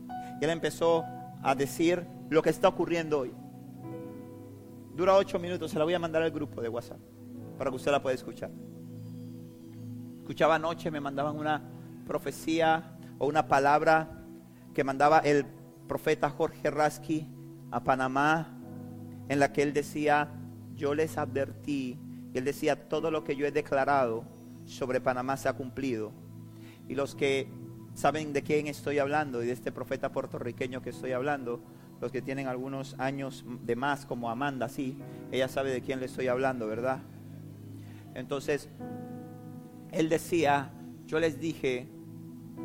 Y 0.40 0.44
él 0.44 0.50
empezó 0.50 1.04
a 1.42 1.54
decir 1.54 2.06
lo 2.28 2.42
que 2.42 2.50
está 2.50 2.68
ocurriendo 2.68 3.20
hoy. 3.20 3.32
Dura 4.94 5.14
ocho 5.14 5.38
minutos, 5.38 5.70
se 5.70 5.78
la 5.78 5.84
voy 5.84 5.94
a 5.94 5.98
mandar 5.98 6.22
al 6.22 6.30
grupo 6.30 6.60
de 6.62 6.68
WhatsApp 6.68 6.98
para 7.58 7.70
que 7.70 7.76
usted 7.76 7.90
la 7.90 8.02
pueda 8.02 8.14
escuchar. 8.14 8.50
Escuchaba 10.20 10.56
anoche, 10.56 10.90
me 10.90 11.00
mandaban 11.00 11.38
una 11.38 11.62
profecía 12.06 12.96
o 13.18 13.26
una 13.26 13.46
palabra 13.46 14.24
que 14.74 14.84
mandaba 14.84 15.18
el 15.20 15.46
profeta 15.86 16.30
Jorge 16.30 16.70
Rasky 16.70 17.28
a 17.70 17.82
Panamá, 17.84 18.58
en 19.28 19.38
la 19.38 19.52
que 19.52 19.62
él 19.62 19.72
decía, 19.72 20.28
yo 20.74 20.94
les 20.94 21.18
advertí, 21.18 21.98
y 22.36 22.38
él 22.38 22.44
decía, 22.44 22.90
todo 22.90 23.10
lo 23.10 23.24
que 23.24 23.34
yo 23.34 23.46
he 23.46 23.50
declarado 23.50 24.22
sobre 24.66 25.00
Panamá 25.00 25.38
se 25.38 25.48
ha 25.48 25.54
cumplido. 25.54 26.12
Y 26.86 26.94
los 26.94 27.14
que 27.14 27.48
saben 27.94 28.34
de 28.34 28.42
quién 28.42 28.66
estoy 28.66 28.98
hablando 28.98 29.42
y 29.42 29.46
de 29.46 29.52
este 29.52 29.72
profeta 29.72 30.12
puertorriqueño 30.12 30.82
que 30.82 30.90
estoy 30.90 31.12
hablando, 31.12 31.62
los 31.98 32.12
que 32.12 32.20
tienen 32.20 32.46
algunos 32.46 32.94
años 32.98 33.42
de 33.62 33.74
más, 33.74 34.04
como 34.04 34.28
Amanda, 34.28 34.68
sí, 34.68 34.98
ella 35.32 35.48
sabe 35.48 35.70
de 35.70 35.80
quién 35.80 35.98
le 35.98 36.04
estoy 36.04 36.28
hablando, 36.28 36.66
¿verdad? 36.66 36.98
Entonces, 38.12 38.68
él 39.90 40.10
decía, 40.10 40.72
yo 41.06 41.18
les 41.18 41.40
dije 41.40 41.88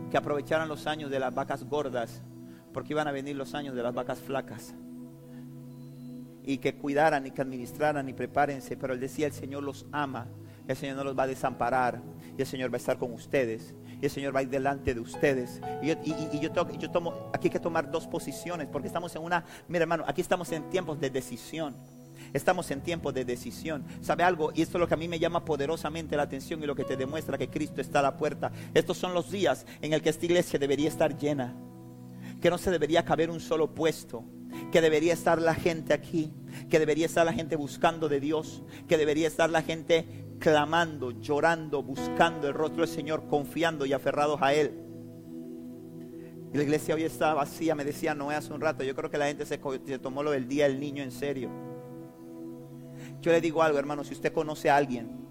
que 0.09 0.17
aprovecharan 0.17 0.67
los 0.67 0.85
años 0.85 1.09
de 1.09 1.19
las 1.19 1.33
vacas 1.33 1.63
gordas, 1.63 2.21
porque 2.73 2.91
iban 2.91 3.07
a 3.07 3.13
venir 3.13 3.37
los 3.37 3.53
años 3.53 3.73
de 3.73 3.83
las 3.83 3.93
vacas 3.93 4.19
flacas 4.19 4.75
y 6.43 6.57
que 6.57 6.75
cuidaran 6.75 7.25
y 7.27 7.31
que 7.31 7.41
administraran 7.41 8.07
y 8.09 8.13
prepárense. 8.13 8.77
Pero 8.77 8.93
él 8.93 8.99
decía, 8.99 9.27
el 9.27 9.33
Señor 9.33 9.63
los 9.63 9.85
ama, 9.91 10.27
el 10.67 10.75
Señor 10.75 10.97
no 10.97 11.03
los 11.03 11.17
va 11.17 11.23
a 11.23 11.27
desamparar 11.27 12.01
y 12.37 12.41
el 12.41 12.47
Señor 12.47 12.71
va 12.71 12.75
a 12.75 12.77
estar 12.77 12.97
con 12.97 13.11
ustedes. 13.13 13.73
Y 14.01 14.05
el 14.05 14.11
Señor 14.11 14.35
va 14.35 14.39
a 14.39 14.43
ir 14.43 14.49
delante 14.49 14.93
de 14.93 14.99
ustedes. 14.99 15.61
Y 15.81 15.87
yo, 16.39 16.51
yo 16.79 16.91
tomo, 16.91 17.29
aquí 17.33 17.47
hay 17.47 17.51
que 17.51 17.59
tomar 17.59 17.91
dos 17.91 18.07
posiciones, 18.07 18.67
porque 18.67 18.87
estamos 18.87 19.15
en 19.15 19.21
una, 19.21 19.45
mira 19.67 19.83
hermano, 19.83 20.03
aquí 20.07 20.21
estamos 20.21 20.51
en 20.51 20.69
tiempos 20.69 20.99
de 20.99 21.09
decisión. 21.09 21.75
Estamos 22.33 22.69
en 22.71 22.81
tiempos 22.81 23.13
de 23.13 23.25
decisión. 23.25 23.83
¿Sabe 24.01 24.23
algo? 24.23 24.51
Y 24.53 24.61
esto 24.61 24.77
es 24.77 24.79
lo 24.79 24.87
que 24.87 24.93
a 24.93 24.97
mí 24.97 25.07
me 25.07 25.19
llama 25.19 25.43
poderosamente 25.43 26.15
la 26.15 26.23
atención 26.23 26.63
y 26.63 26.65
lo 26.65 26.75
que 26.75 26.85
te 26.85 26.95
demuestra 26.95 27.37
que 27.37 27.49
Cristo 27.49 27.81
está 27.81 27.99
a 27.99 28.03
la 28.03 28.17
puerta. 28.17 28.51
Estos 28.73 28.97
son 28.97 29.13
los 29.13 29.31
días 29.31 29.65
en 29.81 29.93
el 29.93 30.01
que 30.01 30.09
esta 30.09 30.25
iglesia 30.25 30.57
debería 30.57 30.87
estar 30.87 31.17
llena. 31.17 31.55
Que 32.39 32.49
no 32.49 32.57
se 32.57 32.71
debería 32.71 33.03
caber 33.03 33.29
un 33.29 33.39
solo 33.39 33.73
puesto 33.73 34.23
que 34.71 34.81
debería 34.81 35.13
estar 35.13 35.41
la 35.41 35.55
gente 35.55 35.93
aquí, 35.93 36.33
que 36.69 36.79
debería 36.79 37.05
estar 37.05 37.25
la 37.25 37.33
gente 37.33 37.55
buscando 37.55 38.09
de 38.09 38.19
Dios, 38.19 38.63
que 38.87 38.97
debería 38.97 39.27
estar 39.27 39.49
la 39.49 39.61
gente 39.61 40.05
clamando, 40.39 41.11
llorando, 41.11 41.83
buscando 41.83 42.47
el 42.47 42.53
rostro 42.53 42.85
del 42.85 42.93
Señor, 42.93 43.27
confiando 43.27 43.85
y 43.85 43.93
aferrados 43.93 44.41
a 44.41 44.53
Él. 44.53 44.73
Y 46.53 46.57
la 46.57 46.63
iglesia 46.63 46.95
hoy 46.95 47.03
está 47.03 47.33
vacía, 47.33 47.75
me 47.75 47.85
decía 47.85 48.13
Noé 48.13 48.35
hace 48.35 48.51
un 48.51 48.59
rato, 48.59 48.83
yo 48.83 48.95
creo 48.95 49.09
que 49.09 49.17
la 49.17 49.27
gente 49.27 49.45
se, 49.45 49.59
se 49.85 49.99
tomó 49.99 50.23
lo 50.23 50.31
del 50.31 50.47
día 50.47 50.67
del 50.67 50.79
niño 50.79 51.03
en 51.03 51.11
serio. 51.11 51.49
Yo 53.21 53.31
le 53.31 53.39
digo 53.39 53.63
algo, 53.63 53.79
hermano, 53.79 54.03
si 54.03 54.13
usted 54.13 54.33
conoce 54.33 54.69
a 54.69 54.75
alguien 54.75 55.21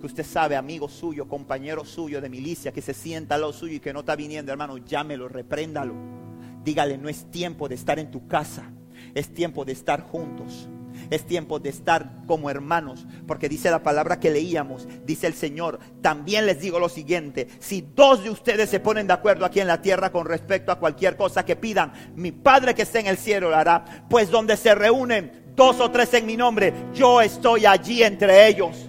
que 0.00 0.06
usted 0.06 0.24
sabe, 0.24 0.56
amigo 0.56 0.88
suyo, 0.88 1.28
compañero 1.28 1.84
suyo 1.84 2.20
de 2.20 2.28
milicia, 2.28 2.72
que 2.72 2.82
se 2.82 2.94
sienta 2.94 3.34
al 3.34 3.42
lado 3.42 3.52
suyo 3.52 3.74
y 3.74 3.80
que 3.80 3.92
no 3.92 4.00
está 4.00 4.16
viniendo, 4.16 4.52
hermano, 4.52 4.78
llámelo, 4.78 5.28
repréndalo 5.28 6.23
Dígale, 6.64 6.98
no 6.98 7.08
es 7.08 7.30
tiempo 7.30 7.68
de 7.68 7.74
estar 7.74 7.98
en 7.98 8.10
tu 8.10 8.26
casa, 8.26 8.70
es 9.14 9.32
tiempo 9.32 9.64
de 9.64 9.72
estar 9.72 10.02
juntos. 10.02 10.68
Es 11.10 11.26
tiempo 11.26 11.58
de 11.58 11.68
estar 11.68 12.22
como 12.26 12.50
hermanos, 12.50 13.06
porque 13.26 13.48
dice 13.48 13.70
la 13.70 13.82
palabra 13.82 14.20
que 14.20 14.30
leíamos, 14.30 14.88
dice 15.04 15.26
el 15.26 15.34
Señor, 15.34 15.78
también 16.00 16.46
les 16.46 16.60
digo 16.60 16.78
lo 16.78 16.88
siguiente, 16.88 17.48
si 17.58 17.82
dos 17.82 18.24
de 18.24 18.30
ustedes 18.30 18.70
se 18.70 18.80
ponen 18.80 19.06
de 19.06 19.12
acuerdo 19.12 19.44
aquí 19.44 19.60
en 19.60 19.66
la 19.66 19.82
tierra 19.82 20.10
con 20.10 20.26
respecto 20.26 20.72
a 20.72 20.78
cualquier 20.78 21.16
cosa 21.16 21.44
que 21.44 21.56
pidan, 21.56 21.92
mi 22.14 22.32
Padre 22.32 22.74
que 22.74 22.82
está 22.82 23.00
en 23.00 23.06
el 23.08 23.18
cielo 23.18 23.50
lo 23.50 23.56
hará, 23.56 24.06
pues 24.08 24.30
donde 24.30 24.56
se 24.56 24.74
reúnen 24.74 25.52
dos 25.54 25.80
o 25.80 25.90
tres 25.90 26.14
en 26.14 26.26
mi 26.26 26.36
nombre, 26.36 26.72
yo 26.94 27.20
estoy 27.20 27.66
allí 27.66 28.02
entre 28.02 28.46
ellos. 28.46 28.88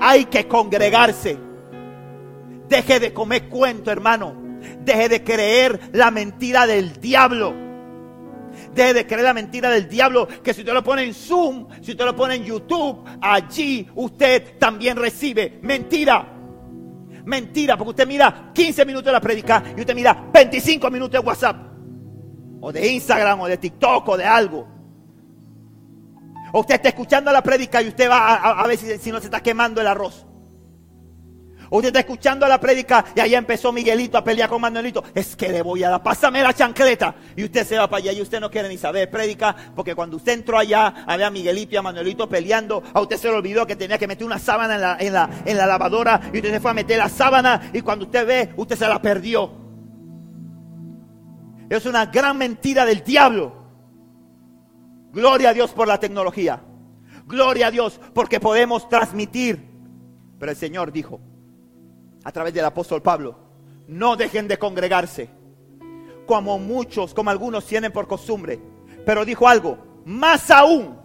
Hay 0.00 0.26
que 0.26 0.46
congregarse. 0.48 1.36
Deje 2.68 3.00
de 3.00 3.12
comer 3.12 3.48
cuento, 3.48 3.90
hermano. 3.90 4.43
Deje 4.80 5.08
de 5.08 5.24
creer 5.24 5.80
la 5.92 6.10
mentira 6.10 6.66
del 6.66 7.00
diablo. 7.00 7.54
Deje 8.74 8.94
de 8.94 9.06
creer 9.06 9.24
la 9.24 9.34
mentira 9.34 9.70
del 9.70 9.88
diablo 9.88 10.26
que 10.42 10.54
si 10.54 10.60
usted 10.60 10.72
lo 10.72 10.82
pone 10.82 11.02
en 11.02 11.14
Zoom, 11.14 11.68
si 11.80 11.92
usted 11.92 12.04
lo 12.04 12.14
pone 12.14 12.36
en 12.36 12.44
YouTube, 12.44 13.04
allí 13.20 13.88
usted 13.94 14.58
también 14.58 14.96
recibe 14.96 15.58
mentira. 15.62 16.30
Mentira, 17.24 17.76
porque 17.76 17.90
usted 17.90 18.06
mira 18.06 18.50
15 18.52 18.84
minutos 18.84 19.06
de 19.06 19.12
la 19.12 19.20
predica 19.20 19.62
y 19.76 19.80
usted 19.80 19.94
mira 19.94 20.28
25 20.32 20.90
minutos 20.90 21.12
de 21.12 21.26
WhatsApp, 21.26 21.56
o 22.60 22.70
de 22.70 22.86
Instagram, 22.92 23.40
o 23.40 23.46
de 23.46 23.56
TikTok, 23.56 24.08
o 24.08 24.16
de 24.16 24.24
algo. 24.24 24.68
O 26.52 26.60
usted 26.60 26.74
está 26.74 26.88
escuchando 26.90 27.32
la 27.32 27.42
predica 27.42 27.80
y 27.82 27.88
usted 27.88 28.08
va 28.08 28.34
a, 28.34 28.66
ver 28.66 28.76
si 28.76 29.10
no 29.10 29.18
se 29.18 29.26
está 29.26 29.40
quemando 29.40 29.80
el 29.80 29.86
arroz. 29.86 30.26
Usted 31.70 31.88
está 31.88 32.00
escuchando 32.00 32.46
la 32.46 32.60
prédica 32.60 33.04
y 33.14 33.20
ahí 33.20 33.34
empezó 33.34 33.72
Miguelito 33.72 34.18
a 34.18 34.24
pelear 34.24 34.48
con 34.48 34.60
Manuelito. 34.60 35.02
Es 35.14 35.36
que 35.36 35.48
le 35.48 35.62
voy 35.62 35.82
a 35.84 35.90
dar, 35.90 36.02
pásame 36.02 36.42
la 36.42 36.52
chancleta. 36.52 37.14
Y 37.36 37.44
usted 37.44 37.66
se 37.66 37.78
va 37.78 37.88
para 37.88 37.98
allá 38.02 38.12
y 38.12 38.22
usted 38.22 38.40
no 38.40 38.50
quiere 38.50 38.68
ni 38.68 38.78
saber 38.78 39.10
prédica, 39.10 39.54
porque 39.74 39.94
cuando 39.94 40.16
usted 40.16 40.32
entró 40.32 40.58
allá, 40.58 41.04
había 41.06 41.26
a 41.26 41.30
Miguelito 41.30 41.74
y 41.74 41.76
a 41.76 41.82
Manuelito 41.82 42.28
peleando. 42.28 42.82
A 42.92 43.00
usted 43.00 43.16
se 43.16 43.28
le 43.28 43.34
olvidó 43.34 43.66
que 43.66 43.76
tenía 43.76 43.98
que 43.98 44.06
meter 44.06 44.26
una 44.26 44.38
sábana 44.38 44.74
en 44.74 44.80
la, 44.80 44.96
en 45.00 45.12
la, 45.12 45.30
en 45.44 45.56
la 45.56 45.66
lavadora 45.66 46.20
y 46.32 46.38
usted 46.38 46.52
se 46.52 46.60
fue 46.60 46.70
a 46.70 46.74
meter 46.74 46.98
la 46.98 47.08
sábana 47.08 47.70
y 47.72 47.80
cuando 47.80 48.04
usted 48.04 48.26
ve, 48.26 48.50
usted 48.56 48.76
se 48.76 48.88
la 48.88 49.00
perdió. 49.00 49.64
Es 51.68 51.86
una 51.86 52.06
gran 52.06 52.36
mentira 52.36 52.84
del 52.84 53.02
diablo. 53.02 53.64
Gloria 55.12 55.50
a 55.50 55.54
Dios 55.54 55.72
por 55.72 55.88
la 55.88 55.98
tecnología. 55.98 56.62
Gloria 57.26 57.68
a 57.68 57.70
Dios 57.70 58.00
porque 58.12 58.40
podemos 58.40 58.88
transmitir. 58.88 59.70
Pero 60.38 60.52
el 60.52 60.58
Señor 60.58 60.92
dijo, 60.92 61.20
a 62.24 62.32
través 62.32 62.52
del 62.54 62.64
apóstol 62.64 63.02
Pablo, 63.02 63.36
no 63.86 64.16
dejen 64.16 64.48
de 64.48 64.58
congregarse, 64.58 65.28
como 66.26 66.58
muchos, 66.58 67.12
como 67.12 67.30
algunos 67.30 67.66
tienen 67.66 67.92
por 67.92 68.08
costumbre. 68.08 68.58
Pero 69.04 69.24
dijo 69.24 69.46
algo, 69.46 69.78
más 70.06 70.50
aún, 70.50 70.96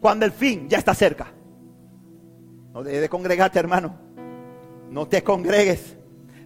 cuando 0.00 0.26
el 0.26 0.32
fin 0.32 0.68
ya 0.68 0.78
está 0.78 0.94
cerca. 0.94 1.32
No 2.72 2.82
dejes 2.82 3.00
de 3.00 3.08
congregarte, 3.08 3.58
hermano. 3.58 3.94
No 4.90 5.08
te 5.08 5.22
congregues. 5.22 5.96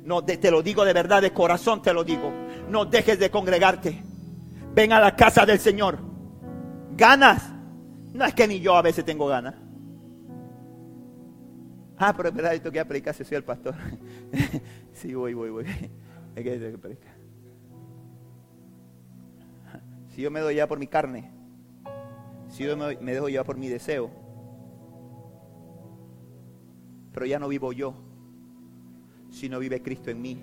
No, 0.04 0.24
te 0.24 0.50
lo 0.50 0.62
digo 0.62 0.84
de 0.84 0.92
verdad, 0.92 1.20
de 1.20 1.32
corazón 1.32 1.82
te 1.82 1.92
lo 1.92 2.04
digo. 2.04 2.32
No 2.68 2.84
dejes 2.84 3.18
de 3.18 3.30
congregarte. 3.30 4.02
Ven 4.72 4.92
a 4.92 5.00
la 5.00 5.16
casa 5.16 5.44
del 5.44 5.58
Señor. 5.58 5.98
Ganas. 6.92 7.42
No 8.12 8.24
es 8.24 8.34
que 8.34 8.46
ni 8.46 8.60
yo 8.60 8.76
a 8.76 8.82
veces 8.82 9.04
tengo 9.04 9.26
ganas. 9.26 9.54
Ah, 11.98 12.12
pero 12.14 12.28
es 12.28 12.34
verdad, 12.34 12.54
esto 12.54 12.70
que 12.70 12.84
predicar 12.84 13.14
si 13.14 13.24
soy 13.24 13.38
el 13.38 13.44
pastor. 13.44 13.74
sí, 14.92 15.14
voy, 15.14 15.34
voy, 15.34 15.50
voy. 15.50 15.64
Es 16.34 16.44
que 16.44 16.58
que 16.58 16.78
predicar. 16.78 17.16
Si 20.14 20.22
yo 20.22 20.30
me 20.30 20.40
doy 20.40 20.56
ya 20.56 20.66
por 20.66 20.78
mi 20.78 20.86
carne, 20.86 21.30
si 22.48 22.64
yo 22.64 22.76
me, 22.76 22.96
dejo 22.96 23.28
ya 23.28 23.44
por 23.44 23.56
mi 23.56 23.68
deseo, 23.68 24.10
pero 27.12 27.26
ya 27.26 27.38
no 27.38 27.48
vivo 27.48 27.72
yo, 27.72 27.94
sino 29.30 29.58
vive 29.58 29.82
Cristo 29.82 30.10
en 30.10 30.22
mí. 30.22 30.38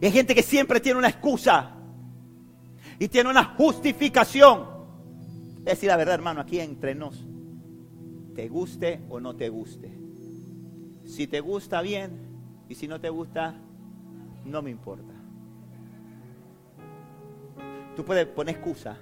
Y 0.00 0.06
hay 0.06 0.12
gente 0.12 0.34
que 0.34 0.42
siempre 0.42 0.80
tiene 0.80 0.98
una 0.98 1.08
excusa 1.08 1.76
y 2.98 3.08
tiene 3.08 3.30
una 3.30 3.44
justificación. 3.44 4.66
Es 5.58 5.64
decir 5.64 5.88
la 5.88 5.96
verdad, 5.96 6.14
hermano, 6.14 6.40
aquí 6.40 6.58
entre 6.58 6.94
nos 6.94 7.24
te 8.34 8.48
guste 8.48 9.00
o 9.08 9.20
no 9.20 9.36
te 9.36 9.48
guste. 9.48 9.90
Si 11.04 11.26
te 11.26 11.40
gusta 11.40 11.82
bien 11.82 12.12
y 12.68 12.74
si 12.74 12.88
no 12.88 13.00
te 13.00 13.10
gusta, 13.10 13.54
no 14.44 14.62
me 14.62 14.70
importa. 14.70 15.12
Tú 17.96 18.04
puedes 18.04 18.26
poner 18.26 18.56
excusa 18.56 18.96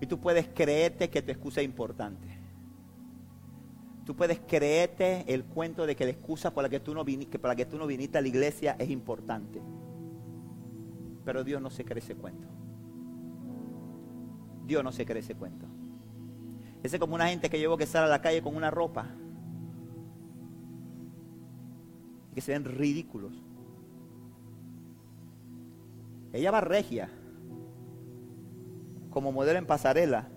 y 0.00 0.06
tú 0.06 0.18
puedes 0.18 0.48
creerte 0.48 1.08
que 1.08 1.22
tu 1.22 1.30
excusa 1.30 1.60
es 1.60 1.66
importante. 1.66 2.28
Tú 4.04 4.14
puedes 4.14 4.40
creerte 4.40 5.24
el 5.26 5.44
cuento 5.44 5.86
de 5.86 5.96
que 5.96 6.04
la 6.04 6.10
excusa 6.12 6.54
por 6.54 6.62
la 6.62 6.68
que 6.68 6.80
tú 6.80 6.94
no 6.94 7.04
viniste, 7.04 7.38
para 7.38 7.56
que 7.56 7.66
tú 7.66 7.76
no 7.76 7.86
viniste 7.86 8.18
a 8.18 8.20
la 8.20 8.28
iglesia 8.28 8.76
es 8.78 8.90
importante. 8.90 9.60
Pero 11.24 11.42
Dios 11.42 11.60
no 11.60 11.70
se 11.70 11.84
cree 11.84 11.98
ese 11.98 12.14
cuento. 12.14 12.46
Dios 14.64 14.82
no 14.84 14.92
se 14.92 15.04
cree 15.04 15.20
ese 15.20 15.34
cuento. 15.34 15.66
Ese 16.86 16.96
es 16.96 17.00
como 17.00 17.16
una 17.16 17.26
gente 17.26 17.50
que 17.50 17.58
llevo 17.58 17.76
que 17.76 17.84
sale 17.84 18.06
a 18.06 18.08
la 18.08 18.22
calle 18.22 18.40
con 18.40 18.54
una 18.54 18.70
ropa. 18.70 19.08
Que 22.32 22.40
se 22.40 22.52
ven 22.52 22.64
ridículos. 22.64 23.32
Ella 26.32 26.52
va 26.52 26.60
regia. 26.60 27.10
Como 29.10 29.32
modelo 29.32 29.58
en 29.58 29.66
pasarela. 29.66 30.28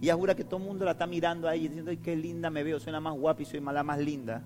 Y 0.00 0.06
ella 0.06 0.16
jura 0.16 0.34
que 0.34 0.42
todo 0.42 0.58
el 0.58 0.66
mundo 0.66 0.84
la 0.84 0.90
está 0.90 1.06
mirando 1.06 1.48
ahí 1.48 1.68
diciendo, 1.68 1.92
ay, 1.92 1.98
qué 1.98 2.16
linda 2.16 2.50
me 2.50 2.64
veo, 2.64 2.80
soy 2.80 2.92
la 2.92 2.98
más 2.98 3.16
guapa 3.16 3.42
y 3.42 3.44
soy 3.44 3.60
la 3.60 3.84
más 3.84 4.00
linda. 4.00 4.42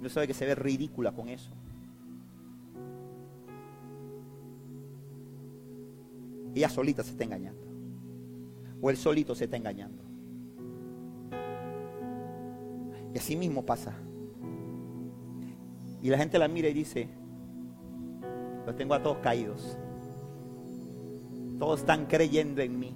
No 0.00 0.08
sabe 0.08 0.26
que 0.26 0.34
se 0.34 0.44
ve 0.44 0.56
ridícula 0.56 1.12
con 1.12 1.28
eso. 1.28 1.52
Ella 6.52 6.68
solita 6.68 7.04
se 7.04 7.12
está 7.12 7.22
engañando 7.22 7.75
o 8.80 8.90
él 8.90 8.96
solito 8.96 9.34
se 9.34 9.44
está 9.44 9.56
engañando. 9.56 10.02
Y 13.14 13.18
así 13.18 13.36
mismo 13.36 13.64
pasa. 13.64 13.94
Y 16.02 16.10
la 16.10 16.18
gente 16.18 16.38
la 16.38 16.48
mira 16.48 16.68
y 16.68 16.74
dice, 16.74 17.08
los 18.66 18.76
tengo 18.76 18.94
a 18.94 19.02
todos 19.02 19.18
caídos. 19.18 19.78
Todos 21.58 21.80
están 21.80 22.06
creyendo 22.06 22.60
en 22.60 22.78
mí. 22.78 22.94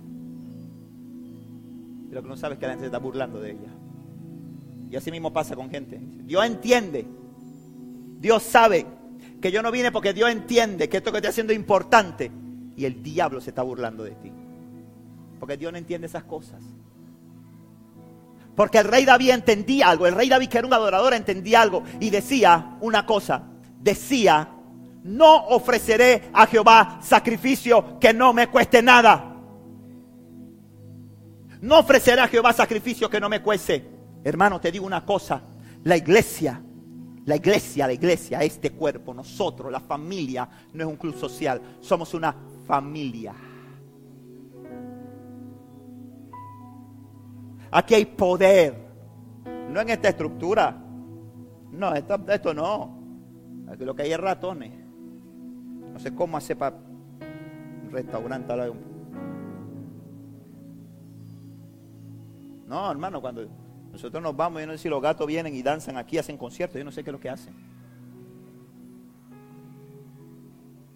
Y 2.10 2.14
lo 2.14 2.22
que 2.22 2.28
no 2.28 2.36
sabe 2.36 2.54
es 2.54 2.60
que 2.60 2.66
la 2.66 2.72
gente 2.72 2.82
se 2.82 2.86
está 2.86 2.98
burlando 2.98 3.40
de 3.40 3.52
ella. 3.52 3.72
Y 4.90 4.96
así 4.96 5.10
mismo 5.10 5.32
pasa 5.32 5.56
con 5.56 5.70
gente. 5.70 5.98
Dios 6.24 6.44
entiende. 6.44 7.06
Dios 8.18 8.42
sabe 8.42 8.86
que 9.40 9.50
yo 9.50 9.62
no 9.62 9.70
vine 9.70 9.90
porque 9.92 10.12
Dios 10.12 10.30
entiende 10.30 10.88
que 10.88 10.98
esto 10.98 11.12
que 11.12 11.18
estoy 11.18 11.30
haciendo 11.30 11.52
es 11.52 11.58
importante. 11.58 12.30
Y 12.76 12.84
el 12.84 13.02
diablo 13.02 13.40
se 13.40 13.50
está 13.50 13.62
burlando 13.62 14.04
de 14.04 14.12
ti. 14.16 14.32
Porque 15.40 15.56
Dios 15.56 15.72
no 15.72 15.78
entiende 15.78 16.06
esas 16.06 16.24
cosas. 16.24 16.62
Porque 18.54 18.78
el 18.78 18.84
rey 18.84 19.06
David 19.06 19.30
entendía 19.30 19.88
algo. 19.88 20.06
El 20.06 20.14
rey 20.14 20.28
David, 20.28 20.48
que 20.48 20.58
era 20.58 20.66
un 20.66 20.74
adorador, 20.74 21.14
entendía 21.14 21.62
algo. 21.62 21.82
Y 21.98 22.10
decía 22.10 22.76
una 22.82 23.06
cosa. 23.06 23.44
Decía, 23.80 24.50
no 25.02 25.46
ofreceré 25.46 26.30
a 26.34 26.46
Jehová 26.46 26.98
sacrificio 27.02 27.98
que 27.98 28.12
no 28.12 28.34
me 28.34 28.48
cueste 28.48 28.82
nada. 28.82 29.34
No 31.62 31.78
ofreceré 31.78 32.20
a 32.20 32.28
Jehová 32.28 32.52
sacrificio 32.52 33.08
que 33.08 33.18
no 33.18 33.30
me 33.30 33.40
cueste. 33.40 33.88
Hermano, 34.22 34.60
te 34.60 34.70
digo 34.70 34.84
una 34.84 35.06
cosa. 35.06 35.42
La 35.84 35.96
iglesia, 35.96 36.62
la 37.24 37.36
iglesia, 37.36 37.86
la 37.86 37.94
iglesia, 37.94 38.40
este 38.42 38.72
cuerpo, 38.72 39.14
nosotros, 39.14 39.72
la 39.72 39.80
familia, 39.80 40.46
no 40.74 40.84
es 40.84 40.90
un 40.90 40.96
club 40.96 41.18
social. 41.18 41.62
Somos 41.80 42.12
una 42.12 42.34
familia. 42.66 43.34
Aquí 47.70 47.94
hay 47.94 48.04
poder. 48.04 48.74
No 49.70 49.80
en 49.80 49.90
esta 49.90 50.08
estructura. 50.08 50.76
No, 51.70 51.94
esto, 51.94 52.54
no. 52.54 52.98
Lo 53.78 53.94
que 53.94 54.02
hay 54.02 54.12
es 54.12 54.20
ratones. 54.20 54.72
No 55.92 55.98
sé 55.98 56.14
cómo 56.14 56.36
hace 56.36 56.56
para 56.56 56.76
restaurante. 57.90 58.54
No, 62.66 62.90
hermano, 62.90 63.20
cuando 63.20 63.48
nosotros 63.90 64.22
nos 64.22 64.36
vamos, 64.36 64.60
yo 64.60 64.66
no 64.66 64.72
sé 64.72 64.78
si 64.78 64.88
los 64.88 65.02
gatos 65.02 65.26
vienen 65.26 65.54
y 65.54 65.62
danzan 65.62 65.96
aquí, 65.96 66.18
hacen 66.18 66.36
conciertos, 66.36 66.78
yo 66.78 66.84
no 66.84 66.92
sé 66.92 67.02
qué 67.02 67.10
es 67.10 67.12
lo 67.12 67.20
que 67.20 67.30
hacen. 67.30 67.52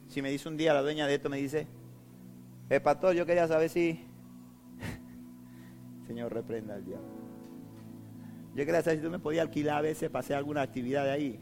Si 0.09 0.23
me 0.23 0.31
dice 0.31 0.49
un 0.49 0.57
día 0.57 0.73
la 0.73 0.83
dueña 0.83 1.09
de 1.09 1.17
esto, 1.17 1.29
me 1.29 1.39
dice, 1.39 1.67
el 2.69 2.81
pastor, 2.81 3.15
yo 3.15 3.27
quería 3.27 3.49
saber 3.49 3.69
si 3.69 4.05
Señor, 6.07 6.33
reprenda 6.33 6.75
al 6.75 6.85
diablo. 6.85 7.09
Yo 8.55 8.65
saber 8.65 8.97
si 8.97 9.03
tú 9.03 9.11
me 9.11 9.19
podías 9.19 9.47
alquilar 9.47 9.79
a 9.79 9.83
veces 9.83 10.11
para 10.11 10.21
hacer 10.21 10.37
alguna 10.37 10.63
actividad 10.63 11.05
de 11.05 11.11
ahí. 11.11 11.41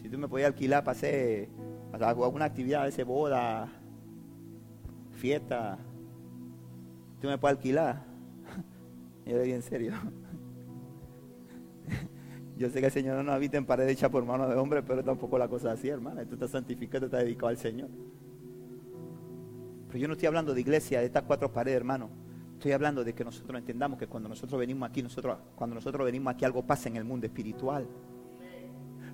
Si 0.00 0.08
tú 0.08 0.18
me 0.18 0.28
podías 0.28 0.48
alquilar 0.48 0.84
para 0.84 0.96
hacer 0.96 1.48
alguna 1.92 2.44
actividad, 2.44 2.84
de 2.84 2.90
ese 2.90 3.02
boda, 3.02 3.68
fiesta. 5.12 5.78
Tú 7.20 7.26
me 7.26 7.38
puedes 7.38 7.56
alquilar. 7.56 8.04
Yo 9.26 9.36
le 9.36 9.42
dije 9.42 9.56
en 9.56 9.62
serio. 9.62 9.92
Yo 12.56 12.70
sé 12.70 12.80
que 12.80 12.86
el 12.86 12.92
Señor 12.92 13.24
no 13.24 13.32
habita 13.32 13.56
en 13.56 13.66
pared 13.66 13.88
hecha 13.88 14.08
por 14.08 14.24
mano 14.24 14.48
de 14.48 14.54
hombre, 14.54 14.82
pero 14.82 15.02
tampoco 15.02 15.36
la 15.36 15.48
cosa 15.48 15.72
así, 15.72 15.88
hermana. 15.88 16.24
Tú 16.24 16.34
estás 16.34 16.50
santificado, 16.50 17.06
estás 17.06 17.22
dedicado 17.22 17.48
al 17.48 17.56
Señor. 17.56 17.88
Pero 19.88 19.98
yo 19.98 20.08
no 20.08 20.14
estoy 20.14 20.26
hablando 20.26 20.54
de 20.54 20.60
iglesia, 20.60 21.00
de 21.00 21.06
estas 21.06 21.24
cuatro 21.24 21.52
paredes, 21.52 21.76
hermano. 21.76 22.08
Estoy 22.66 22.74
hablando 22.74 23.04
de 23.04 23.14
que 23.14 23.24
nosotros 23.24 23.60
entendamos 23.60 23.96
que 23.96 24.08
cuando 24.08 24.28
nosotros 24.28 24.58
venimos 24.58 24.90
aquí, 24.90 25.00
nosotros, 25.00 25.38
cuando 25.54 25.76
nosotros 25.76 26.04
venimos 26.04 26.34
aquí 26.34 26.44
algo 26.44 26.66
pasa 26.66 26.88
en 26.88 26.96
el 26.96 27.04
mundo 27.04 27.24
espiritual. 27.24 27.86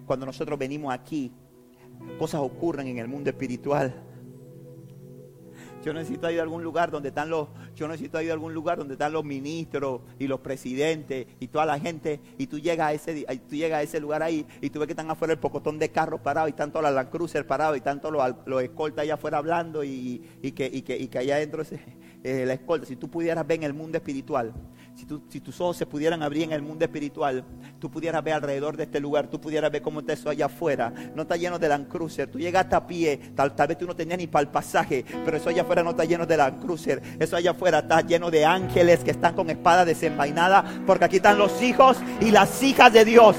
Cuando 0.06 0.24
nosotros 0.24 0.58
venimos 0.58 0.94
aquí, 0.94 1.30
cosas 2.18 2.40
ocurren 2.40 2.86
en 2.86 2.96
el 2.96 3.08
mundo 3.08 3.28
espiritual. 3.28 3.94
Yo 5.84 5.92
necesito 5.92 6.30
ir 6.30 6.40
a 6.40 6.44
algún 6.44 6.64
lugar 6.64 6.90
donde 6.90 7.10
están 7.10 7.28
los, 7.28 7.48
yo 7.76 7.86
necesito 7.88 8.22
ir 8.22 8.30
a 8.30 8.32
algún 8.32 8.54
lugar 8.54 8.78
donde 8.78 8.94
están 8.94 9.12
los 9.12 9.22
ministros 9.22 10.00
y 10.18 10.28
los 10.28 10.40
presidentes 10.40 11.26
y 11.38 11.48
toda 11.48 11.66
la 11.66 11.78
gente 11.78 12.20
y 12.38 12.46
tú 12.46 12.58
llegas 12.58 12.86
a 12.88 12.92
ese, 12.94 13.26
tú 13.50 13.54
llegas 13.54 13.80
a 13.80 13.82
ese 13.82 14.00
lugar 14.00 14.22
ahí 14.22 14.46
y 14.62 14.70
tú 14.70 14.78
ves 14.78 14.86
que 14.86 14.92
están 14.92 15.10
afuera 15.10 15.34
el 15.34 15.40
pocotón 15.40 15.78
de 15.78 15.90
carros 15.90 16.20
parados 16.20 16.48
y 16.48 16.54
tanto 16.54 16.80
la 16.80 16.90
Land 16.90 17.10
Cruiser 17.10 17.46
parados 17.46 17.76
y 17.76 17.82
tanto 17.82 18.10
los, 18.10 18.34
los 18.46 18.62
escoltas 18.62 19.02
allá 19.02 19.14
afuera 19.14 19.36
hablando 19.36 19.84
y, 19.84 20.22
que, 20.56 20.70
y, 20.72 20.80
que, 20.80 20.96
y 20.96 21.08
que 21.08 21.18
allá 21.18 21.34
adentro 21.34 21.60
ese, 21.60 21.80
eh, 22.24 22.44
la 22.46 22.54
escolta, 22.54 22.86
si 22.86 22.96
tú 22.96 23.08
pudieras 23.08 23.46
ver 23.46 23.58
en 23.58 23.64
el 23.64 23.74
mundo 23.74 23.98
espiritual, 23.98 24.52
si, 24.94 25.06
si, 25.28 25.40
tus 25.40 25.60
ojos 25.60 25.76
se 25.76 25.86
pudieran 25.86 26.22
abrir 26.22 26.44
en 26.44 26.52
el 26.52 26.62
mundo 26.62 26.84
espiritual, 26.84 27.44
tú 27.78 27.90
pudieras 27.90 28.22
ver 28.22 28.34
alrededor 28.34 28.76
de 28.76 28.84
este 28.84 29.00
lugar, 29.00 29.28
tú 29.28 29.40
pudieras 29.40 29.70
ver 29.72 29.82
cómo 29.82 30.00
está 30.00 30.12
eso 30.12 30.28
allá 30.28 30.46
afuera. 30.46 30.92
No 31.14 31.22
está 31.22 31.36
lleno 31.36 31.58
de 31.58 31.68
Land 31.68 31.88
Cruiser. 31.88 32.30
Tú 32.30 32.38
llegaste 32.38 32.76
a 32.76 32.86
pie, 32.86 33.18
tal, 33.34 33.56
tal 33.56 33.68
vez 33.68 33.78
tú 33.78 33.86
no 33.86 33.96
tenías 33.96 34.18
ni 34.18 34.26
para 34.26 34.42
el 34.42 34.48
pasaje, 34.48 35.04
pero 35.24 35.36
eso 35.36 35.48
allá 35.48 35.62
afuera 35.62 35.82
no 35.82 35.90
está 35.90 36.04
lleno 36.04 36.26
de 36.26 36.36
Land. 36.36 36.62
Eso 37.18 37.36
allá 37.36 37.52
afuera 37.52 37.80
está 37.80 38.02
lleno 38.02 38.30
de 38.30 38.44
ángeles 38.44 39.02
que 39.02 39.10
están 39.10 39.34
con 39.34 39.50
espada 39.50 39.84
desenvainada, 39.84 40.64
porque 40.86 41.06
aquí 41.06 41.16
están 41.16 41.38
los 41.38 41.60
hijos 41.62 41.96
y 42.20 42.30
las 42.30 42.62
hijas 42.62 42.92
de 42.92 43.04
Dios. 43.04 43.36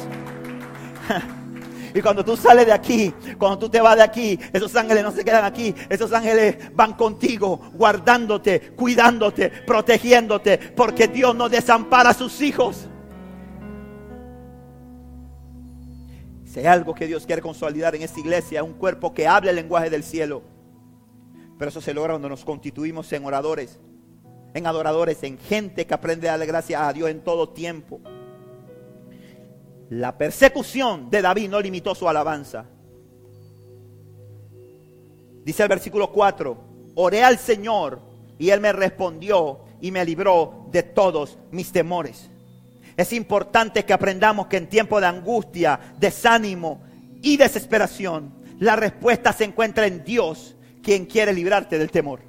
Y 1.94 2.02
cuando 2.02 2.26
tú 2.26 2.36
sales 2.36 2.66
de 2.66 2.72
aquí, 2.72 3.14
cuando 3.38 3.60
tú 3.60 3.70
te 3.70 3.80
vas 3.80 3.96
de 3.96 4.04
aquí, 4.04 4.40
esos 4.52 4.76
ángeles 4.76 5.04
no 5.04 5.12
se 5.12 5.24
quedan 5.24 5.46
aquí. 5.46 5.76
Esos 5.90 6.12
ángeles 6.12 6.58
van 6.74 6.94
contigo, 6.94 7.72
guardándote, 7.74 8.72
cuidándote, 8.76 9.50
protegiéndote, 9.50 10.58
porque 10.58 11.08
Dios 11.08 11.36
no 11.36 11.50
desampara 11.50 12.10
a 12.10 12.14
sus 12.14 12.42
hijos. 12.42 12.88
Si 16.46 16.60
hay 16.60 16.66
algo 16.66 16.94
que 16.94 17.08
Dios 17.08 17.26
quiere 17.26 17.42
consolidar 17.42 17.96
en 17.96 18.04
esta 18.04 18.20
iglesia, 18.20 18.64
un 18.64 18.74
cuerpo 18.74 19.14
que 19.14 19.28
hable 19.28 19.52
el 19.52 19.56
lenguaje 19.56 19.90
del 19.90 20.04
cielo. 20.04 20.44
Pero 21.58 21.70
eso 21.70 21.82
se 21.82 21.94
logra 21.94 22.14
cuando 22.14 22.30
nos 22.30 22.44
constituimos 22.44 23.12
en 23.14 23.26
oradores, 23.26 23.80
en 24.54 24.66
adoradores, 24.66 25.22
en 25.24 25.38
gente 25.38 25.86
que 25.86 25.94
aprende 25.94 26.28
a 26.28 26.32
darle 26.32 26.46
gracias 26.48 26.82
a 26.82 26.92
Dios 26.94 27.10
en 27.10 27.24
todo 27.24 27.50
tiempo. 27.50 28.02
La 29.94 30.18
persecución 30.18 31.12
de 31.12 31.22
David 31.22 31.50
no 31.52 31.62
limitó 31.62 31.94
su 31.94 32.10
alabanza. 32.10 32.66
Dice 35.46 35.62
el 35.62 35.70
versículo 35.70 36.12
4, 36.12 36.58
oré 36.96 37.24
al 37.24 37.38
Señor 37.38 38.02
y 38.40 38.50
Él 38.50 38.60
me 38.60 38.74
respondió 38.74 39.60
y 39.82 39.92
me 39.92 40.04
libró 40.04 40.66
de 40.72 40.82
todos 40.82 41.38
mis 41.52 41.72
temores. 41.72 42.32
Es 42.98 43.14
importante 43.14 43.86
que 43.86 43.94
aprendamos 43.94 44.48
que 44.48 44.58
en 44.58 44.68
tiempo 44.68 45.00
de 45.00 45.06
angustia, 45.06 45.80
desánimo 46.00 46.82
y 47.22 47.38
desesperación, 47.38 48.34
la 48.58 48.76
respuesta 48.76 49.32
se 49.32 49.44
encuentra 49.44 49.86
en 49.86 50.04
Dios, 50.04 50.56
quien 50.82 51.06
quiere 51.06 51.34
librarte 51.34 51.78
del 51.78 51.92
temor. 51.92 52.22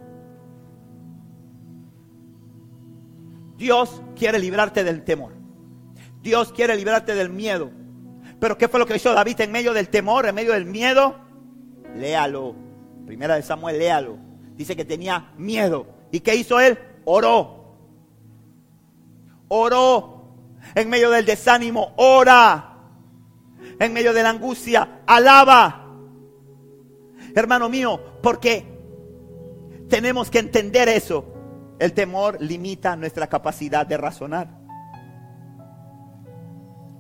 Dios 3.56 4.02
quiere 4.14 4.38
librarte 4.38 4.84
del 4.84 5.02
temor. 5.02 5.43
Dios 6.24 6.54
quiere 6.54 6.74
librarte 6.74 7.14
del 7.14 7.28
miedo. 7.28 7.70
Pero 8.40 8.56
¿qué 8.56 8.66
fue 8.66 8.80
lo 8.80 8.86
que 8.86 8.96
hizo 8.96 9.12
David 9.12 9.42
en 9.42 9.52
medio 9.52 9.74
del 9.74 9.90
temor, 9.90 10.24
en 10.24 10.34
medio 10.34 10.54
del 10.54 10.64
miedo? 10.64 11.16
Léalo. 11.94 12.56
Primera 13.04 13.36
de 13.36 13.42
Samuel, 13.42 13.78
léalo. 13.78 14.16
Dice 14.56 14.74
que 14.74 14.86
tenía 14.86 15.32
miedo. 15.36 15.86
¿Y 16.10 16.20
qué 16.20 16.34
hizo 16.34 16.58
él? 16.58 16.78
Oró. 17.04 17.76
Oró. 19.48 20.34
En 20.74 20.88
medio 20.88 21.10
del 21.10 21.26
desánimo, 21.26 21.92
ora. 21.96 22.78
En 23.78 23.92
medio 23.92 24.14
de 24.14 24.22
la 24.22 24.30
angustia, 24.30 25.02
alaba. 25.06 25.94
Hermano 27.34 27.68
mío, 27.68 28.00
porque 28.22 28.64
tenemos 29.90 30.30
que 30.30 30.38
entender 30.38 30.88
eso. 30.88 31.26
El 31.78 31.92
temor 31.92 32.40
limita 32.40 32.96
nuestra 32.96 33.26
capacidad 33.26 33.86
de 33.86 33.98
razonar 33.98 34.63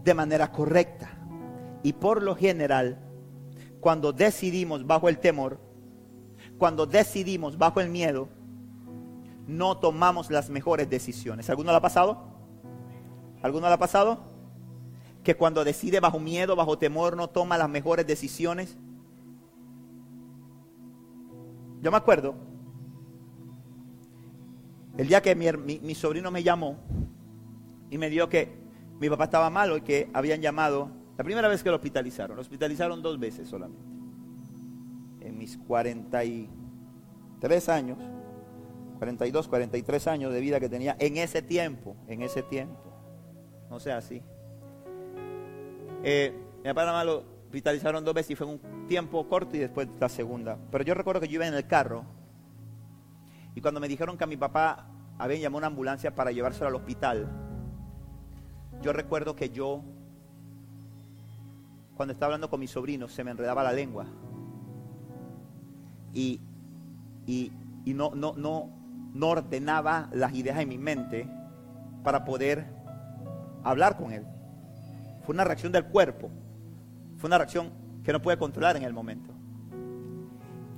de 0.04 0.14
manera 0.14 0.52
correcta. 0.52 1.10
Y 1.82 1.94
por 1.94 2.22
lo 2.22 2.36
general, 2.36 2.98
cuando 3.80 4.12
decidimos 4.12 4.86
bajo 4.86 5.08
el 5.08 5.18
temor, 5.18 5.58
cuando 6.58 6.86
decidimos 6.86 7.58
bajo 7.58 7.80
el 7.80 7.88
miedo, 7.88 8.28
no 9.46 9.78
tomamos 9.78 10.30
las 10.30 10.50
mejores 10.50 10.88
decisiones. 10.88 11.50
¿Alguno 11.50 11.70
lo 11.70 11.78
ha 11.78 11.82
pasado? 11.82 12.24
¿Alguno 13.42 13.68
lo 13.68 13.74
ha 13.74 13.78
pasado? 13.78 14.24
Que 15.22 15.36
cuando 15.36 15.64
decide 15.64 16.00
bajo 16.00 16.20
miedo, 16.20 16.54
bajo 16.54 16.78
temor, 16.78 17.16
no 17.16 17.28
toma 17.28 17.58
las 17.58 17.68
mejores 17.68 18.06
decisiones. 18.06 18.76
Yo 21.82 21.90
me 21.90 21.96
acuerdo, 21.96 22.34
el 24.96 25.08
día 25.08 25.20
que 25.20 25.34
mi, 25.34 25.78
mi 25.80 25.94
sobrino 25.94 26.30
me 26.30 26.42
llamó 26.42 26.78
y 27.90 27.98
me 27.98 28.08
dio 28.08 28.28
que 28.30 28.63
mi 29.00 29.08
papá 29.08 29.24
estaba 29.24 29.50
malo 29.50 29.76
y 29.76 29.82
que 29.82 30.08
habían 30.12 30.40
llamado, 30.40 30.90
la 31.16 31.24
primera 31.24 31.48
vez 31.48 31.62
que 31.62 31.70
lo 31.70 31.76
hospitalizaron, 31.76 32.36
lo 32.36 32.42
hospitalizaron 32.42 33.02
dos 33.02 33.18
veces 33.18 33.48
solamente. 33.48 33.84
En 35.20 35.38
mis 35.38 35.56
43 35.58 37.68
años, 37.68 37.98
42, 38.98 39.48
43 39.48 40.06
años 40.08 40.32
de 40.32 40.40
vida 40.40 40.60
que 40.60 40.68
tenía 40.68 40.96
en 40.98 41.16
ese 41.16 41.42
tiempo, 41.42 41.96
en 42.08 42.22
ese 42.22 42.42
tiempo. 42.42 42.80
No 43.70 43.80
sea 43.80 43.98
así. 43.98 44.22
Eh, 46.02 46.32
mi 46.58 46.70
papá 46.70 46.84
nada 46.84 46.98
más 46.98 47.06
lo 47.06 47.24
hospitalizaron 47.44 48.04
dos 48.04 48.14
veces 48.14 48.32
y 48.32 48.36
fue 48.36 48.46
un 48.46 48.86
tiempo 48.88 49.28
corto 49.28 49.56
y 49.56 49.60
después 49.60 49.88
la 50.00 50.08
segunda. 50.08 50.58
Pero 50.70 50.84
yo 50.84 50.94
recuerdo 50.94 51.20
que 51.20 51.28
yo 51.28 51.34
iba 51.34 51.46
en 51.46 51.54
el 51.54 51.66
carro 51.66 52.04
y 53.54 53.60
cuando 53.60 53.80
me 53.80 53.88
dijeron 53.88 54.16
que 54.16 54.24
a 54.24 54.26
mi 54.26 54.36
papá 54.36 54.88
habían 55.18 55.40
llamado 55.40 55.58
una 55.58 55.66
ambulancia 55.68 56.14
para 56.14 56.32
llevárselo 56.32 56.68
al 56.68 56.74
hospital, 56.74 57.28
yo 58.82 58.92
recuerdo 58.92 59.34
que 59.34 59.50
yo, 59.50 59.82
cuando 61.96 62.12
estaba 62.12 62.28
hablando 62.28 62.50
con 62.50 62.60
mi 62.60 62.66
sobrino, 62.66 63.08
se 63.08 63.24
me 63.24 63.30
enredaba 63.30 63.62
la 63.62 63.72
lengua. 63.72 64.06
Y, 66.12 66.40
y, 67.26 67.50
no, 67.86 68.14
no, 68.14 68.34
no, 68.36 68.70
no 69.14 69.28
ordenaba 69.28 70.08
las 70.12 70.34
ideas 70.34 70.58
en 70.58 70.68
mi 70.68 70.78
mente 70.78 71.28
para 72.02 72.24
poder 72.24 72.66
hablar 73.62 73.96
con 73.96 74.12
él. 74.12 74.24
Fue 75.24 75.34
una 75.34 75.44
reacción 75.44 75.72
del 75.72 75.86
cuerpo. 75.86 76.30
Fue 77.16 77.28
una 77.28 77.38
reacción 77.38 77.70
que 78.04 78.12
no 78.12 78.20
pude 78.20 78.36
controlar 78.36 78.76
en 78.76 78.82
el 78.82 78.92
momento. 78.92 79.32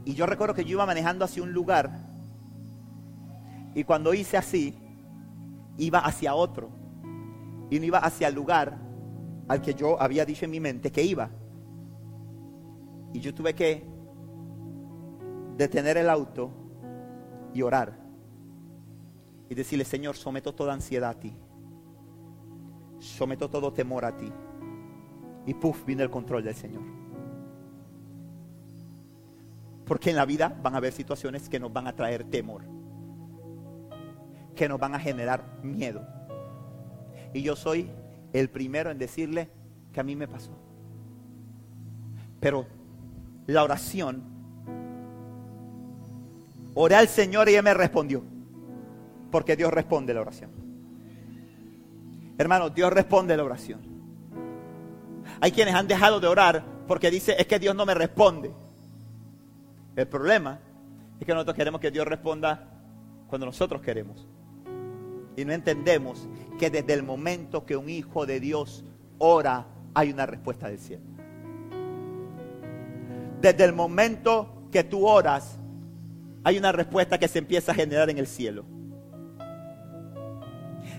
Y 0.05 0.14
yo 0.14 0.26
recuerdo 0.26 0.55
que 0.55 0.64
yo 0.64 0.70
iba 0.72 0.86
manejando 0.86 1.24
hacia 1.24 1.42
un 1.42 1.53
lugar 1.53 1.90
y 3.74 3.84
cuando 3.84 4.14
hice 4.14 4.36
así, 4.38 4.74
iba 5.76 5.99
hacia 5.99 6.34
otro 6.34 6.70
y 7.71 7.79
no 7.79 7.87
iba 7.87 7.99
hacia 7.99 8.29
el 8.29 8.35
lugar 8.35 8.79
al 9.49 9.61
que 9.61 9.75
yo 9.75 10.01
había 10.01 10.25
dicho 10.25 10.45
en 10.45 10.51
mi 10.51 10.61
mente 10.61 10.91
que 10.91 11.03
iba. 11.03 11.31
Y 13.12 13.21
yo 13.21 13.35
tuve 13.35 13.55
que 13.55 13.87
detener 15.57 15.97
el 15.97 16.11
auto 16.11 16.51
y 17.55 17.62
orar. 17.62 17.99
Y 19.49 19.55
decirle, 19.55 19.85
Señor, 19.85 20.17
someto 20.17 20.55
toda 20.55 20.75
ansiedad 20.75 21.11
a 21.11 21.19
ti. 21.19 21.33
Someto 22.99 23.49
todo 23.49 23.73
temor 23.73 24.05
a 24.05 24.17
ti. 24.17 24.33
Y 25.47 25.55
puff, 25.55 25.85
vino 25.85 26.03
el 26.03 26.11
control 26.11 26.43
del 26.43 26.55
Señor. 26.55 26.83
Porque 29.85 30.11
en 30.11 30.17
la 30.17 30.25
vida 30.25 30.59
van 30.62 30.75
a 30.75 30.79
haber 30.79 30.93
situaciones 30.93 31.49
que 31.49 31.61
nos 31.61 31.73
van 31.73 31.87
a 31.87 31.95
traer 31.95 32.25
temor. 32.25 32.64
Que 34.57 34.69
nos 34.69 34.81
van 34.81 34.95
a 34.97 34.99
generar 34.99 35.61
miedo 35.62 36.16
y 37.37 37.43
yo 37.43 37.55
soy 37.55 37.91
el 38.32 38.49
primero 38.49 38.91
en 38.91 38.97
decirle 38.97 39.51
que 39.93 40.01
a 40.01 40.03
mí 40.03 40.16
me 40.16 40.26
pasó. 40.26 40.53
Pero 42.41 42.66
la 43.47 43.62
oración, 43.62 44.22
oré 46.72 46.95
al 46.95 47.09
Señor 47.09 47.51
y 47.51 47.55
Él 47.55 47.62
me 47.62 47.74
respondió. 47.74 48.22
Porque 49.30 49.55
Dios 49.55 49.70
responde 49.70 50.14
la 50.14 50.22
oración. 50.22 50.51
Hermano, 52.39 52.70
Dios 52.70 52.91
responde 52.91 53.37
la 53.37 53.45
oración. 53.45 53.80
Hay 55.39 55.53
quienes 55.53 55.74
han 55.74 55.87
dejado 55.87 56.20
de 56.20 56.26
orar 56.26 56.64
porque 56.89 57.11
dice, 57.11 57.37
es 57.39 57.47
que 57.47 57.59
Dios 57.59 57.76
no 57.76 57.84
me 57.84 57.95
responde. 57.95 58.51
El 59.95 60.09
problema 60.09 60.59
es 61.20 61.26
que 61.26 61.34
nosotros 61.34 61.55
queremos 61.55 61.82
que 61.82 61.91
Dios 61.91 62.07
responda 62.07 62.66
cuando 63.26 63.45
nosotros 63.45 63.82
queremos. 63.82 64.26
Y 65.37 65.45
no 65.45 65.53
entendemos 65.53 66.26
que 66.59 66.71
desde 66.71 66.93
el 66.93 67.03
momento 67.03 67.65
que 67.65 67.77
un 67.77 67.89
hijo 67.89 68.27
de 68.27 68.41
Dios 68.41 68.85
ora, 69.19 69.67
hay 69.95 70.11
una 70.11 70.27
respuesta 70.27 70.69
del 70.69 70.79
cielo. 70.79 71.03
Desde 73.41 73.65
el 73.65 73.73
momento 73.73 74.69
que 74.71 74.85
tú 74.85 75.07
oras, 75.07 75.59
hay 76.45 76.59
una 76.59 76.73
respuesta 76.73 77.19
que 77.19 77.29
se 77.29 77.39
empieza 77.39 77.73
a 77.73 77.75
generar 77.75 78.11
en 78.11 78.19
el 78.19 78.27
cielo. 78.27 78.65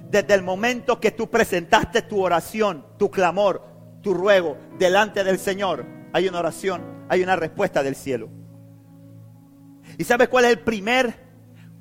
Desde 0.09 0.33
el 0.33 0.43
momento 0.43 0.99
que 0.99 1.11
tú 1.11 1.29
presentaste 1.29 2.01
tu 2.01 2.23
oración, 2.23 2.85
tu 2.97 3.11
clamor, 3.11 3.63
tu 4.01 4.13
ruego 4.13 4.57
delante 4.79 5.23
del 5.23 5.37
Señor, 5.37 5.85
hay 6.13 6.27
una 6.27 6.39
oración, 6.39 6.81
hay 7.09 7.23
una 7.23 7.35
respuesta 7.35 7.83
del 7.83 7.95
cielo. 7.95 8.29
¿Y 9.97 10.03
sabes 10.03 10.29
cuál 10.29 10.45
es 10.45 10.51
el 10.51 10.59
primer, 10.59 11.13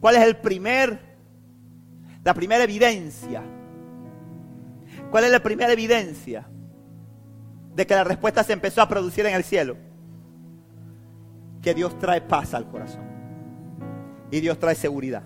cuál 0.01 0.17
es 0.17 0.23
el 0.23 0.37
primer 0.37 1.17
la 2.27 2.35
primera 2.35 2.65
evidencia. 2.65 3.41
¿Cuál 5.11 5.25
es 5.25 5.31
la 5.31 5.41
primera 5.41 5.73
evidencia 5.73 6.47
de 7.75 7.87
que 7.87 7.95
la 7.95 8.05
respuesta 8.05 8.43
se 8.43 8.53
empezó 8.53 8.83
a 8.83 8.89
producir 8.89 9.27
en 9.27 9.35
el 9.35 9.45
cielo? 9.45 9.77
Que 11.63 11.75
Dios 11.75 11.99
trae 11.99 12.21
paz 12.21 12.55
al 12.55 12.69
corazón. 12.69 13.05
Y 14.31 14.41
Dios 14.41 14.59
trae 14.59 14.75
seguridad. 14.75 15.23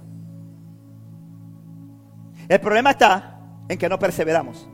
El 2.48 2.60
problema 2.60 2.90
está 2.90 3.40
en 3.68 3.78
que 3.78 3.88
no 3.88 3.98
perseveramos. 3.98 4.68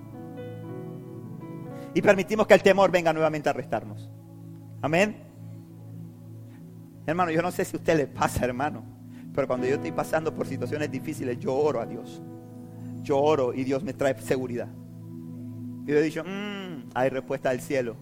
Y 1.94 2.02
permitimos 2.02 2.46
que 2.46 2.54
el 2.54 2.62
temor 2.62 2.90
venga 2.90 3.12
nuevamente 3.12 3.48
a 3.48 3.52
arrestarnos. 3.52 4.10
Amén. 4.82 5.22
Hermano, 7.06 7.30
yo 7.30 7.40
no 7.40 7.50
sé 7.50 7.64
si 7.64 7.76
a 7.76 7.78
usted 7.78 7.96
le 7.96 8.06
pasa, 8.06 8.44
hermano. 8.44 8.82
Pero 9.34 9.46
cuando 9.46 9.66
yo 9.66 9.76
estoy 9.76 9.92
pasando 9.92 10.34
por 10.34 10.46
situaciones 10.46 10.90
difíciles, 10.90 11.38
yo 11.38 11.54
oro 11.54 11.80
a 11.80 11.86
Dios. 11.86 12.22
Yo 13.02 13.18
oro 13.18 13.54
y 13.54 13.64
Dios 13.64 13.84
me 13.84 13.92
trae 13.92 14.18
seguridad. 14.20 14.68
Y 15.86 15.92
yo 15.92 15.98
he 15.98 16.02
dicho, 16.02 16.24
mmm, 16.24 16.90
hay 16.94 17.08
respuesta 17.10 17.50
del 17.50 17.60
cielo. 17.60 17.96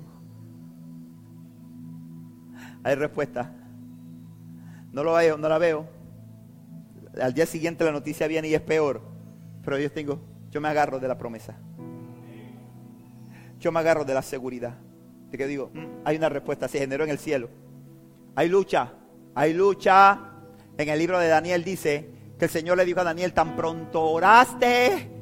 Hay 2.83 2.95
respuesta. 2.95 3.53
No 4.91 5.05
lo 5.05 5.15
veo, 5.15 5.37
no 5.37 5.49
la 5.49 5.59
veo. 5.59 5.87
Al 7.21 7.35
día 7.35 7.47
siguiente 7.47 7.85
la 7.85 7.93
noticia 7.93 8.27
viene 8.27 8.49
y 8.49 8.55
es 8.55 8.61
peor. 8.63 9.03
Pero 9.63 9.79
yo 9.79 9.91
tengo, 9.93 10.21
yo 10.51 10.61
me 10.61 10.69
agarro 10.69 10.99
de 10.99 11.09
la 11.09 11.19
promesa. 11.19 11.57
Yo 13.61 13.71
me 13.71 13.81
agarro 13.81 14.05
de 14.05 14.15
la 14.15 14.23
seguridad. 14.23 14.75
De 15.31 15.37
que 15.37 15.47
digo, 15.47 15.71
mm, 15.75 16.03
hay 16.05 16.17
una 16.17 16.29
respuesta, 16.29 16.69
se 16.69 16.79
generó 16.79 17.05
en 17.05 17.11
el 17.11 17.19
cielo. 17.19 17.49
Hay 18.35 18.49
lucha, 18.49 18.93
hay 19.35 19.53
lucha. 19.53 20.31
En 20.79 20.89
el 20.89 20.99
libro 20.99 21.19
de 21.19 21.29
Daniel 21.29 21.65
dice 21.65 22.09
que 22.39 22.47
el 22.47 22.51
Señor 22.51 22.77
le 22.79 22.85
dijo 22.85 23.01
a 23.01 23.05
Daniel, 23.05 23.33
tan 23.33 23.55
pronto 23.57 24.03
oraste, 24.03 25.14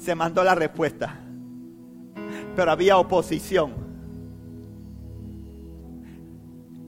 se 0.00 0.14
mandó 0.14 0.42
la 0.42 0.54
respuesta. 0.54 1.20
Pero 2.56 2.70
había 2.70 2.96
oposición. 2.96 3.74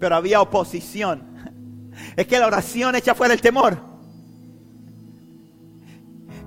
Pero 0.01 0.17
había 0.17 0.41
oposición. 0.41 1.31
Es 2.17 2.27
que 2.27 2.39
la 2.39 2.47
oración 2.47 2.95
echa 2.97 3.15
fuera 3.15 3.35
el 3.35 3.41
temor. 3.41 3.79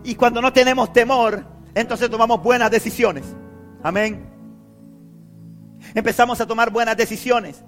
Y 0.04 0.16
cuando 0.16 0.42
no 0.42 0.52
tenemos 0.52 0.92
temor, 0.92 1.46
entonces 1.74 2.10
tomamos 2.10 2.42
buenas 2.42 2.70
decisiones. 2.72 3.24
Amén. 3.84 4.28
Empezamos 5.94 6.42
a 6.42 6.48
tomar 6.48 6.72
buenas 6.72 6.98
decisiones. 6.98 7.64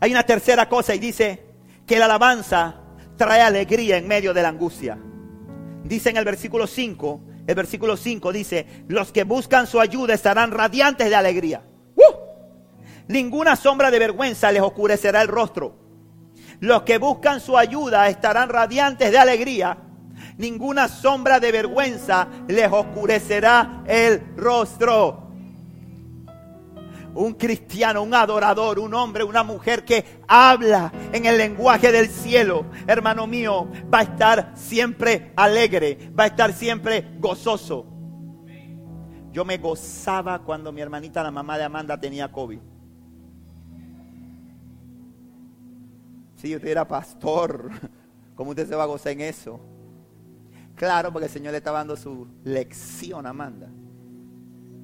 Hay 0.00 0.10
una 0.10 0.24
tercera 0.24 0.68
cosa 0.68 0.94
y 0.94 0.98
dice 0.98 1.46
que 1.86 1.98
la 1.98 2.06
alabanza 2.06 2.80
trae 3.16 3.40
alegría 3.40 3.96
en 3.96 4.08
medio 4.08 4.34
de 4.34 4.42
la 4.42 4.48
angustia. 4.48 4.98
Dice 5.84 6.10
en 6.10 6.16
el 6.16 6.24
versículo 6.24 6.66
5, 6.66 7.20
el 7.46 7.54
versículo 7.54 7.96
5 7.96 8.32
dice, 8.32 8.66
los 8.88 9.12
que 9.12 9.24
buscan 9.24 9.66
su 9.66 9.80
ayuda 9.80 10.14
estarán 10.14 10.50
radiantes 10.50 11.10
de 11.10 11.14
alegría. 11.14 11.62
¡Uh! 11.94 12.02
Ninguna 13.08 13.54
sombra 13.54 13.90
de 13.90 13.98
vergüenza 13.98 14.50
les 14.50 14.62
oscurecerá 14.62 15.20
el 15.20 15.28
rostro. 15.28 15.76
Los 16.60 16.82
que 16.82 16.96
buscan 16.98 17.40
su 17.40 17.58
ayuda 17.58 18.08
estarán 18.08 18.48
radiantes 18.48 19.12
de 19.12 19.18
alegría. 19.18 19.78
Ninguna 20.38 20.88
sombra 20.88 21.38
de 21.38 21.52
vergüenza 21.52 22.28
les 22.48 22.72
oscurecerá 22.72 23.84
el 23.86 24.22
rostro 24.36 25.23
un 27.14 27.34
cristiano, 27.34 28.02
un 28.02 28.14
adorador, 28.14 28.78
un 28.78 28.94
hombre, 28.94 29.24
una 29.24 29.42
mujer 29.42 29.84
que 29.84 30.04
habla 30.26 30.92
en 31.12 31.26
el 31.26 31.38
lenguaje 31.38 31.92
del 31.92 32.08
cielo, 32.08 32.66
hermano 32.86 33.26
mío, 33.26 33.68
va 33.92 34.00
a 34.00 34.02
estar 34.02 34.52
siempre 34.56 35.32
alegre, 35.36 36.10
va 36.18 36.24
a 36.24 36.28
estar 36.28 36.52
siempre 36.52 37.16
gozoso. 37.18 37.86
Yo 39.32 39.44
me 39.44 39.58
gozaba 39.58 40.40
cuando 40.40 40.72
mi 40.72 40.80
hermanita, 40.80 41.22
la 41.22 41.30
mamá 41.30 41.58
de 41.58 41.64
Amanda, 41.64 41.98
tenía 41.98 42.30
COVID. 42.30 42.60
Si 46.36 46.54
usted 46.54 46.68
era 46.68 46.86
pastor, 46.86 47.70
¿cómo 48.34 48.50
usted 48.50 48.68
se 48.68 48.76
va 48.76 48.84
a 48.84 48.86
gozar 48.86 49.12
en 49.12 49.22
eso? 49.22 49.60
Claro, 50.76 51.12
porque 51.12 51.26
el 51.26 51.32
Señor 51.32 51.52
le 51.52 51.58
estaba 51.58 51.78
dando 51.78 51.96
su 51.96 52.28
lección 52.44 53.26
a 53.26 53.30
Amanda. 53.30 53.68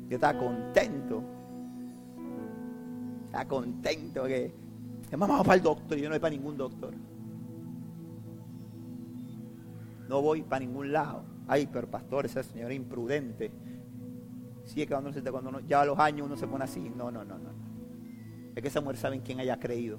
Yo 0.09 0.17
estaba 0.17 0.39
contento 0.39 1.40
está 3.31 3.47
contento 3.47 4.25
que, 4.25 4.53
mamá 5.17 5.39
va 5.39 5.45
para 5.45 5.55
el 5.55 5.63
doctor 5.63 5.97
y 5.97 6.03
yo 6.03 6.09
no 6.09 6.15
voy 6.15 6.21
para 6.21 6.35
ningún 6.35 6.57
doctor. 6.57 6.93
No 10.09 10.21
voy 10.21 10.43
para 10.43 10.65
ningún 10.65 10.91
lado. 10.91 11.23
Ay, 11.47 11.69
pero 11.73 11.89
pastor, 11.89 12.27
esa 12.27 12.43
señora 12.43 12.75
imprudente. 12.75 13.53
Sí, 14.65 14.83
es 14.83 14.89
que 14.89 14.95
cuando, 14.95 15.13
cuando 15.31 15.51
uno, 15.51 15.61
ya 15.61 15.83
a 15.83 15.85
los 15.85 15.99
años 15.99 16.27
uno 16.27 16.37
se 16.37 16.49
pone 16.49 16.65
así. 16.65 16.91
No, 16.91 17.13
no, 17.13 17.25
no, 17.25 17.39
no. 17.39 17.51
Es 18.57 18.63
que 18.63 18.69
esa 18.69 18.81
mujer 18.81 18.97
sabe 18.97 19.17
en 19.17 19.23
quién 19.23 19.39
haya 19.39 19.59
creído. 19.61 19.99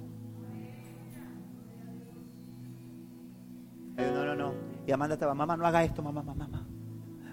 no, 3.96 4.24
no, 4.26 4.34
no. 4.34 4.52
Y 4.86 4.92
Amanda 4.92 5.14
estaba, 5.14 5.34
mamá, 5.34 5.56
no 5.56 5.66
haga 5.66 5.82
esto, 5.84 6.02
mamá, 6.02 6.22
mamá, 6.22 6.46
mamá. 6.46 6.66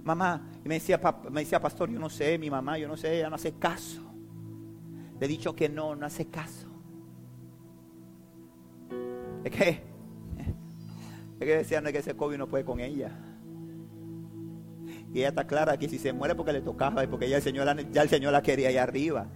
Mamá, 0.03 0.49
y 0.63 0.69
me 0.69 0.75
decía, 0.75 0.99
me 1.29 1.41
decía, 1.41 1.59
pastor, 1.59 1.89
yo 1.89 1.99
no 1.99 2.09
sé, 2.09 2.37
mi 2.37 2.49
mamá, 2.49 2.77
yo 2.77 2.87
no 2.87 2.95
sé, 2.95 3.17
ella 3.17 3.29
no 3.29 3.35
hace 3.35 3.53
caso. 3.53 4.08
Le 5.19 5.25
he 5.25 5.29
dicho 5.29 5.55
que 5.55 5.67
no, 5.67 5.95
no 5.95 6.05
hace 6.05 6.27
caso. 6.27 6.67
Es 9.43 9.51
que, 9.51 9.69
es 11.39 11.39
que 11.39 11.57
decía, 11.57 11.81
no 11.81 11.87
es 11.87 11.93
que 11.93 11.99
ese 11.99 12.15
COVID 12.15 12.37
no 12.37 12.47
puede 12.47 12.63
con 12.63 12.79
ella. 12.79 13.11
Y 15.13 15.19
ella 15.19 15.29
está 15.29 15.45
clara 15.47 15.77
que 15.77 15.89
si 15.89 15.97
se 15.97 16.13
muere 16.13 16.35
porque 16.35 16.53
le 16.53 16.61
tocaba 16.61 17.03
y 17.03 17.07
porque 17.07 17.27
ya 17.27 17.37
el 17.37 17.41
Señor, 17.41 17.67
ya 17.91 18.01
el 18.01 18.09
Señor 18.09 18.31
la 18.31 18.41
quería 18.41 18.69
allá 18.69 18.83
arriba. 18.83 19.27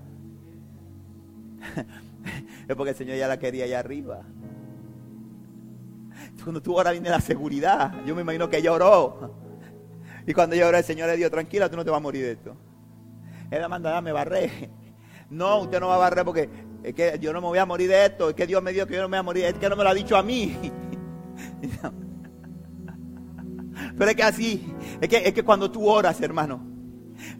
es 2.68 2.76
porque 2.76 2.92
el 2.92 2.96
Señor 2.96 3.18
ya 3.18 3.28
la 3.28 3.40
quería 3.40 3.66
allá 3.66 3.80
arriba. 3.80 4.22
Cuando 6.44 6.62
tú 6.62 6.78
ahora 6.78 6.92
viene 6.92 7.10
la 7.10 7.22
seguridad, 7.22 8.04
yo 8.06 8.16
me 8.16 8.22
imagino 8.22 8.50
que 8.50 8.58
ella 8.58 8.72
oró. 8.72 9.36
Y 10.26 10.34
cuando 10.34 10.56
ella 10.56 10.68
oró, 10.68 10.78
el 10.78 10.84
Señor 10.84 11.10
le 11.10 11.18
dijo, 11.18 11.30
tranquila, 11.30 11.70
tú 11.70 11.76
no 11.76 11.84
te 11.84 11.90
vas 11.90 11.98
a 11.98 12.02
morir 12.02 12.24
de 12.24 12.32
esto. 12.32 12.56
Él 13.50 13.68
manda, 13.68 13.92
dame 13.92 14.12
barré. 14.12 14.70
No, 15.30 15.60
usted 15.60 15.80
no 15.80 15.88
va 15.88 15.96
a 15.96 16.00
barrer 16.00 16.26
porque 16.26 16.50
es 16.84 16.94
que 16.94 17.18
yo 17.20 17.32
no 17.34 17.42
me 17.42 17.48
voy 17.48 17.60
a 17.60 17.66
morir 17.66 17.90
de 17.90 18.06
esto. 18.06 18.30
Es 18.30 18.36
que 18.36 18.46
Dios 18.46 18.62
me 18.62 18.72
dijo 18.74 18.86
que 18.86 18.96
yo 18.96 19.02
no 19.02 19.10
me 19.10 19.18
voy 19.18 19.20
a 19.20 19.24
morir. 19.24 19.46
Es 19.46 19.54
que 19.54 19.70
no 19.70 19.76
me 19.76 19.84
lo 19.84 19.90
ha 19.90 19.94
dicho 19.94 20.18
a 20.18 20.24
mí. 20.24 20.56
Pero 23.98 24.10
es 24.10 24.16
que 24.16 24.24
así, 24.24 24.74
es 25.02 25.10
que, 25.10 25.18
es 25.18 25.34
que 25.34 25.44
cuando 25.44 25.70
tú 25.72 25.88
oras, 25.88 26.20
hermano, 26.22 26.74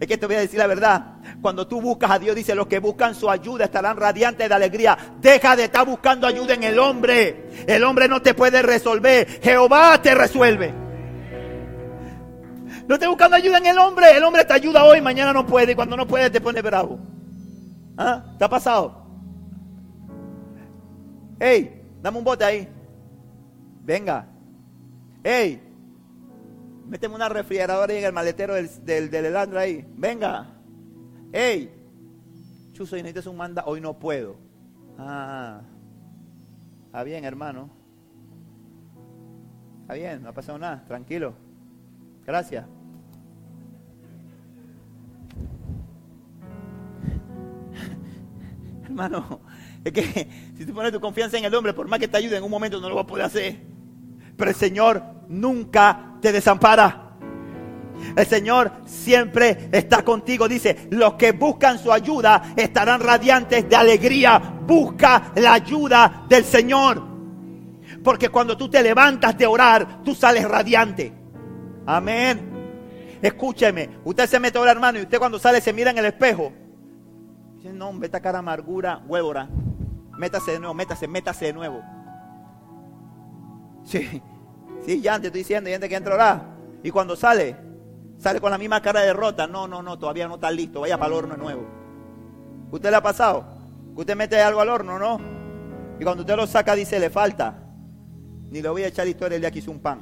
es 0.00 0.06
que 0.06 0.16
te 0.16 0.26
voy 0.26 0.36
a 0.36 0.40
decir 0.40 0.58
la 0.58 0.66
verdad. 0.66 1.16
Cuando 1.40 1.66
tú 1.66 1.80
buscas 1.80 2.10
a 2.10 2.18
Dios, 2.18 2.34
dice, 2.34 2.54
los 2.54 2.66
que 2.66 2.78
buscan 2.78 3.14
su 3.14 3.30
ayuda 3.30 3.66
estarán 3.66 3.96
radiantes 3.96 4.48
de 4.48 4.54
alegría. 4.54 4.96
Deja 5.20 5.56
de 5.56 5.64
estar 5.64 5.86
buscando 5.86 6.26
ayuda 6.26 6.54
en 6.54 6.64
el 6.64 6.78
hombre. 6.78 7.50
El 7.66 7.84
hombre 7.84 8.08
no 8.08 8.22
te 8.22 8.34
puede 8.34 8.62
resolver. 8.62 9.40
Jehová 9.42 10.00
te 10.00 10.14
resuelve. 10.14 10.72
No 12.86 12.94
estés 12.94 13.08
buscando 13.08 13.36
ayuda 13.36 13.58
en 13.58 13.66
el 13.66 13.78
hombre. 13.78 14.16
El 14.16 14.24
hombre 14.24 14.44
te 14.44 14.54
ayuda 14.54 14.84
hoy, 14.84 15.00
mañana 15.00 15.32
no 15.32 15.46
puede. 15.46 15.72
Y 15.72 15.74
cuando 15.74 15.96
no 15.96 16.06
puede 16.06 16.30
te 16.30 16.40
pone 16.40 16.62
bravo. 16.62 16.98
¿Ah? 17.96 18.34
¿Te 18.38 18.44
ha 18.44 18.48
pasado? 18.48 19.04
Hey, 21.38 21.82
dame 22.02 22.18
un 22.18 22.24
bote 22.24 22.44
ahí. 22.44 22.68
Venga. 23.82 24.26
Hey, 25.22 25.60
méteme 26.86 27.14
una 27.14 27.28
refrigeradora 27.28 27.92
ahí 27.92 27.98
en 27.98 28.06
el 28.06 28.12
maletero 28.12 28.54
del, 28.54 28.68
del, 28.84 29.10
del 29.10 29.36
ahí. 29.56 29.86
Venga. 29.96 30.46
Hey, 31.32 31.70
Chuso, 32.72 32.96
y 32.96 33.02
necesitas 33.02 33.26
un 33.26 33.36
manda. 33.36 33.64
Hoy 33.66 33.80
no 33.80 33.98
puedo. 33.98 34.36
Ah, 34.98 35.62
está 36.86 37.02
bien, 37.04 37.24
hermano. 37.24 37.70
Está 39.82 39.94
bien, 39.94 40.22
no 40.22 40.30
ha 40.30 40.32
pasado 40.32 40.58
nada. 40.58 40.84
Tranquilo. 40.86 41.34
Gracias. 42.26 42.66
Hermano, 48.94 49.40
es 49.82 49.92
que 49.92 50.28
si 50.56 50.64
tú 50.64 50.72
pones 50.72 50.92
tu 50.92 51.00
confianza 51.00 51.36
en 51.36 51.44
el 51.44 51.52
hombre, 51.52 51.74
por 51.74 51.88
más 51.88 51.98
que 51.98 52.06
te 52.06 52.16
ayude 52.16 52.36
en 52.36 52.44
un 52.44 52.50
momento, 52.50 52.80
no 52.80 52.88
lo 52.88 52.94
va 52.94 53.00
a 53.00 53.06
poder 53.06 53.24
hacer. 53.24 53.60
Pero 54.36 54.50
el 54.50 54.56
Señor 54.56 55.02
nunca 55.28 56.14
te 56.22 56.30
desampara. 56.30 57.16
El 58.14 58.24
Señor 58.24 58.70
siempre 58.86 59.68
está 59.72 60.04
contigo. 60.04 60.46
Dice, 60.46 60.86
los 60.92 61.14
que 61.14 61.32
buscan 61.32 61.80
su 61.80 61.90
ayuda 61.90 62.54
estarán 62.54 63.00
radiantes 63.00 63.68
de 63.68 63.74
alegría. 63.74 64.38
Busca 64.64 65.32
la 65.34 65.54
ayuda 65.54 66.24
del 66.28 66.44
Señor. 66.44 67.02
Porque 68.04 68.28
cuando 68.28 68.56
tú 68.56 68.70
te 68.70 68.80
levantas 68.80 69.36
de 69.36 69.46
orar, 69.48 70.04
tú 70.04 70.14
sales 70.14 70.48
radiante. 70.48 71.12
Amén. 71.84 73.18
Escúcheme, 73.20 73.90
usted 74.04 74.28
se 74.28 74.38
mete 74.38 74.56
a 74.56 74.60
orar, 74.60 74.76
hermano, 74.76 75.00
y 75.00 75.02
usted 75.02 75.18
cuando 75.18 75.40
sale 75.40 75.60
se 75.60 75.72
mira 75.72 75.90
en 75.90 75.98
el 75.98 76.04
espejo 76.04 76.52
no, 77.72 77.92
esta 78.02 78.20
cara 78.20 78.40
amargura, 78.40 79.02
huevora. 79.06 79.48
Métase 80.18 80.52
de 80.52 80.58
nuevo, 80.58 80.74
métase, 80.74 81.08
métase 81.08 81.46
de 81.46 81.52
nuevo. 81.52 81.82
Sí, 83.84 84.22
sí, 84.84 85.00
ya 85.00 85.18
te 85.20 85.26
estoy 85.26 85.40
diciendo, 85.40 85.70
ya 85.70 85.78
te 85.78 85.88
que 85.88 85.96
entra 85.96 86.32
a. 86.32 86.42
Y 86.82 86.90
cuando 86.90 87.16
sale, 87.16 87.56
sale 88.18 88.40
con 88.40 88.50
la 88.50 88.58
misma 88.58 88.80
cara 88.80 89.00
de 89.00 89.06
derrota. 89.06 89.46
No, 89.46 89.66
no, 89.66 89.82
no, 89.82 89.98
todavía 89.98 90.28
no 90.28 90.34
está 90.34 90.50
listo. 90.50 90.80
Vaya 90.80 90.98
para 90.98 91.08
el 91.08 91.18
horno 91.18 91.34
de 91.34 91.40
nuevo. 91.40 91.66
¿Usted 92.70 92.90
le 92.90 92.96
ha 92.96 93.02
pasado? 93.02 93.44
¿Usted 93.94 94.16
mete 94.16 94.40
algo 94.40 94.60
al 94.60 94.68
horno, 94.68 94.98
no? 94.98 95.20
Y 95.98 96.04
cuando 96.04 96.22
usted 96.22 96.36
lo 96.36 96.46
saca, 96.46 96.74
dice, 96.74 96.98
le 96.98 97.10
falta. 97.10 97.62
Ni 98.50 98.60
le 98.60 98.68
voy 98.68 98.82
a 98.82 98.88
echar 98.88 99.06
historia 99.06 99.36
el 99.36 99.42
día 99.42 99.50
que 99.50 99.60
hice 99.60 99.70
un 99.70 99.80
pan. 99.80 100.00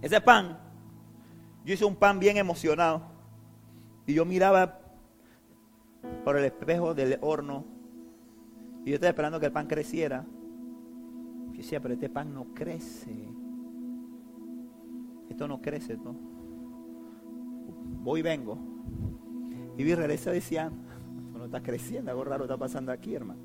Ese 0.00 0.20
pan, 0.20 0.58
yo 1.64 1.74
hice 1.74 1.84
un 1.84 1.96
pan 1.96 2.18
bien 2.18 2.36
emocionado. 2.36 3.02
Y 4.06 4.14
yo 4.14 4.24
miraba 4.24 4.80
por 6.24 6.36
el 6.36 6.44
espejo 6.44 6.94
del 6.94 7.18
horno. 7.20 7.64
Y 8.84 8.90
yo 8.90 8.94
estaba 8.94 9.10
esperando 9.10 9.40
que 9.40 9.46
el 9.46 9.52
pan 9.52 9.66
creciera. 9.66 10.24
Yo 11.52 11.58
decía, 11.58 11.80
pero 11.80 11.94
este 11.94 12.08
pan 12.08 12.32
no 12.32 12.54
crece. 12.54 13.28
Esto 15.28 15.48
no 15.48 15.60
crece, 15.60 15.96
¿no? 15.96 16.14
Voy 18.02 18.20
y 18.20 18.22
vengo. 18.22 18.58
Y 19.76 19.84
vi 19.84 19.94
regresa 19.94 20.30
y 20.30 20.34
decía, 20.34 20.70
no 21.36 21.44
está 21.44 21.62
creciendo, 21.62 22.10
algo 22.10 22.24
raro 22.24 22.44
está 22.44 22.56
pasando 22.56 22.90
aquí, 22.90 23.14
hermano. 23.14 23.40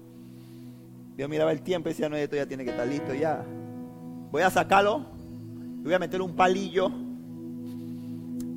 Yo 1.18 1.30
miraba 1.30 1.52
el 1.52 1.62
tiempo 1.62 1.90
y 1.90 1.92
decía, 1.92 2.10
no, 2.10 2.16
esto 2.16 2.36
ya 2.36 2.48
tiene 2.48 2.64
que 2.64 2.72
estar 2.72 2.88
listo 2.88 3.14
ya. 3.14 3.46
Voy 4.32 4.42
a 4.42 4.50
sacarlo 4.50 5.06
y 5.82 5.84
voy 5.84 5.94
a 5.94 6.00
meterle 6.00 6.26
un 6.26 6.36
palillo 6.36 6.92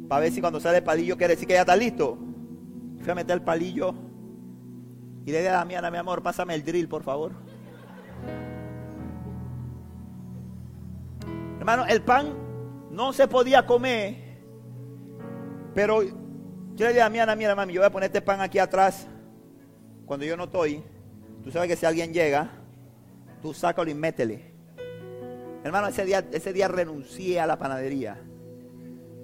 para 0.09 0.22
ver 0.22 0.32
si 0.32 0.40
cuando 0.40 0.61
sale 0.61 0.78
el 0.78 0.84
palillo 0.84 1.16
quiere 1.16 1.34
decir 1.34 1.46
que 1.46 1.54
ya 1.54 1.61
está 1.61 1.76
listo. 1.76 2.16
Fui 3.07 3.12
a 3.12 3.14
meter 3.14 3.36
el 3.36 3.42
palillo 3.42 3.94
y 5.24 5.30
le 5.30 5.38
dije 5.38 5.50
a 5.50 5.59
Damiana, 5.59 5.92
mi 5.92 5.96
amor, 5.96 6.24
pásame 6.24 6.57
el 6.57 6.64
drill, 6.64 6.88
por 6.88 7.04
favor. 7.04 7.30
Hermano, 11.61 11.86
el 11.86 12.02
pan 12.02 12.34
no 12.90 13.12
se 13.12 13.28
podía 13.28 13.64
comer, 13.64 14.40
pero 15.72 16.02
yo 16.02 16.11
le 16.78 16.88
dije 16.88 17.00
a 17.00 17.04
Damiana, 17.04 17.36
mira, 17.36 17.54
mami, 17.54 17.74
yo 17.74 17.80
voy 17.80 17.86
a 17.86 17.92
poner 17.92 18.09
este 18.09 18.22
pan 18.22 18.40
aquí 18.40 18.59
atrás 18.59 19.07
cuando 20.04 20.26
yo 20.26 20.36
no 20.36 20.46
estoy. 20.46 20.82
Tú 21.44 21.52
sabes 21.52 21.68
que 21.68 21.76
si 21.76 21.86
alguien 21.86 22.12
llega, 22.12 22.50
tú 23.40 23.54
sácalo 23.54 23.88
y 23.88 23.94
métele. 23.94 24.52
Hermano, 25.62 25.86
ese 25.86 26.04
día, 26.04 26.26
ese 26.32 26.52
día 26.52 26.66
renuncié 26.66 27.38
a 27.38 27.46
la 27.46 27.57
panadería. 27.57 28.20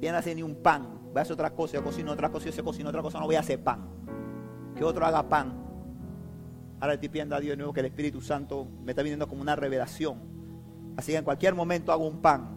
Ya 0.01 0.13
no 0.13 0.19
hacer 0.19 0.37
ni 0.37 0.45
un 0.45 0.55
pan. 0.63 1.02
Voy 1.13 1.19
a 1.19 1.23
hacer 1.23 1.35
otra 1.35 1.51
cosa, 1.51 1.75
yo 1.75 1.85
cocino 1.85 2.13
otra 2.13 2.31
cosa, 2.31 2.49
yo 2.49 2.65
cocino 2.65 2.89
otra 2.89 3.03
cosa, 3.03 3.21
no 3.21 3.27
voy 3.27 3.35
a 3.35 3.41
hacer 3.41 3.63
pan. 3.63 3.87
Que 4.75 4.83
otro 4.83 5.05
haga 5.05 5.29
pan. 5.29 5.53
Ahora 6.81 6.95
estoy 6.95 7.11
pidiendo 7.11 7.37
a 7.37 7.41
Dios 7.41 7.57
nuevo 7.57 7.75
que 7.75 7.81
el 7.81 7.87
Espíritu 7.87 8.23
Santo 8.23 8.67
me 8.83 8.93
está 8.93 9.03
viniendo 9.03 9.29
como 9.29 9.43
una 9.43 9.55
revelación. 9.55 10.19
Así 10.97 11.13
que 11.13 11.19
en 11.19 11.25
cualquier 11.25 11.55
momento 11.55 11.93
hago 11.93 12.07
un 12.07 12.23
pan. 12.23 12.49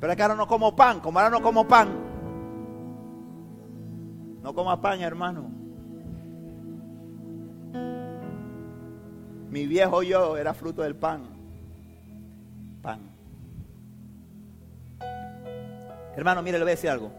Pero 0.00 0.10
es 0.10 0.16
que 0.16 0.22
ahora 0.22 0.34
no 0.34 0.46
como 0.46 0.74
pan, 0.74 1.00
como 1.00 1.18
ahora 1.18 1.30
no 1.30 1.42
como 1.42 1.68
pan. 1.68 2.12
No 4.42 4.54
coma 4.54 4.80
pan, 4.80 5.00
hermano. 5.00 5.50
Mi 9.50 9.66
viejo 9.66 10.02
yo 10.02 10.36
era 10.36 10.54
fruto 10.54 10.82
del 10.82 10.96
pan. 10.96 11.22
Pan. 12.80 13.00
Hermano, 16.16 16.42
mire, 16.42 16.58
le 16.58 16.64
voy 16.64 16.72
a 16.72 16.74
decir 16.74 16.90
algo. 16.90 17.12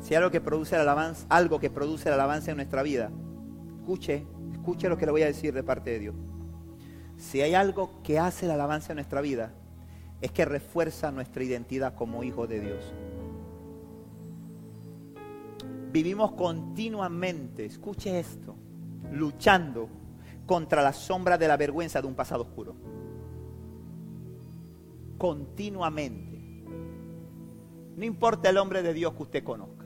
Si 0.00 0.14
algo 0.14 0.30
que 0.30 0.40
produce 0.40 0.74
el 0.74 0.82
alabanza, 0.82 1.26
algo 1.28 1.58
que 1.58 1.70
produce 1.70 2.08
el 2.08 2.14
alabanza 2.14 2.50
en 2.50 2.56
nuestra 2.56 2.82
vida, 2.82 3.10
escuche, 3.78 4.26
escuche 4.52 4.88
lo 4.88 4.96
que 4.96 5.06
le 5.06 5.12
voy 5.12 5.22
a 5.22 5.26
decir 5.26 5.52
de 5.52 5.62
parte 5.62 5.90
de 5.90 5.98
Dios. 5.98 6.14
Si 7.16 7.40
hay 7.40 7.54
algo 7.54 8.00
que 8.02 8.18
hace 8.18 8.46
la 8.46 8.54
alabanza 8.54 8.92
en 8.92 8.96
nuestra 8.96 9.20
vida, 9.20 9.52
es 10.20 10.30
que 10.30 10.44
refuerza 10.44 11.10
nuestra 11.10 11.42
identidad 11.42 11.94
como 11.94 12.22
hijo 12.22 12.46
de 12.46 12.60
Dios. 12.60 12.94
Vivimos 15.92 16.32
continuamente, 16.32 17.64
escuche 17.64 18.18
esto, 18.18 18.54
luchando 19.10 19.88
contra 20.46 20.82
la 20.82 20.92
sombra 20.92 21.38
de 21.38 21.48
la 21.48 21.56
vergüenza 21.56 22.00
de 22.00 22.06
un 22.06 22.14
pasado 22.14 22.42
oscuro. 22.42 22.74
Continuamente. 25.16 26.64
No 27.96 28.04
importa 28.04 28.50
el 28.50 28.58
hombre 28.58 28.82
de 28.82 28.94
Dios 28.94 29.14
que 29.14 29.22
usted 29.22 29.44
conozca. 29.44 29.77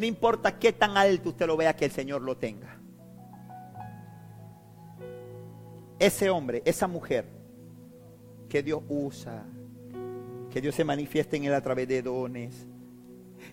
No 0.00 0.06
importa 0.06 0.58
qué 0.58 0.72
tan 0.72 0.96
alto 0.96 1.28
usted 1.28 1.46
lo 1.46 1.58
vea 1.58 1.76
que 1.76 1.84
el 1.84 1.90
Señor 1.90 2.22
lo 2.22 2.34
tenga. 2.34 2.80
Ese 5.98 6.30
hombre, 6.30 6.62
esa 6.64 6.86
mujer 6.86 7.26
que 8.48 8.62
Dios 8.62 8.80
usa, 8.88 9.44
que 10.50 10.62
Dios 10.62 10.74
se 10.74 10.84
manifiesta 10.84 11.36
en 11.36 11.44
él 11.44 11.52
a 11.52 11.60
través 11.60 11.86
de 11.86 12.00
dones, 12.00 12.66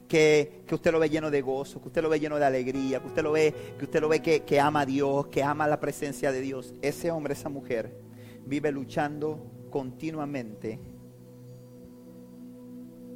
que, 0.08 0.64
usted 0.72 0.94
lo 0.94 1.00
ve 1.00 1.10
lleno 1.10 1.30
de 1.30 1.42
gozo, 1.42 1.82
que 1.82 1.90
usted 1.90 2.02
lo 2.02 2.08
ve 2.08 2.18
lleno 2.18 2.38
de 2.38 2.46
alegría, 2.46 3.02
que 3.02 3.08
usted 3.08 3.24
lo 3.24 3.34
ve, 3.34 3.54
que 3.78 3.84
usted 3.84 4.00
lo 4.00 4.08
ve 4.08 4.22
que, 4.22 4.44
que 4.44 4.62
ama 4.62 4.80
a 4.80 4.86
Dios, 4.86 5.28
que 5.28 5.44
ama 5.44 5.68
la 5.68 5.82
presencia 5.82 6.32
de 6.32 6.40
Dios. 6.40 6.74
Ese 6.82 7.12
hombre, 7.12 7.34
esa 7.34 7.50
mujer, 7.50 7.94
vive 8.46 8.72
luchando 8.72 9.52
continuamente 9.70 10.80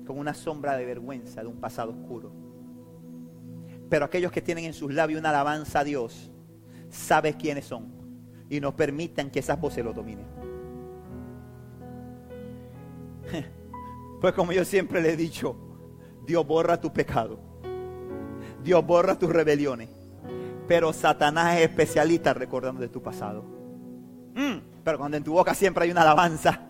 con 0.06 0.20
una 0.20 0.34
sombra 0.34 0.76
de 0.76 0.84
vergüenza 0.84 1.40
de 1.40 1.48
un 1.48 1.62
pasado 1.62 1.92
oscuro. 1.92 2.51
Pero 3.92 4.06
aquellos 4.06 4.32
que 4.32 4.42
tienen 4.42 4.64
en 4.64 4.74
sus 4.74 4.94
labios 4.94 5.20
una 5.20 5.32
alabanza 5.32 5.82
a 5.82 5.84
Dios, 5.84 6.32
saben 6.90 7.34
quiénes 7.34 7.66
son 7.66 7.92
y 8.50 8.62
nos 8.62 8.74
permitan 8.74 9.30
que 9.30 9.40
esas 9.40 9.60
voces 9.60 9.84
lo 9.84 9.92
dominen. 9.92 10.26
Pues 14.22 14.36
como 14.36 14.52
yo 14.52 14.64
siempre 14.64 15.02
le 15.02 15.14
he 15.14 15.18
dicho, 15.18 15.56
Dios 16.28 16.46
borra 16.46 16.80
tu 16.80 16.94
pecado. 16.94 17.40
Dios 18.64 18.86
borra 18.86 19.18
tus 19.18 19.32
rebeliones. 19.32 19.90
Pero 20.68 20.94
Satanás 20.94 21.58
es 21.58 21.64
especialista 21.64 22.32
recordando 22.32 22.82
de 22.82 22.88
tu 22.88 23.02
pasado. 23.02 23.44
Mm, 24.36 24.84
pero 24.84 25.00
cuando 25.00 25.18
en 25.18 25.24
tu 25.24 25.34
boca 25.34 25.56
siempre 25.56 25.86
hay 25.86 25.92
una 25.92 26.04
alabanza, 26.04 26.68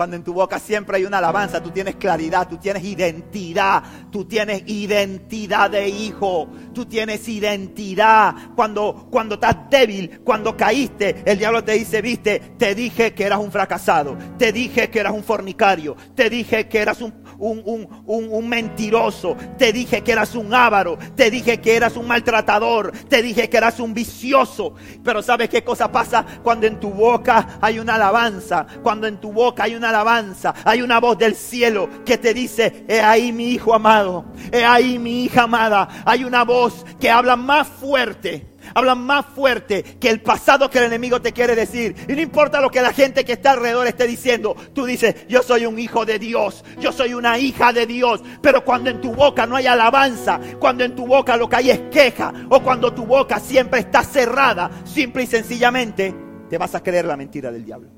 cuando 0.00 0.16
en 0.16 0.24
tu 0.24 0.32
boca 0.32 0.58
siempre 0.58 0.96
hay 0.96 1.04
una 1.04 1.18
alabanza, 1.18 1.62
tú 1.62 1.72
tienes 1.72 1.96
claridad, 1.96 2.48
tú 2.48 2.56
tienes 2.56 2.82
identidad, 2.84 3.82
tú 4.10 4.24
tienes 4.24 4.62
identidad 4.64 5.70
de 5.70 5.90
hijo, 5.90 6.48
tú 6.72 6.86
tienes 6.86 7.28
identidad. 7.28 8.34
Cuando, 8.56 9.08
cuando 9.10 9.34
estás 9.34 9.68
débil, 9.68 10.22
cuando 10.24 10.56
caíste, 10.56 11.22
el 11.26 11.36
diablo 11.36 11.62
te 11.62 11.72
dice, 11.72 12.00
viste, 12.00 12.40
te 12.56 12.74
dije 12.74 13.12
que 13.12 13.24
eras 13.24 13.40
un 13.40 13.52
fracasado, 13.52 14.16
te 14.38 14.52
dije 14.52 14.88
que 14.88 15.00
eras 15.00 15.12
un 15.12 15.22
fornicario, 15.22 15.94
te 16.14 16.30
dije 16.30 16.66
que 16.66 16.78
eras 16.78 17.02
un, 17.02 17.12
un, 17.40 18.48
mentiroso, 18.48 19.36
te 19.58 19.72
dije 19.72 20.02
que 20.02 20.12
eras 20.12 20.34
un 20.34 20.52
ávaro, 20.54 20.98
te 21.16 21.30
dije 21.30 21.60
que 21.60 21.76
eras 21.76 21.96
un 21.96 22.06
maltratador, 22.06 22.92
te 23.08 23.22
dije 23.22 23.48
que 23.48 23.56
eras 23.56 23.80
un 23.80 23.94
vicioso. 23.94 24.74
Pero 25.02 25.22
¿sabes 25.22 25.48
qué 25.48 25.64
cosa 25.64 25.90
pasa 25.90 26.24
cuando 26.42 26.66
en 26.66 26.78
tu 26.78 26.90
boca 26.90 27.58
hay 27.60 27.78
una 27.78 27.94
alabanza? 27.94 28.66
Cuando 28.82 29.06
en 29.06 29.20
tu 29.20 29.32
boca 29.32 29.64
hay 29.64 29.74
una 29.74 29.88
alabanza, 29.88 30.54
hay 30.64 30.82
una 30.82 31.00
voz 31.00 31.18
del 31.18 31.34
cielo 31.34 31.88
que 32.04 32.18
te 32.18 32.34
dice, 32.34 32.84
he 32.88 33.00
ahí 33.00 33.32
mi 33.32 33.50
hijo 33.50 33.74
amado, 33.74 34.24
he 34.52 34.64
ahí 34.64 34.98
mi 34.98 35.24
hija 35.24 35.42
amada. 35.42 35.88
Hay 36.04 36.24
una 36.24 36.44
voz 36.44 36.84
que 36.98 37.10
habla 37.10 37.36
más 37.36 37.66
fuerte 37.66 38.49
hablan 38.74 39.00
más 39.00 39.26
fuerte 39.26 39.82
que 39.82 40.10
el 40.10 40.20
pasado 40.20 40.70
que 40.70 40.78
el 40.78 40.84
enemigo 40.84 41.20
te 41.20 41.32
quiere 41.32 41.54
decir. 41.54 41.94
Y 42.08 42.12
no 42.12 42.20
importa 42.20 42.60
lo 42.60 42.70
que 42.70 42.82
la 42.82 42.92
gente 42.92 43.24
que 43.24 43.32
está 43.32 43.52
alrededor 43.52 43.86
esté 43.86 44.06
diciendo, 44.06 44.56
tú 44.74 44.84
dices, 44.84 45.26
yo 45.28 45.42
soy 45.42 45.66
un 45.66 45.78
hijo 45.78 46.04
de 46.04 46.18
Dios, 46.18 46.64
yo 46.78 46.92
soy 46.92 47.14
una 47.14 47.38
hija 47.38 47.72
de 47.72 47.86
Dios. 47.86 48.22
Pero 48.42 48.64
cuando 48.64 48.90
en 48.90 49.00
tu 49.00 49.12
boca 49.14 49.46
no 49.46 49.56
hay 49.56 49.66
alabanza, 49.66 50.40
cuando 50.58 50.84
en 50.84 50.94
tu 50.94 51.06
boca 51.06 51.36
lo 51.36 51.48
que 51.48 51.56
hay 51.56 51.70
es 51.70 51.80
queja, 51.90 52.32
o 52.48 52.62
cuando 52.62 52.92
tu 52.92 53.06
boca 53.06 53.38
siempre 53.40 53.80
está 53.80 54.02
cerrada, 54.02 54.70
simple 54.84 55.24
y 55.24 55.26
sencillamente, 55.26 56.14
te 56.48 56.58
vas 56.58 56.74
a 56.74 56.82
creer 56.82 57.04
la 57.04 57.16
mentira 57.16 57.50
del 57.50 57.64
diablo. 57.64 57.90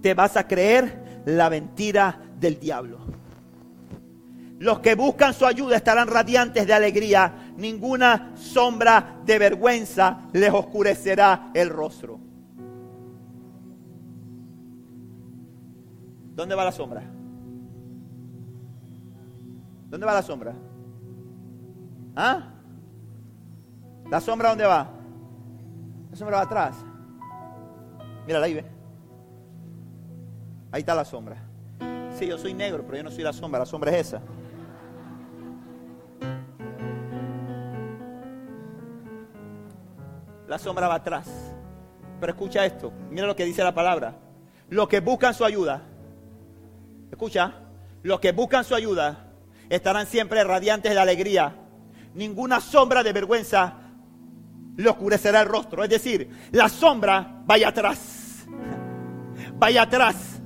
Te 0.00 0.14
vas 0.14 0.36
a 0.36 0.46
creer 0.46 1.22
la 1.26 1.50
mentira 1.50 2.20
del 2.38 2.58
diablo. 2.58 2.98
Los 4.60 4.80
que 4.80 4.94
buscan 4.94 5.32
su 5.32 5.46
ayuda 5.46 5.76
estarán 5.76 6.06
radiantes 6.06 6.66
de 6.66 6.74
alegría. 6.74 7.49
Ninguna 7.60 8.32
sombra 8.36 9.20
de 9.22 9.38
vergüenza 9.38 10.22
les 10.32 10.50
oscurecerá 10.50 11.50
el 11.52 11.68
rostro. 11.68 12.18
¿Dónde 16.34 16.54
va 16.54 16.64
la 16.64 16.72
sombra? 16.72 17.02
¿Dónde 19.90 20.06
va 20.06 20.14
la 20.14 20.22
sombra? 20.22 20.54
¿Ah? 22.16 22.48
¿La 24.10 24.20
sombra 24.22 24.48
dónde 24.48 24.64
va? 24.64 24.90
La 26.10 26.16
sombra 26.16 26.36
va 26.38 26.42
atrás. 26.44 26.76
Mira 28.26 28.42
ahí, 28.42 28.54
ve. 28.54 28.64
Ahí 30.72 30.80
está 30.80 30.94
la 30.94 31.04
sombra. 31.04 31.36
Sí, 32.18 32.26
yo 32.26 32.38
soy 32.38 32.54
negro, 32.54 32.84
pero 32.86 32.96
yo 32.96 33.04
no 33.04 33.10
soy 33.10 33.22
la 33.22 33.34
sombra. 33.34 33.60
La 33.60 33.66
sombra 33.66 33.90
es 33.90 34.06
esa. 34.06 34.22
La 40.50 40.58
sombra 40.58 40.88
va 40.88 40.96
atrás. 40.96 41.28
Pero 42.18 42.32
escucha 42.32 42.66
esto, 42.66 42.92
mira 43.08 43.24
lo 43.24 43.36
que 43.36 43.44
dice 43.44 43.62
la 43.62 43.72
palabra. 43.72 44.16
Los 44.68 44.88
que 44.88 44.98
buscan 44.98 45.32
su 45.32 45.44
ayuda, 45.44 45.82
escucha, 47.08 47.54
los 48.02 48.18
que 48.18 48.32
buscan 48.32 48.64
su 48.64 48.74
ayuda 48.74 49.28
estarán 49.68 50.08
siempre 50.08 50.42
radiantes 50.42 50.92
de 50.92 50.98
alegría. 50.98 51.54
Ninguna 52.14 52.60
sombra 52.60 53.04
de 53.04 53.12
vergüenza 53.12 53.74
le 54.76 54.88
oscurecerá 54.88 55.42
el 55.42 55.46
rostro. 55.46 55.84
Es 55.84 55.90
decir, 55.90 56.28
la 56.50 56.68
sombra 56.68 57.42
vaya 57.44 57.68
atrás. 57.68 58.44
Vaya 59.54 59.82
atrás. 59.82 60.40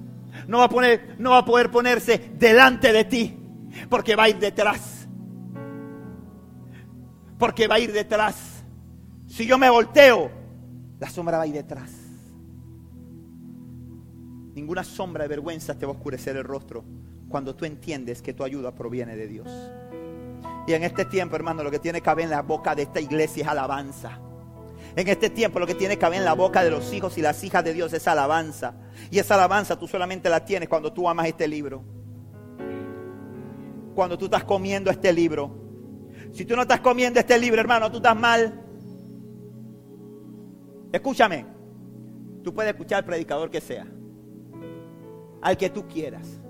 No 0.46 0.58
va 0.58 0.64
a, 0.64 0.68
poner, 0.68 1.16
no 1.18 1.30
va 1.30 1.38
a 1.38 1.44
poder 1.46 1.70
ponerse 1.70 2.32
delante 2.34 2.92
de 2.92 3.04
ti. 3.04 3.38
Porque 3.88 4.16
va 4.16 4.24
a 4.24 4.28
ir 4.28 4.38
detrás. 4.38 5.08
Porque 7.38 7.66
va 7.66 7.76
a 7.76 7.78
ir 7.78 7.90
detrás. 7.90 8.53
Si 9.34 9.46
yo 9.46 9.58
me 9.58 9.68
volteo, 9.68 10.30
la 11.00 11.10
sombra 11.10 11.38
va 11.38 11.42
a 11.42 11.46
ir 11.48 11.54
detrás. 11.54 11.90
Ninguna 14.54 14.84
sombra 14.84 15.24
de 15.24 15.28
vergüenza 15.28 15.76
te 15.76 15.84
va 15.84 15.90
a 15.92 15.96
oscurecer 15.96 16.36
el 16.36 16.44
rostro 16.44 16.84
cuando 17.28 17.56
tú 17.56 17.64
entiendes 17.64 18.22
que 18.22 18.32
tu 18.32 18.44
ayuda 18.44 18.76
proviene 18.76 19.16
de 19.16 19.26
Dios. 19.26 19.48
Y 20.68 20.72
en 20.72 20.84
este 20.84 21.04
tiempo, 21.06 21.34
hermano, 21.34 21.64
lo 21.64 21.72
que 21.72 21.80
tiene 21.80 22.00
que 22.00 22.08
haber 22.08 22.26
en 22.26 22.30
la 22.30 22.42
boca 22.42 22.76
de 22.76 22.82
esta 22.82 23.00
iglesia 23.00 23.42
es 23.42 23.48
alabanza. 23.48 24.20
En 24.94 25.08
este 25.08 25.30
tiempo 25.30 25.58
lo 25.58 25.66
que 25.66 25.74
tiene 25.74 25.98
que 25.98 26.06
haber 26.06 26.20
en 26.20 26.24
la 26.24 26.34
boca 26.34 26.62
de 26.62 26.70
los 26.70 26.92
hijos 26.92 27.18
y 27.18 27.20
las 27.20 27.42
hijas 27.42 27.64
de 27.64 27.74
Dios 27.74 27.92
es 27.92 28.06
alabanza. 28.06 28.76
Y 29.10 29.18
esa 29.18 29.34
alabanza 29.34 29.76
tú 29.76 29.88
solamente 29.88 30.28
la 30.28 30.44
tienes 30.44 30.68
cuando 30.68 30.92
tú 30.92 31.08
amas 31.08 31.26
este 31.26 31.48
libro. 31.48 31.82
Cuando 33.96 34.16
tú 34.16 34.26
estás 34.26 34.44
comiendo 34.44 34.92
este 34.92 35.12
libro. 35.12 35.50
Si 36.32 36.44
tú 36.44 36.54
no 36.54 36.62
estás 36.62 36.78
comiendo 36.78 37.18
este 37.18 37.36
libro, 37.36 37.60
hermano, 37.60 37.90
tú 37.90 37.96
estás 37.96 38.14
mal. 38.14 38.60
Escúchame. 40.94 41.44
Tú 42.44 42.54
puedes 42.54 42.72
escuchar 42.72 42.98
al 42.98 43.04
predicador 43.04 43.50
que 43.50 43.60
sea. 43.60 43.84
Al 45.42 45.56
que 45.56 45.68
tú 45.68 45.88
quieras. 45.88 46.40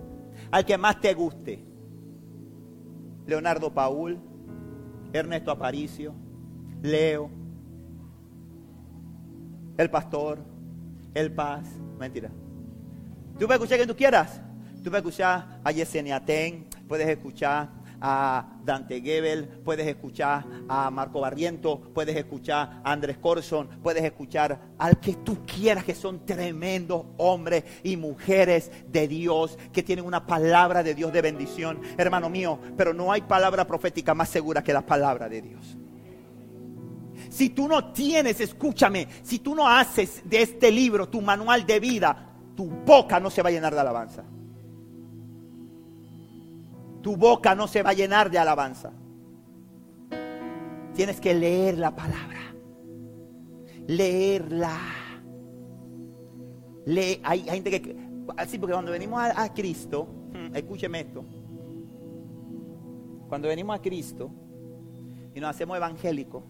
Al 0.51 0.67
que 0.67 0.77
más 0.77 1.01
te 1.01 1.15
guste. 1.15 1.65
Leonardo 3.27 3.73
Paul, 3.73 4.21
Ernesto 5.15 5.51
Aparicio, 5.51 6.13
Leo, 6.83 7.31
el 9.79 9.89
pastor, 9.89 10.41
el 11.15 11.33
paz. 11.33 11.67
Mentira. 11.99 12.29
Tú 13.39 13.47
puedes 13.47 13.55
escuchar 13.55 13.79
quien 13.79 13.89
tú 13.89 13.97
quieras. 13.97 14.43
Tú 14.83 14.91
puedes 14.91 15.07
escuchar 15.07 15.59
a 15.65 15.73
Yesenia 15.73 16.23
Ten, 16.23 16.67
puedes 16.87 17.09
escuchar 17.09 17.71
a 18.07 18.47
Dante 18.63 19.01
Gebel, 19.01 19.49
puedes 19.65 19.87
escuchar 19.87 20.45
a 20.69 20.91
Marco 20.91 21.21
Barriento, 21.21 21.81
puedes 21.95 22.15
escuchar 22.15 22.83
a 22.85 22.93
Andrés 22.93 23.17
Corson, 23.17 23.67
puedes 23.83 24.05
escuchar 24.05 24.61
al 24.77 25.01
que 25.01 25.15
tú 25.15 25.39
quieras, 25.47 25.85
que 25.85 25.95
son 25.95 26.27
tremendos 26.27 27.07
hombres 27.17 27.65
y 27.83 27.97
mujeres 27.97 28.71
de 28.89 29.09
Dios, 29.09 29.59
que 29.73 29.83
tienen 29.83 30.05
una 30.05 30.27
palabra 30.27 30.83
de 30.83 30.95
Dios 30.95 31.15
de 31.15 31.23
bendición, 31.23 31.81
hermano 31.97 32.29
mío, 32.29 32.59
pero 32.77 32.93
no 32.93 33.11
hay 33.11 33.23
palabra 33.23 33.67
profética 33.67 34.13
más 34.13 34.29
segura 34.29 34.63
que 34.63 34.75
la 34.75 34.85
palabra 34.85 35.27
de 35.31 35.41
Dios. 35.41 35.79
Si 37.31 37.49
tú 37.49 37.67
no 37.67 37.91
tienes, 37.95 38.39
escúchame, 38.39 39.09
si 39.23 39.39
tú 39.39 39.55
no 39.55 39.67
haces 39.67 40.21
de 40.27 40.43
este 40.43 40.71
libro 40.71 41.09
tu 41.09 41.23
manual 41.23 41.65
de 41.65 41.81
vida, 41.81 42.35
tu 42.55 42.67
boca 42.67 43.19
no 43.19 43.31
se 43.31 43.41
va 43.41 43.49
a 43.49 43.53
llenar 43.53 43.73
de 43.73 43.81
alabanza. 43.81 44.25
Tu 47.05 47.19
boca 47.19 47.55
no 47.55 47.69
se 47.69 47.83
va 47.83 47.91
a 47.91 47.93
llenar 47.93 48.31
de 48.31 48.39
alabanza. 48.39 48.91
Tienes 50.95 51.21
que 51.21 51.35
leer 51.35 51.77
la 51.77 51.95
palabra. 51.95 52.41
Leerla. 53.87 54.79
hay, 56.87 57.21
hay, 57.23 57.41
gente 57.43 57.83
que... 57.83 57.95
Así, 58.39 58.59
porque 58.59 58.73
cuando 58.73 58.91
venimos 58.91 59.21
a, 59.21 59.43
a 59.43 59.53
Cristo, 59.53 60.09
hmm, 60.33 60.57
escúcheme 60.57 61.01
esto. 61.01 61.27
Cuando 63.29 63.49
venimos 63.49 63.77
a 63.79 63.83
Cristo 63.83 64.31
y 65.35 65.41
nos 65.41 65.51
hacemos 65.51 65.77
evangélicos, 65.77 66.43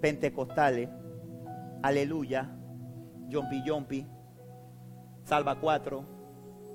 pentecostales, 0.00 0.88
aleluya, 1.84 2.50
yompi 3.28 3.62
yompi, 3.64 4.04
salva 5.22 5.60
cuatro, 5.60 6.04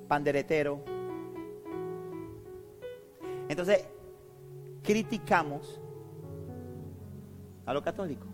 panderetero. 0.08 0.97
Entonces, 3.48 3.86
criticamos 4.82 5.80
a 7.66 7.72
los 7.74 7.82
católicos. 7.82 8.28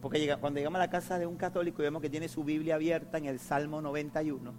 Porque 0.00 0.36
cuando 0.40 0.58
llegamos 0.58 0.78
a 0.78 0.84
la 0.84 0.90
casa 0.90 1.18
de 1.18 1.26
un 1.26 1.36
católico 1.36 1.80
y 1.80 1.84
vemos 1.84 2.02
que 2.02 2.10
tiene 2.10 2.28
su 2.28 2.42
Biblia 2.42 2.74
abierta 2.74 3.18
en 3.18 3.26
el 3.26 3.38
Salmo 3.38 3.80
91, 3.80 4.52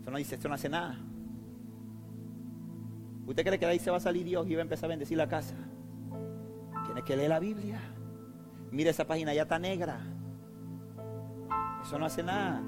eso 0.00 0.10
no 0.10 0.18
dice, 0.18 0.34
esto 0.34 0.48
no 0.48 0.54
hace 0.54 0.68
nada. 0.68 0.98
¿Usted 3.26 3.44
cree 3.44 3.58
que 3.58 3.66
de 3.66 3.72
ahí 3.72 3.78
se 3.78 3.90
va 3.90 3.98
a 3.98 4.00
salir 4.00 4.24
Dios 4.24 4.48
y 4.48 4.54
va 4.54 4.60
a 4.60 4.62
empezar 4.62 4.86
a 4.86 4.88
bendecir 4.88 5.18
la 5.18 5.28
casa? 5.28 5.54
Tiene 6.86 7.02
que 7.04 7.16
leer 7.16 7.28
la 7.28 7.38
Biblia. 7.38 7.78
Mira 8.70 8.90
esa 8.90 9.06
página, 9.06 9.34
ya 9.34 9.42
está 9.42 9.58
negra. 9.58 10.00
Eso 11.82 11.98
no 11.98 12.06
hace 12.06 12.22
nada. 12.22 12.62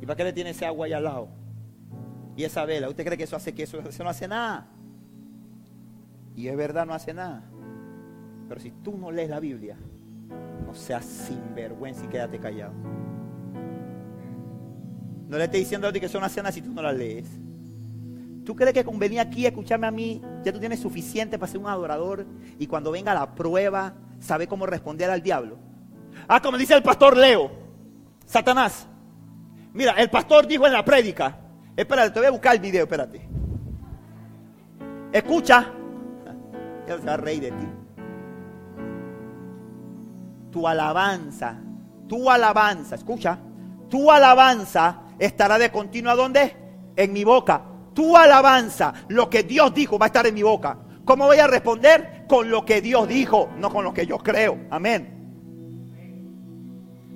¿Y 0.00 0.06
para 0.06 0.16
qué 0.16 0.24
le 0.24 0.32
tiene 0.32 0.50
ese 0.50 0.66
agua 0.66 0.86
ahí 0.86 0.92
al 0.92 1.04
lado? 1.04 1.43
Y 2.36 2.44
esa 2.44 2.64
vela. 2.64 2.88
¿Usted 2.88 3.04
cree 3.04 3.18
que 3.18 3.24
eso 3.24 3.36
hace 3.36 3.54
que 3.54 3.62
eso, 3.64 3.78
eso 3.80 4.04
no 4.04 4.10
hace 4.10 4.26
nada? 4.28 4.66
Y 6.34 6.48
es 6.48 6.56
verdad, 6.56 6.84
no 6.86 6.94
hace 6.94 7.14
nada. 7.14 7.44
Pero 8.48 8.60
si 8.60 8.70
tú 8.70 8.96
no 8.98 9.10
lees 9.10 9.30
la 9.30 9.40
Biblia, 9.40 9.76
no 10.66 10.74
seas 10.74 11.04
sinvergüenza 11.04 12.04
y 12.04 12.08
quédate 12.08 12.38
callado. 12.38 12.72
No 15.28 15.38
le 15.38 15.44
estoy 15.44 15.60
diciendo 15.60 15.88
a 15.88 15.92
ti 15.92 16.00
que 16.00 16.06
eso 16.06 16.20
no 16.20 16.26
hace 16.26 16.42
nada 16.42 16.52
si 16.52 16.60
tú 16.60 16.72
no 16.72 16.82
la 16.82 16.92
lees. 16.92 17.28
¿Tú 18.44 18.54
crees 18.54 18.74
que 18.74 18.84
con 18.84 18.98
venir 18.98 19.20
aquí 19.20 19.46
a 19.46 19.48
escucharme 19.48 19.86
a 19.86 19.90
mí 19.90 20.20
ya 20.44 20.52
tú 20.52 20.60
tienes 20.60 20.80
suficiente 20.80 21.38
para 21.38 21.50
ser 21.50 21.60
un 21.60 21.66
adorador 21.66 22.26
y 22.58 22.66
cuando 22.66 22.90
venga 22.90 23.14
la 23.14 23.34
prueba, 23.34 23.94
sabe 24.18 24.46
cómo 24.46 24.66
responder 24.66 25.10
al 25.10 25.22
diablo? 25.22 25.58
Ah, 26.28 26.42
como 26.42 26.58
dice 26.58 26.74
el 26.74 26.82
pastor 26.82 27.16
Leo, 27.16 27.50
Satanás. 28.26 28.86
Mira, 29.72 29.92
el 29.92 30.10
pastor 30.10 30.46
dijo 30.46 30.66
en 30.66 30.74
la 30.74 30.84
prédica, 30.84 31.38
espérate, 31.76 32.10
te 32.10 32.20
voy 32.20 32.26
a 32.28 32.30
buscar 32.30 32.54
el 32.54 32.60
video, 32.60 32.84
espérate. 32.84 33.28
Escucha, 35.12 35.70
él 36.86 36.98
se 37.00 37.06
va 37.06 37.14
a 37.14 37.18
de 37.18 37.50
ti. 37.50 37.68
Tu 40.50 40.68
alabanza, 40.68 41.56
tu 42.08 42.30
alabanza, 42.30 42.94
escucha, 42.94 43.38
tu 43.88 44.10
alabanza 44.10 45.02
estará 45.18 45.58
de 45.58 45.70
continuo 45.70 46.12
a 46.12 46.16
dónde? 46.16 46.56
En 46.96 47.12
mi 47.12 47.24
boca 47.24 47.74
tu 47.94 48.16
alabanza, 48.16 48.92
lo 49.08 49.30
que 49.30 49.44
Dios 49.44 49.72
dijo, 49.72 49.98
va 49.98 50.06
a 50.06 50.08
estar 50.08 50.26
en 50.26 50.34
mi 50.34 50.42
boca. 50.42 50.76
¿Cómo 51.04 51.26
voy 51.26 51.38
a 51.38 51.46
responder? 51.46 52.24
Con 52.28 52.50
lo 52.50 52.64
que 52.64 52.80
Dios 52.80 53.08
dijo, 53.08 53.50
no 53.56 53.70
con 53.70 53.84
lo 53.84 53.94
que 53.94 54.06
yo 54.06 54.18
creo. 54.18 54.58
Amén. 54.70 55.10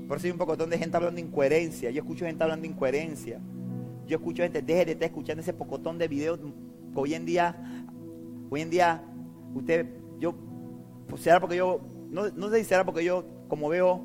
Por 0.06 0.16
eso 0.16 0.26
hay 0.26 0.30
un 0.30 0.38
pocotón 0.38 0.70
de 0.70 0.78
gente 0.78 0.96
hablando 0.96 1.16
de 1.16 1.26
incoherencia. 1.26 1.90
Yo 1.90 2.00
escucho 2.00 2.24
gente 2.24 2.42
hablando 2.42 2.62
de 2.62 2.68
incoherencia. 2.68 3.40
Yo 4.08 4.16
escucho 4.16 4.42
gente, 4.42 4.62
deje 4.62 4.86
de 4.86 4.92
estar 4.92 5.06
escuchando 5.06 5.42
ese 5.42 5.52
pocotón 5.52 5.98
de 5.98 6.08
videos 6.08 6.40
hoy 6.94 7.12
en 7.12 7.26
día, 7.26 7.54
hoy 8.48 8.62
en 8.62 8.70
día, 8.70 9.04
usted, 9.54 9.86
yo, 10.18 10.34
pues 11.06 11.22
será 11.22 11.38
porque 11.38 11.56
yo, 11.56 11.80
no, 12.10 12.30
no 12.30 12.48
sé 12.48 12.60
si 12.60 12.64
será 12.64 12.86
porque 12.86 13.04
yo, 13.04 13.24
como 13.48 13.68
veo, 13.68 14.00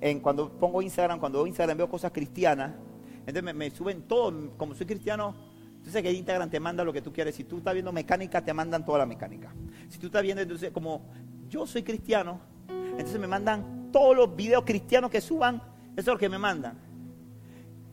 en 0.00 0.20
cuando 0.20 0.50
pongo 0.58 0.80
Instagram, 0.80 1.20
cuando 1.20 1.38
veo 1.38 1.46
Instagram 1.46 1.76
veo 1.76 1.88
cosas 1.88 2.12
cristianas, 2.12 2.72
entonces 3.20 3.42
me, 3.42 3.52
me 3.52 3.70
suben 3.70 4.02
todo, 4.08 4.56
como 4.56 4.74
soy 4.74 4.86
cristiano, 4.86 5.34
entonces 5.76 6.02
que 6.02 6.12
Instagram 6.12 6.48
te 6.48 6.58
manda 6.58 6.82
lo 6.82 6.92
que 6.92 7.02
tú 7.02 7.12
quieres. 7.12 7.34
Si 7.34 7.44
tú 7.44 7.58
estás 7.58 7.74
viendo 7.74 7.92
mecánica, 7.92 8.42
te 8.42 8.54
mandan 8.54 8.84
toda 8.86 8.98
la 8.98 9.06
mecánica. 9.06 9.54
Si 9.90 9.98
tú 9.98 10.06
estás 10.06 10.22
viendo, 10.22 10.42
entonces 10.42 10.70
como 10.70 11.02
yo 11.48 11.66
soy 11.66 11.82
cristiano, 11.82 12.40
entonces 12.68 13.20
me 13.20 13.26
mandan 13.26 13.90
todos 13.92 14.16
los 14.16 14.34
videos 14.34 14.64
cristianos 14.64 15.10
que 15.10 15.20
suban, 15.20 15.56
eso 15.92 16.00
es 16.00 16.06
lo 16.06 16.18
que 16.18 16.30
me 16.30 16.38
mandan. 16.38 16.85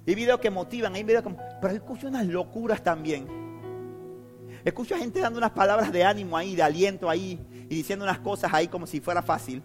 Hay 0.06 0.16
videos 0.16 0.40
que 0.40 0.50
motivan, 0.50 0.96
hay 0.96 1.04
videos 1.04 1.24
como... 1.24 1.38
Pero 1.62 1.74
escucho 1.74 2.08
unas 2.08 2.26
locuras 2.26 2.84
también. 2.84 3.28
Escucho 4.66 4.96
a 4.96 4.98
gente 4.98 5.20
dando 5.20 5.38
unas 5.38 5.52
palabras 5.52 5.92
de 5.92 6.04
ánimo 6.04 6.38
ahí, 6.38 6.56
de 6.56 6.64
aliento 6.64 7.10
ahí, 7.10 7.40
y 7.70 7.76
diciendo 7.76 8.04
unas 8.06 8.20
cosas 8.20 8.54
ahí 8.54 8.68
como 8.68 8.88
si 8.88 9.00
fuera 9.00 9.22
fácil. 9.22 9.62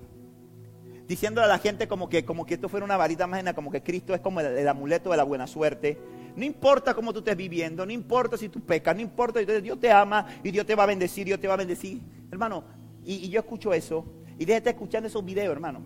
Diciéndole 1.07 1.47
a 1.47 1.49
la 1.49 1.59
gente 1.59 1.89
como 1.89 2.09
que, 2.09 2.25
como 2.25 2.45
que 2.45 2.55
esto 2.55 2.69
fuera 2.69 2.85
una 2.85 2.97
varita 2.97 3.27
mágica, 3.27 3.55
como 3.55 3.71
que 3.71 3.83
Cristo 3.83 4.15
es 4.15 4.21
como 4.21 4.41
el 4.41 4.69
amuleto 4.69 5.11
de 5.11 5.17
la 5.17 5.25
buena 5.25 5.47
suerte 5.47 5.99
no 6.39 6.45
importa 6.45 6.95
cómo 6.95 7.13
tú 7.13 7.19
estés 7.19 7.37
viviendo, 7.37 7.85
no 7.85 7.91
importa 7.91 8.37
si 8.37 8.49
tú 8.49 8.61
pecas, 8.61 8.95
no 8.95 9.03
importa, 9.03 9.41
Dios 9.41 9.81
te 9.81 9.91
ama 9.91 10.25
y 10.45 10.53
Dios 10.53 10.65
te 10.65 10.77
va 10.77 10.85
a 10.85 10.87
bendecir, 10.87 11.27
Dios 11.27 11.41
te 11.41 11.49
va 11.49 11.55
a 11.55 11.57
bendecir. 11.57 12.01
Hermano, 12.31 12.63
y, 13.05 13.29
yo 13.29 13.41
escucho 13.41 13.75
eso 13.75 14.05
y 14.39 14.45
déjate 14.45 14.71
escuchando 14.71 15.09
esos 15.09 15.25
videos, 15.25 15.51
hermano. 15.51 15.83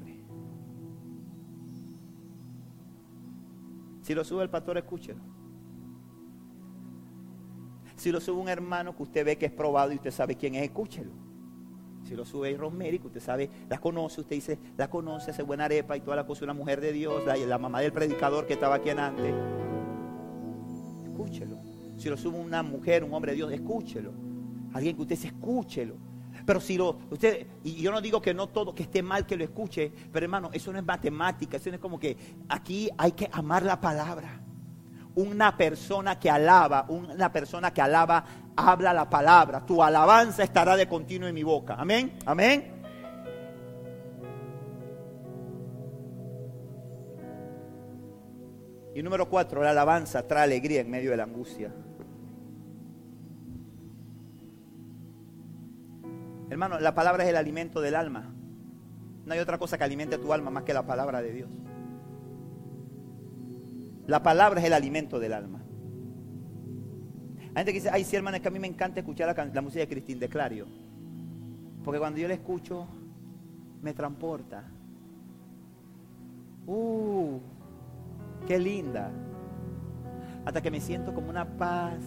Si 4.03 4.15
lo 4.15 4.25
sube 4.25 4.43
el 4.43 4.51
pastor, 4.51 4.77
escúchelo. 4.77 5.23
Si 7.97 8.13
lo 8.13 8.21
sube 8.21 8.41
un 8.41 8.49
hermano 8.49 8.95
que 8.97 9.03
usted 9.03 9.25
ve 9.25 9.39
que 9.39 9.47
es 9.47 9.53
probado 9.53 9.93
y 9.93 9.97
usted 9.97 10.11
sabe 10.11 10.37
quién 10.37 10.55
es, 10.55 10.65
escúchelo. 10.65 11.13
Si 12.05 12.15
lo 12.15 12.25
sube 12.25 12.55
Rosemary, 12.57 12.99
que 12.99 13.07
usted 13.07 13.21
sabe, 13.21 13.49
la 13.69 13.79
conoce, 13.79 14.21
usted 14.21 14.37
dice, 14.37 14.59
la 14.77 14.91
conoce, 14.91 15.31
hace 15.31 15.43
buena 15.43 15.67
arepa 15.67 15.97
y 15.97 16.01
toda 16.01 16.17
la 16.17 16.27
cosa, 16.27 16.45
una 16.45 16.53
mujer 16.53 16.81
de 16.81 16.93
Dios, 16.93 17.25
la, 17.25 17.37
la 17.37 17.59
mamá 17.59 17.81
del 17.81 17.93
predicador 17.93 18.47
que 18.47 18.55
estaba 18.55 18.75
aquí 18.75 18.91
en 18.91 18.99
antes 18.99 19.33
escúchelo. 21.13 21.59
Si 21.97 22.09
lo 22.09 22.17
sube 22.17 22.39
una 22.39 22.63
mujer, 22.63 23.05
un 23.05 23.13
hombre 23.15 23.33
de 23.33 23.37
Dios, 23.37 23.53
escúchelo. 23.53 24.13
Alguien 24.73 24.97
que 24.97 25.03
usted 25.03 25.17
dice, 25.17 25.29
escúchelo. 25.29 25.97
Pero 26.45 26.61
si 26.61 26.77
lo, 26.77 26.99
usted, 27.11 27.47
y 27.65 27.77
yo 27.83 27.91
no 27.91 28.01
digo 28.01 28.21
que 28.21 28.35
no 28.35 28.49
todo, 28.49 28.75
que 28.75 28.85
esté 28.85 29.03
mal 29.03 29.27
que 29.27 29.37
lo 29.37 29.45
escuche, 29.45 29.93
pero 30.13 30.25
hermano, 30.25 30.51
eso 30.53 30.73
no 30.73 30.79
es 30.79 30.85
matemática, 30.85 31.57
eso 31.57 31.71
no 31.71 31.77
es 31.77 31.81
como 31.81 31.99
que 31.99 32.17
aquí 32.49 32.91
hay 32.99 33.13
que 33.13 33.29
amar 33.33 33.63
la 33.63 33.81
palabra. 33.81 34.41
Una 35.15 35.57
persona 35.57 36.19
que 36.19 36.31
alaba, 36.31 36.87
una 36.89 37.31
persona 37.31 37.73
que 37.73 37.83
alaba, 37.83 38.25
habla 38.57 38.95
la 38.95 39.09
palabra. 39.09 39.65
Tu 39.65 39.83
alabanza 39.83 40.43
estará 40.43 40.77
de 40.77 40.89
continuo 40.89 41.29
en 41.29 41.35
mi 41.35 41.43
boca. 41.43 41.77
Amén, 41.79 42.19
amén. 42.25 42.83
Y 48.95 49.03
número 49.03 49.29
cuatro, 49.29 49.63
la 49.63 49.71
alabanza 49.71 50.27
trae 50.27 50.45
alegría 50.45 50.81
en 50.81 50.91
medio 50.91 51.11
de 51.13 51.17
la 51.17 51.25
angustia. 51.25 51.73
Hermano, 56.53 56.79
la 56.81 56.95
palabra 56.95 57.25
es 57.25 57.31
el 57.31 57.37
alimento 57.37 57.81
del 57.81 57.95
alma. 57.95 58.31
No 59.25 59.33
hay 59.33 59.39
otra 59.39 59.57
cosa 59.57 59.79
que 59.79 59.85
alimente 59.85 60.19
tu 60.19 60.35
alma 60.35 60.51
más 60.51 60.65
que 60.65 60.75
la 60.75 60.85
palabra 60.85 61.23
de 61.23 61.33
Dios. 61.33 61.51
La 64.07 64.23
palabra 64.23 64.61
es 64.61 64.67
el 64.67 64.75
alimento 64.75 65.19
del 65.19 65.33
alma. 65.33 65.63
Hay 67.41 67.57
gente 67.57 67.73
que 67.73 67.79
dice, 67.79 67.89
ay, 67.91 68.05
sí, 68.05 68.17
hermano, 68.17 68.37
es 68.37 68.43
que 68.43 68.49
a 68.49 68.51
mí 68.51 68.59
me 68.59 68.67
encanta 68.67 69.01
escuchar 69.01 69.35
la, 69.35 69.63
música 69.63 69.81
de 69.81 69.89
Cristín 69.89 70.19
de 70.19 70.29
Clario. 70.29 70.67
Porque 71.83 71.99
cuando 71.99 72.21
yo 72.21 72.29
la 72.29 72.35
escucho, 72.35 72.87
me 73.81 73.95
transporta. 73.95 74.63
Uh, 76.67 77.39
qué 78.47 78.59
linda. 78.59 79.11
Hasta 80.45 80.61
que 80.61 80.71
me 80.71 80.83
siento 80.83 81.15
como 81.15 81.31
una 81.31 81.47
paz, 81.57 82.03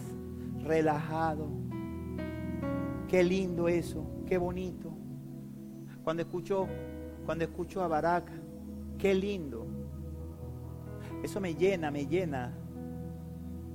relajado. 0.62 1.50
Qué 3.16 3.24
lindo 3.24 3.70
eso 3.70 4.06
qué 4.28 4.38
bonito. 4.38 4.92
Cuando 6.04 6.22
escucho, 6.22 6.68
cuando 7.26 7.46
escucho 7.46 7.82
a 7.82 7.88
Baraka, 7.88 8.34
qué 8.98 9.16
lindo. 9.16 9.66
Eso 11.24 11.40
me 11.40 11.56
llena, 11.56 11.92
me 11.92 12.08
llena. 12.08 12.52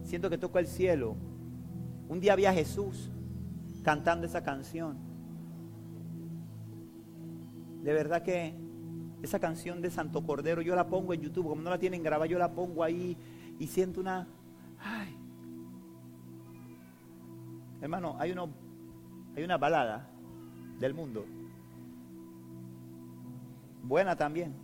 Siento 0.02 0.28
que 0.28 0.36
toco 0.36 0.58
el 0.58 0.66
cielo. 0.66 1.16
Un 2.10 2.20
día 2.20 2.36
vi 2.36 2.44
a 2.44 2.52
Jesús 2.52 3.10
cantando 3.82 4.26
esa 4.26 4.42
canción. 4.42 4.98
De 7.82 7.94
verdad 7.94 8.22
que 8.22 8.54
esa 9.22 9.38
canción 9.38 9.80
de 9.80 9.90
Santo 9.90 10.22
Cordero 10.22 10.60
yo 10.60 10.76
la 10.76 10.86
pongo 10.86 11.14
en 11.14 11.22
YouTube, 11.22 11.48
como 11.48 11.62
no 11.62 11.70
la 11.70 11.78
tienen 11.78 12.02
grabada, 12.02 12.26
yo 12.26 12.38
la 12.38 12.52
pongo 12.52 12.84
ahí 12.84 13.16
y 13.58 13.66
siento 13.68 14.02
una... 14.02 14.28
Ay. 14.78 15.16
Hermano, 17.80 18.16
hay, 18.18 18.32
uno, 18.32 18.50
hay 19.36 19.44
una 19.44 19.58
balada 19.58 20.08
del 20.78 20.94
mundo. 20.94 21.24
Buena 23.82 24.16
también. 24.16 24.54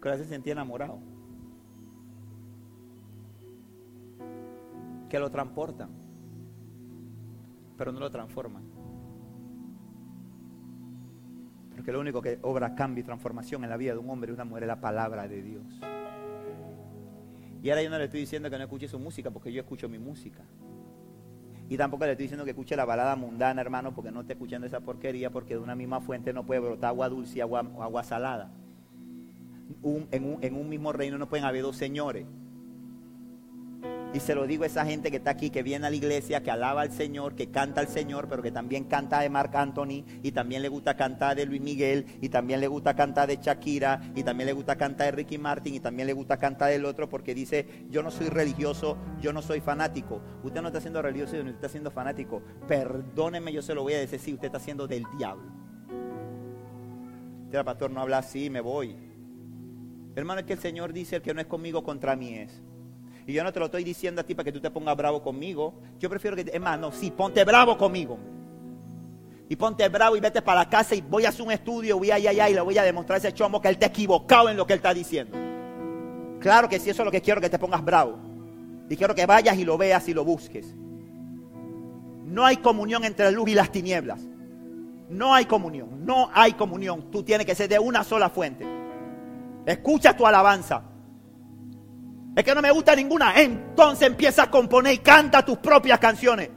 Que 0.00 0.16
se 0.16 0.24
sentía 0.24 0.52
enamorado. 0.52 0.98
Que 5.08 5.18
lo 5.18 5.30
transportan, 5.30 5.90
pero 7.76 7.92
no 7.92 8.00
lo 8.00 8.10
transforman. 8.10 8.64
Porque 11.74 11.92
lo 11.92 12.00
único 12.00 12.22
que 12.22 12.38
obra 12.42 12.74
cambio 12.74 13.02
y 13.02 13.04
transformación 13.04 13.64
en 13.64 13.70
la 13.70 13.76
vida 13.76 13.92
de 13.92 13.98
un 13.98 14.08
hombre 14.08 14.30
y 14.30 14.34
una 14.34 14.44
mujer 14.44 14.64
es 14.64 14.68
la 14.68 14.80
palabra 14.80 15.28
de 15.28 15.42
Dios. 15.42 15.80
Y 17.62 17.70
ahora 17.70 17.82
yo 17.82 17.90
no 17.90 17.98
le 17.98 18.04
estoy 18.04 18.20
diciendo 18.20 18.50
que 18.50 18.56
no 18.56 18.64
escuche 18.64 18.88
su 18.88 18.98
música, 18.98 19.30
porque 19.30 19.52
yo 19.52 19.60
escucho 19.60 19.88
mi 19.88 19.98
música. 19.98 20.42
Y 21.72 21.78
tampoco 21.78 22.04
le 22.04 22.10
estoy 22.10 22.24
diciendo 22.24 22.44
que 22.44 22.50
escuche 22.50 22.76
la 22.76 22.84
balada 22.84 23.16
mundana, 23.16 23.62
hermano, 23.62 23.94
porque 23.94 24.10
no 24.10 24.20
esté 24.20 24.34
escuchando 24.34 24.66
esa 24.66 24.80
porquería, 24.80 25.30
porque 25.30 25.54
de 25.54 25.60
una 25.60 25.74
misma 25.74 26.02
fuente 26.02 26.34
no 26.34 26.44
puede 26.44 26.60
brotar 26.60 26.90
agua 26.90 27.08
dulce 27.08 27.38
y 27.38 27.40
agua, 27.40 27.60
agua 27.80 28.04
salada. 28.04 28.50
en, 29.82 30.38
en 30.42 30.54
un 30.54 30.68
mismo 30.68 30.92
reino 30.92 31.16
no 31.16 31.30
pueden 31.30 31.46
haber 31.46 31.62
dos 31.62 31.76
señores. 31.76 32.26
Y 34.14 34.20
se 34.20 34.34
lo 34.34 34.46
digo 34.46 34.64
a 34.64 34.66
esa 34.66 34.84
gente 34.84 35.10
que 35.10 35.16
está 35.16 35.30
aquí, 35.30 35.48
que 35.48 35.62
viene 35.62 35.86
a 35.86 35.90
la 35.90 35.96
iglesia, 35.96 36.42
que 36.42 36.50
alaba 36.50 36.82
al 36.82 36.92
Señor, 36.92 37.34
que 37.34 37.50
canta 37.50 37.80
al 37.80 37.88
Señor, 37.88 38.28
pero 38.28 38.42
que 38.42 38.50
también 38.50 38.84
canta 38.84 39.20
de 39.20 39.30
Marc 39.30 39.54
Anthony, 39.54 40.04
y 40.22 40.32
también 40.32 40.60
le 40.60 40.68
gusta 40.68 40.96
cantar 40.96 41.36
de 41.36 41.46
Luis 41.46 41.62
Miguel, 41.62 42.04
y 42.20 42.28
también 42.28 42.60
le 42.60 42.66
gusta 42.66 42.94
cantar 42.94 43.28
de 43.28 43.38
Shakira, 43.38 44.02
y 44.14 44.22
también 44.22 44.46
le 44.46 44.52
gusta 44.52 44.76
cantar 44.76 45.06
de 45.06 45.12
Ricky 45.12 45.38
Martin, 45.38 45.74
y 45.74 45.80
también 45.80 46.06
le 46.06 46.12
gusta 46.12 46.36
cantar 46.36 46.70
del 46.70 46.84
otro, 46.84 47.08
porque 47.08 47.34
dice, 47.34 47.86
yo 47.88 48.02
no 48.02 48.10
soy 48.10 48.28
religioso, 48.28 48.98
yo 49.18 49.32
no 49.32 49.40
soy 49.40 49.60
fanático. 49.60 50.20
Usted 50.42 50.60
no 50.60 50.68
está 50.68 50.82
siendo 50.82 51.00
religioso, 51.00 51.36
usted 51.36 51.48
está 51.48 51.68
siendo 51.70 51.90
fanático. 51.90 52.42
Perdóneme, 52.68 53.50
yo 53.50 53.62
se 53.62 53.74
lo 53.74 53.82
voy 53.82 53.94
a 53.94 53.98
decir, 53.98 54.20
si 54.20 54.34
usted 54.34 54.46
está 54.46 54.60
siendo 54.60 54.86
del 54.86 55.04
diablo. 55.16 55.50
Usted, 57.44 57.64
pastor, 57.64 57.90
no 57.90 58.02
habla 58.02 58.18
así, 58.18 58.50
me 58.50 58.60
voy. 58.60 58.94
Hermano, 60.14 60.40
es 60.40 60.46
que 60.46 60.52
el 60.52 60.58
Señor 60.58 60.92
dice, 60.92 61.16
el 61.16 61.22
que 61.22 61.32
no 61.32 61.40
es 61.40 61.46
conmigo, 61.46 61.82
contra 61.82 62.14
mí 62.14 62.34
es. 62.34 62.62
Y 63.26 63.32
yo 63.32 63.44
no 63.44 63.52
te 63.52 63.60
lo 63.60 63.66
estoy 63.66 63.84
diciendo 63.84 64.20
a 64.20 64.24
ti 64.24 64.34
para 64.34 64.44
que 64.44 64.52
tú 64.52 64.60
te 64.60 64.70
pongas 64.70 64.96
bravo 64.96 65.22
conmigo. 65.22 65.74
Yo 65.98 66.10
prefiero 66.10 66.36
que, 66.36 66.50
es 66.52 66.60
más, 66.60 66.78
no, 66.78 66.90
sí, 66.92 67.10
ponte 67.10 67.44
bravo 67.44 67.78
conmigo. 67.78 68.18
Y 69.48 69.56
ponte 69.56 69.88
bravo 69.88 70.16
y 70.16 70.20
vete 70.20 70.42
para 70.42 70.60
la 70.60 70.68
casa 70.68 70.94
y 70.94 71.02
voy 71.02 71.24
a 71.24 71.28
hacer 71.28 71.42
un 71.42 71.52
estudio, 71.52 71.98
voy 71.98 72.10
allá, 72.10 72.30
allá 72.30 72.48
y 72.48 72.54
le 72.54 72.60
voy 72.60 72.78
a 72.78 72.82
demostrar 72.82 73.16
a 73.16 73.18
ese 73.18 73.32
chombo 73.32 73.60
que 73.60 73.68
él 73.68 73.74
está 73.74 73.86
equivocado 73.86 74.48
en 74.48 74.56
lo 74.56 74.66
que 74.66 74.72
él 74.72 74.78
está 74.78 74.94
diciendo. 74.94 75.36
Claro 76.40 76.68
que 76.68 76.80
sí, 76.80 76.90
eso 76.90 77.02
es 77.02 77.04
lo 77.04 77.12
que 77.12 77.20
quiero 77.20 77.40
que 77.40 77.50
te 77.50 77.58
pongas 77.58 77.84
bravo. 77.84 78.18
Y 78.88 78.96
quiero 78.96 79.14
que 79.14 79.26
vayas 79.26 79.56
y 79.58 79.64
lo 79.64 79.78
veas 79.78 80.08
y 80.08 80.14
lo 80.14 80.24
busques. 80.24 80.74
No 82.24 82.44
hay 82.44 82.56
comunión 82.56 83.04
entre 83.04 83.26
la 83.26 83.30
luz 83.30 83.48
y 83.50 83.54
las 83.54 83.70
tinieblas. 83.70 84.20
No 85.08 85.34
hay 85.34 85.44
comunión, 85.44 86.04
no 86.04 86.30
hay 86.32 86.54
comunión. 86.54 87.10
Tú 87.10 87.22
tienes 87.22 87.46
que 87.46 87.54
ser 87.54 87.68
de 87.68 87.78
una 87.78 88.02
sola 88.02 88.30
fuente. 88.30 88.66
Escucha 89.66 90.16
tu 90.16 90.26
alabanza. 90.26 90.82
Es 92.34 92.44
que 92.44 92.54
no 92.54 92.62
me 92.62 92.70
gusta 92.70 92.96
ninguna. 92.96 93.34
Entonces 93.36 94.08
empieza 94.08 94.44
a 94.44 94.50
componer 94.50 94.94
y 94.94 94.98
canta 94.98 95.44
tus 95.44 95.58
propias 95.58 95.98
canciones. 95.98 96.50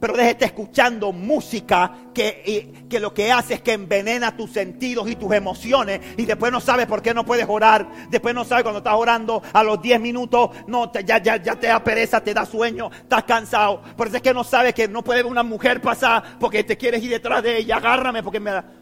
Pero 0.00 0.16
déjate 0.16 0.44
escuchando 0.44 1.10
música 1.10 1.92
que, 2.14 2.86
que, 2.88 3.00
lo 3.00 3.12
que 3.12 3.32
hace 3.32 3.54
es 3.54 3.62
que 3.62 3.72
envenena 3.72 4.36
tus 4.36 4.52
sentidos 4.52 5.10
y 5.10 5.16
tus 5.16 5.32
emociones. 5.32 6.00
Y 6.16 6.24
después 6.24 6.52
no 6.52 6.60
sabes 6.60 6.86
por 6.86 7.02
qué 7.02 7.12
no 7.12 7.24
puedes 7.24 7.46
orar. 7.48 7.88
Después 8.08 8.32
no 8.32 8.44
sabes 8.44 8.62
cuando 8.62 8.78
estás 8.78 8.94
orando 8.94 9.42
a 9.52 9.64
los 9.64 9.82
10 9.82 10.00
minutos. 10.00 10.50
No, 10.68 10.92
ya, 10.92 11.20
ya, 11.20 11.42
ya 11.42 11.56
te 11.56 11.66
da 11.66 11.82
pereza, 11.82 12.20
te 12.22 12.32
da 12.32 12.46
sueño, 12.46 12.90
estás 12.92 13.24
cansado. 13.24 13.82
Por 13.96 14.06
eso 14.06 14.16
es 14.16 14.22
que 14.22 14.32
no 14.32 14.44
sabes 14.44 14.72
que 14.72 14.86
no 14.86 15.02
puede 15.02 15.24
una 15.24 15.42
mujer 15.42 15.80
pasar 15.80 16.38
porque 16.38 16.62
te 16.62 16.76
quieres 16.76 17.02
ir 17.02 17.10
detrás 17.10 17.42
de 17.42 17.58
ella. 17.58 17.78
Agárrame 17.78 18.22
porque 18.22 18.38
me 18.38 18.52
da. 18.52 18.77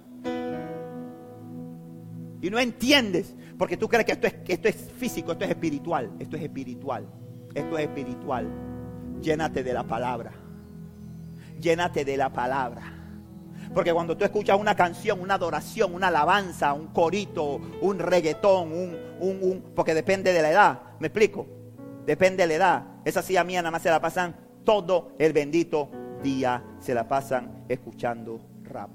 Y 2.40 2.50
no 2.50 2.58
entiendes, 2.58 3.34
porque 3.58 3.76
tú 3.76 3.88
crees 3.88 4.04
que 4.04 4.12
esto 4.12 4.26
es, 4.26 4.34
esto 4.46 4.68
es 4.68 4.76
físico, 4.96 5.32
esto 5.32 5.44
es 5.44 5.50
espiritual, 5.50 6.10
esto 6.18 6.36
es 6.36 6.42
espiritual, 6.42 7.06
esto 7.54 7.78
es 7.78 7.84
espiritual. 7.84 8.48
Llénate 9.20 9.62
de 9.62 9.72
la 9.72 9.84
palabra. 9.84 10.32
Llénate 11.60 12.04
de 12.04 12.16
la 12.16 12.30
palabra. 12.32 12.92
Porque 13.72 13.92
cuando 13.92 14.16
tú 14.16 14.24
escuchas 14.24 14.58
una 14.58 14.74
canción, 14.74 15.20
una 15.20 15.34
adoración, 15.34 15.94
una 15.94 16.08
alabanza, 16.08 16.72
un 16.72 16.88
corito, 16.88 17.60
un 17.80 17.98
reggaetón, 17.98 18.72
un, 18.72 18.96
un, 19.20 19.38
un, 19.42 19.64
porque 19.74 19.94
depende 19.94 20.32
de 20.32 20.42
la 20.42 20.50
edad, 20.50 20.80
¿me 21.00 21.08
explico? 21.08 21.46
Depende 22.06 22.42
de 22.42 22.48
la 22.48 22.54
edad. 22.54 22.86
Esa 23.04 23.22
silla 23.22 23.44
mía 23.44 23.62
nada 23.62 23.72
más 23.72 23.82
se 23.82 23.90
la 23.90 24.00
pasan 24.00 24.36
todo 24.64 25.12
el 25.18 25.32
bendito 25.32 25.90
día, 26.22 26.62
se 26.78 26.94
la 26.94 27.08
pasan 27.08 27.64
escuchando 27.68 28.40
rap. 28.64 28.90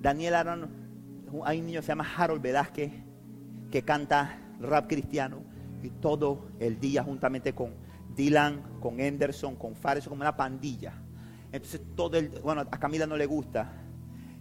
Daniel 0.00 0.34
Aaron 0.34 0.79
hay 1.44 1.60
un 1.60 1.66
niño 1.66 1.80
que 1.80 1.86
se 1.86 1.92
llama 1.92 2.06
Harold 2.16 2.42
Velázquez 2.42 2.92
que 3.70 3.82
canta 3.82 4.38
rap 4.60 4.88
cristiano 4.88 5.42
y 5.82 5.90
todo 5.90 6.48
el 6.58 6.78
día 6.78 7.02
juntamente 7.02 7.54
con 7.54 7.74
Dylan, 8.14 8.80
con 8.80 9.00
Henderson, 9.00 9.56
con 9.56 9.74
Fares, 9.74 10.06
como 10.06 10.20
una 10.20 10.36
pandilla. 10.36 10.92
Entonces 11.52 11.80
todo 11.96 12.16
el, 12.16 12.28
bueno, 12.42 12.62
a 12.62 12.78
Camila 12.78 13.06
no 13.06 13.16
le 13.16 13.26
gusta 13.26 13.72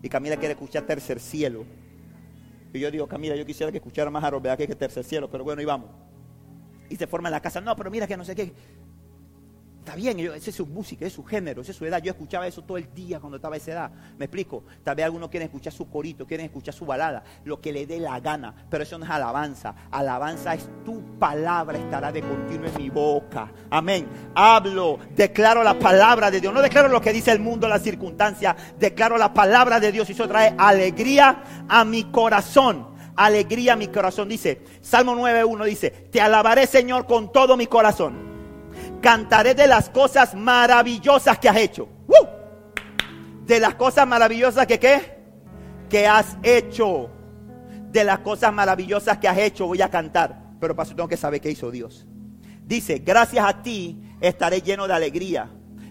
y 0.01 0.09
Camila 0.09 0.37
quiere 0.37 0.53
escuchar 0.53 0.83
Tercer 0.83 1.19
Cielo. 1.19 1.65
Y 2.73 2.79
yo 2.79 2.91
digo, 2.91 3.07
Camila, 3.07 3.35
yo 3.35 3.45
quisiera 3.45 3.71
que 3.71 3.77
escuchara 3.77 4.09
más 4.11 4.23
Harold 4.23 4.43
Velázquez 4.43 4.67
que 4.67 4.75
Tercer 4.75 5.03
Cielo, 5.03 5.29
pero 5.29 5.43
bueno, 5.43 5.61
y 5.61 5.65
vamos. 5.65 5.89
Y 6.89 6.95
se 6.95 7.07
forma 7.07 7.29
en 7.29 7.33
la 7.33 7.41
casa, 7.41 7.61
no, 7.61 7.75
pero 7.75 7.91
mira 7.91 8.07
que 8.07 8.17
no 8.17 8.25
sé 8.25 8.35
qué. 8.35 8.53
Está 9.89 9.97
bien, 9.97 10.19
esa 10.19 10.51
es 10.51 10.55
su 10.55 10.67
música, 10.67 11.07
es 11.07 11.13
su 11.13 11.23
género, 11.23 11.63
esa 11.63 11.71
es 11.71 11.77
su 11.77 11.83
edad. 11.83 11.99
Yo 11.99 12.11
escuchaba 12.11 12.45
eso 12.45 12.61
todo 12.61 12.77
el 12.77 12.93
día 12.93 13.19
cuando 13.19 13.37
estaba 13.37 13.55
a 13.55 13.57
esa 13.57 13.71
edad. 13.71 13.91
Me 14.19 14.25
explico. 14.25 14.63
Tal 14.83 14.95
vez 14.95 15.03
algunos 15.03 15.31
quieren 15.31 15.47
escuchar 15.47 15.73
su 15.73 15.89
corito, 15.89 16.27
quieren 16.27 16.45
escuchar 16.45 16.75
su 16.75 16.85
balada, 16.85 17.23
lo 17.43 17.59
que 17.59 17.71
le 17.73 17.87
dé 17.87 17.99
la 17.99 18.19
gana. 18.19 18.53
Pero 18.69 18.83
eso 18.83 18.99
no 18.99 19.05
es 19.05 19.09
alabanza. 19.09 19.73
Alabanza 19.89 20.53
es 20.53 20.69
tu 20.85 21.17
palabra, 21.17 21.79
estará 21.79 22.11
de 22.11 22.21
continuo 22.21 22.67
en 22.67 22.77
mi 22.77 22.91
boca. 22.91 23.51
Amén. 23.71 24.07
Hablo, 24.35 24.99
declaro 25.15 25.63
la 25.63 25.79
palabra 25.79 26.29
de 26.29 26.39
Dios. 26.39 26.53
No 26.53 26.61
declaro 26.61 26.87
lo 26.87 27.01
que 27.01 27.11
dice 27.11 27.31
el 27.31 27.39
mundo, 27.39 27.67
las 27.67 27.81
circunstancias. 27.81 28.55
Declaro 28.77 29.17
la 29.17 29.33
palabra 29.33 29.79
de 29.79 29.91
Dios 29.91 30.07
y 30.07 30.11
eso 30.11 30.27
trae 30.27 30.53
alegría 30.55 31.65
a 31.67 31.83
mi 31.83 32.03
corazón 32.11 32.89
alegría 33.15 33.73
a 33.73 33.75
mi 33.75 33.87
corazón. 33.87 34.29
Dice, 34.29 34.61
Salmo 34.81 35.13
9.1 35.15 35.65
dice, 35.65 35.89
te 35.89 36.21
alabaré 36.21 36.67
Señor 36.67 37.07
con 37.07 37.33
todo 37.33 37.57
mi 37.57 37.65
corazón. 37.65 38.38
Cantaré 39.01 39.55
de 39.55 39.67
las 39.67 39.89
cosas 39.89 40.35
maravillosas 40.35 41.39
que 41.39 41.49
has 41.49 41.57
hecho. 41.57 41.87
De 43.45 43.59
las 43.59 43.75
cosas 43.75 44.07
maravillosas 44.07 44.67
que 44.67 44.79
qué? 44.79 45.17
Que 45.89 46.07
has 46.07 46.37
hecho. 46.43 47.09
De 47.91 48.03
las 48.03 48.19
cosas 48.19 48.53
maravillosas 48.53 49.17
que 49.17 49.27
has 49.27 49.37
hecho 49.37 49.67
voy 49.67 49.81
a 49.81 49.89
cantar. 49.89 50.39
Pero 50.59 50.75
para 50.75 50.87
eso 50.87 50.95
tengo 50.95 51.09
que 51.09 51.17
saber 51.17 51.41
qué 51.41 51.49
hizo 51.49 51.71
Dios. 51.71 52.05
Dice, 52.65 52.99
gracias 52.99 53.43
a 53.43 53.63
ti 53.63 53.99
estaré 54.21 54.61
lleno 54.61 54.87
de 54.87 54.93
alegría. 54.93 55.49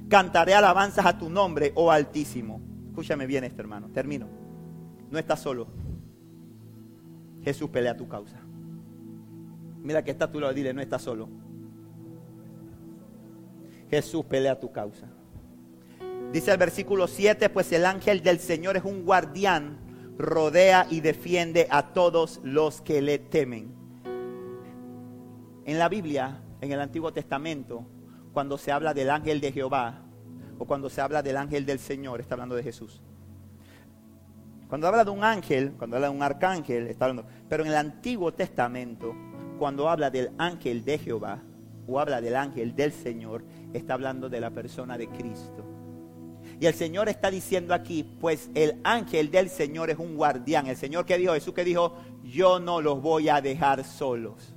Cantaré 0.08 0.54
alabanzas 0.54 1.04
a 1.04 1.18
tu 1.18 1.28
nombre, 1.28 1.72
oh 1.74 1.90
Altísimo. 1.90 2.60
Escúchame 2.88 3.26
bien 3.26 3.44
esto, 3.44 3.60
hermano. 3.60 3.88
Termino. 3.92 4.28
No 5.10 5.18
estás 5.18 5.40
solo. 5.40 5.68
Jesús 7.42 7.70
pelea 7.70 7.96
tu 7.96 8.06
causa. 8.06 8.38
Mira 9.82 10.04
que 10.04 10.10
está 10.10 10.30
tu 10.30 10.38
lado, 10.40 10.52
dile, 10.52 10.72
no 10.74 10.80
estás 10.80 11.02
solo. 11.02 11.28
Jesús 13.90 14.24
pelea 14.24 14.58
tu 14.58 14.70
causa. 14.72 15.08
Dice 16.32 16.52
el 16.52 16.58
versículo 16.58 17.06
7, 17.06 17.48
pues 17.48 17.72
el 17.72 17.86
ángel 17.86 18.22
del 18.22 18.38
Señor 18.38 18.76
es 18.76 18.84
un 18.84 19.04
guardián, 19.04 19.78
rodea 20.18 20.86
y 20.90 21.00
defiende 21.00 21.66
a 21.70 21.94
todos 21.94 22.40
los 22.42 22.82
que 22.82 23.00
le 23.00 23.18
temen. 23.18 23.72
En 25.64 25.78
la 25.78 25.88
Biblia, 25.88 26.42
en 26.60 26.72
el 26.72 26.80
Antiguo 26.80 27.12
Testamento, 27.12 27.86
cuando 28.32 28.58
se 28.58 28.72
habla 28.72 28.92
del 28.92 29.10
ángel 29.10 29.40
de 29.40 29.52
Jehová 29.52 30.02
o 30.58 30.66
cuando 30.66 30.90
se 30.90 31.00
habla 31.00 31.22
del 31.22 31.36
ángel 31.36 31.64
del 31.64 31.78
Señor, 31.78 32.20
está 32.20 32.34
hablando 32.34 32.56
de 32.56 32.62
Jesús. 32.62 33.00
Cuando 34.68 34.86
habla 34.86 35.04
de 35.04 35.10
un 35.10 35.24
ángel, 35.24 35.72
cuando 35.78 35.96
habla 35.96 36.10
de 36.10 36.14
un 36.14 36.22
arcángel, 36.22 36.88
está 36.88 37.06
hablando. 37.06 37.26
Pero 37.48 37.64
en 37.64 37.70
el 37.70 37.76
Antiguo 37.76 38.34
Testamento, 38.34 39.14
cuando 39.58 39.88
habla 39.88 40.10
del 40.10 40.30
ángel 40.36 40.84
de 40.84 40.98
Jehová 40.98 41.42
o 41.86 41.98
habla 41.98 42.20
del 42.20 42.36
ángel 42.36 42.76
del 42.76 42.92
Señor, 42.92 43.44
está 43.72 43.94
hablando 43.94 44.28
de 44.28 44.40
la 44.40 44.50
persona 44.50 44.96
de 44.96 45.08
Cristo. 45.08 45.64
Y 46.60 46.66
el 46.66 46.74
Señor 46.74 47.08
está 47.08 47.30
diciendo 47.30 47.72
aquí, 47.72 48.02
pues 48.02 48.50
el 48.54 48.80
ángel 48.82 49.30
del 49.30 49.48
Señor 49.48 49.90
es 49.90 49.98
un 49.98 50.16
guardián. 50.16 50.66
El 50.66 50.76
Señor 50.76 51.06
que 51.06 51.16
dijo, 51.16 51.34
Jesús 51.34 51.54
que 51.54 51.64
dijo, 51.64 51.94
yo 52.24 52.58
no 52.58 52.80
los 52.80 53.00
voy 53.00 53.28
a 53.28 53.40
dejar 53.40 53.84
solos. 53.84 54.54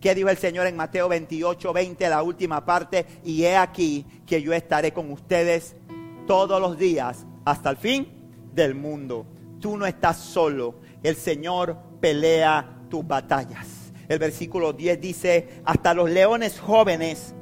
¿Qué 0.00 0.14
dijo 0.14 0.28
el 0.28 0.36
Señor 0.36 0.66
en 0.66 0.76
Mateo 0.76 1.08
28, 1.08 1.72
20, 1.72 2.08
la 2.08 2.22
última 2.22 2.64
parte? 2.64 3.06
Y 3.24 3.44
he 3.44 3.56
aquí 3.56 4.06
que 4.24 4.40
yo 4.40 4.52
estaré 4.52 4.92
con 4.92 5.10
ustedes 5.10 5.76
todos 6.26 6.60
los 6.60 6.78
días 6.78 7.26
hasta 7.44 7.70
el 7.70 7.76
fin 7.76 8.06
del 8.54 8.74
mundo. 8.74 9.26
Tú 9.60 9.76
no 9.76 9.86
estás 9.86 10.18
solo. 10.18 10.76
El 11.02 11.16
Señor 11.16 11.76
pelea 12.00 12.84
tus 12.88 13.06
batallas. 13.06 13.92
El 14.08 14.20
versículo 14.20 14.72
10 14.72 15.00
dice, 15.00 15.48
hasta 15.64 15.92
los 15.92 16.08
leones 16.08 16.60
jóvenes 16.60 17.34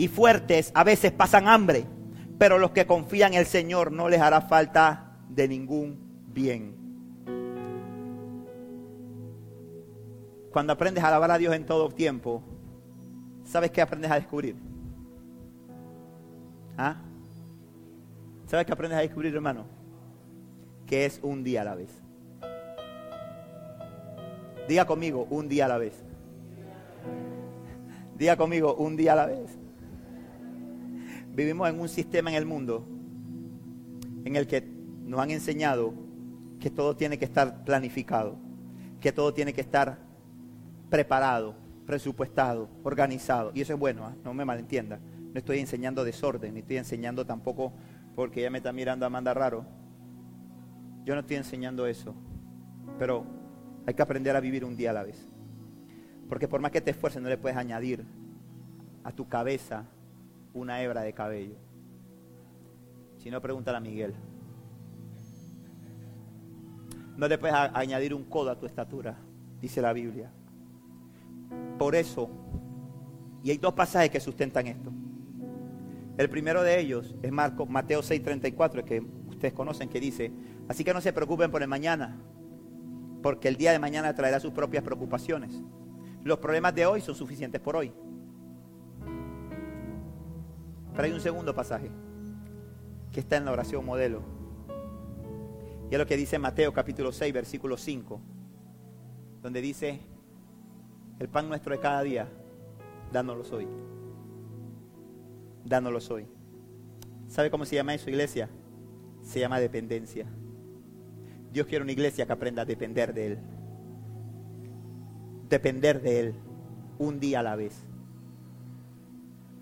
y 0.00 0.08
fuertes 0.08 0.72
a 0.74 0.82
veces 0.82 1.12
pasan 1.12 1.46
hambre, 1.46 1.84
pero 2.38 2.56
los 2.56 2.70
que 2.70 2.86
confían 2.86 3.34
en 3.34 3.40
el 3.40 3.44
Señor 3.44 3.92
no 3.92 4.08
les 4.08 4.18
hará 4.18 4.40
falta 4.40 5.18
de 5.28 5.46
ningún 5.46 6.24
bien. 6.26 6.74
Cuando 10.50 10.72
aprendes 10.72 11.04
a 11.04 11.08
alabar 11.08 11.30
a 11.32 11.36
Dios 11.36 11.54
en 11.54 11.66
todo 11.66 11.90
tiempo, 11.90 12.42
¿sabes 13.44 13.72
qué 13.72 13.82
aprendes 13.82 14.10
a 14.10 14.14
descubrir? 14.14 14.56
¿Ah? 16.78 16.96
¿Sabes 18.46 18.64
qué 18.64 18.72
aprendes 18.72 18.98
a 19.00 19.02
descubrir, 19.02 19.34
hermano? 19.34 19.66
Que 20.86 21.04
es 21.04 21.20
un 21.22 21.44
día 21.44 21.60
a 21.60 21.64
la 21.64 21.74
vez. 21.74 21.90
Diga 24.66 24.86
conmigo, 24.86 25.26
un 25.28 25.46
día 25.46 25.66
a 25.66 25.68
la 25.68 25.76
vez. 25.76 26.02
Diga 28.16 28.38
conmigo, 28.38 28.74
un 28.76 28.96
día 28.96 29.12
a 29.12 29.16
la 29.16 29.26
vez. 29.26 29.59
Vivimos 31.34 31.68
en 31.68 31.80
un 31.80 31.88
sistema 31.88 32.30
en 32.30 32.36
el 32.36 32.46
mundo 32.46 32.86
en 34.24 34.36
el 34.36 34.46
que 34.46 34.62
nos 35.04 35.20
han 35.20 35.30
enseñado 35.30 35.94
que 36.58 36.70
todo 36.70 36.96
tiene 36.96 37.18
que 37.18 37.24
estar 37.24 37.64
planificado, 37.64 38.36
que 39.00 39.12
todo 39.12 39.32
tiene 39.32 39.52
que 39.52 39.60
estar 39.60 39.98
preparado, 40.90 41.54
presupuestado, 41.86 42.68
organizado. 42.82 43.52
Y 43.54 43.62
eso 43.62 43.72
es 43.74 43.78
bueno, 43.78 44.04
¿ah? 44.06 44.14
no 44.24 44.34
me 44.34 44.44
malentienda. 44.44 45.00
No 45.32 45.38
estoy 45.38 45.60
enseñando 45.60 46.04
desorden, 46.04 46.54
ni 46.54 46.60
estoy 46.60 46.76
enseñando 46.76 47.24
tampoco 47.24 47.72
porque 48.14 48.40
ella 48.40 48.50
me 48.50 48.58
está 48.58 48.72
mirando 48.72 49.06
a 49.06 49.10
manda 49.10 49.32
raro. 49.32 49.64
Yo 51.04 51.14
no 51.14 51.20
estoy 51.20 51.36
enseñando 51.36 51.86
eso. 51.86 52.14
Pero 52.98 53.24
hay 53.86 53.94
que 53.94 54.02
aprender 54.02 54.36
a 54.36 54.40
vivir 54.40 54.64
un 54.64 54.76
día 54.76 54.90
a 54.90 54.92
la 54.92 55.04
vez. 55.04 55.28
Porque 56.28 56.48
por 56.48 56.60
más 56.60 56.70
que 56.72 56.80
te 56.80 56.90
esfuerces, 56.90 57.22
no 57.22 57.28
le 57.28 57.38
puedes 57.38 57.56
añadir 57.56 58.04
a 59.04 59.12
tu 59.12 59.28
cabeza 59.28 59.86
una 60.54 60.82
hebra 60.82 61.02
de 61.02 61.12
cabello. 61.12 61.56
Si 63.18 63.30
no, 63.30 63.40
pregúntale 63.40 63.76
a 63.76 63.80
Miguel. 63.80 64.14
No 67.16 67.28
le 67.28 67.36
puedes 67.38 67.54
añadir 67.54 68.14
un 68.14 68.24
codo 68.24 68.50
a 68.50 68.58
tu 68.58 68.66
estatura, 68.66 69.18
dice 69.60 69.82
la 69.82 69.92
Biblia. 69.92 70.30
Por 71.78 71.94
eso, 71.94 72.30
y 73.42 73.50
hay 73.50 73.58
dos 73.58 73.74
pasajes 73.74 74.10
que 74.10 74.20
sustentan 74.20 74.66
esto. 74.66 74.90
El 76.16 76.28
primero 76.28 76.62
de 76.62 76.78
ellos 76.78 77.14
es 77.22 77.32
Marco, 77.32 77.66
Mateo 77.66 78.00
6:34, 78.00 78.84
que 78.84 79.00
ustedes 79.28 79.52
conocen, 79.54 79.88
que 79.88 80.00
dice, 80.00 80.32
así 80.68 80.84
que 80.84 80.94
no 80.94 81.00
se 81.00 81.12
preocupen 81.12 81.50
por 81.50 81.62
el 81.62 81.68
mañana, 81.68 82.18
porque 83.22 83.48
el 83.48 83.56
día 83.56 83.72
de 83.72 83.78
mañana 83.78 84.14
traerá 84.14 84.40
sus 84.40 84.52
propias 84.52 84.82
preocupaciones. 84.82 85.62
Los 86.24 86.38
problemas 86.38 86.74
de 86.74 86.86
hoy 86.86 87.00
son 87.00 87.14
suficientes 87.14 87.60
por 87.60 87.76
hoy. 87.76 87.92
Hay 91.04 91.12
un 91.12 91.20
segundo 91.20 91.54
pasaje 91.54 91.90
que 93.12 93.20
está 93.20 93.36
en 93.36 93.44
la 93.44 93.52
oración 93.52 93.84
modelo. 93.84 94.22
Y 95.90 95.94
es 95.94 95.98
lo 95.98 96.06
que 96.06 96.16
dice 96.16 96.38
Mateo 96.38 96.72
capítulo 96.72 97.10
6, 97.12 97.32
versículo 97.32 97.76
5, 97.76 98.20
donde 99.42 99.60
dice, 99.60 100.00
el 101.18 101.28
pan 101.28 101.48
nuestro 101.48 101.74
de 101.74 101.80
cada 101.80 102.02
día, 102.02 102.28
dánoslo 103.12 103.56
hoy 103.56 103.66
dánoslos 105.64 106.10
hoy. 106.10 106.26
¿Sabe 107.28 107.50
cómo 107.50 107.64
se 107.64 107.76
llama 107.76 107.94
eso, 107.94 108.10
iglesia? 108.10 108.48
Se 109.22 109.40
llama 109.40 109.60
dependencia. 109.60 110.26
Dios 111.52 111.66
quiere 111.66 111.82
una 111.82 111.92
iglesia 111.92 112.26
que 112.26 112.32
aprenda 112.32 112.62
a 112.62 112.64
depender 112.64 113.14
de 113.14 113.26
Él. 113.26 113.38
Depender 115.48 116.00
de 116.00 116.20
Él 116.20 116.34
un 116.98 117.20
día 117.20 117.40
a 117.40 117.42
la 117.42 117.56
vez. 117.56 117.84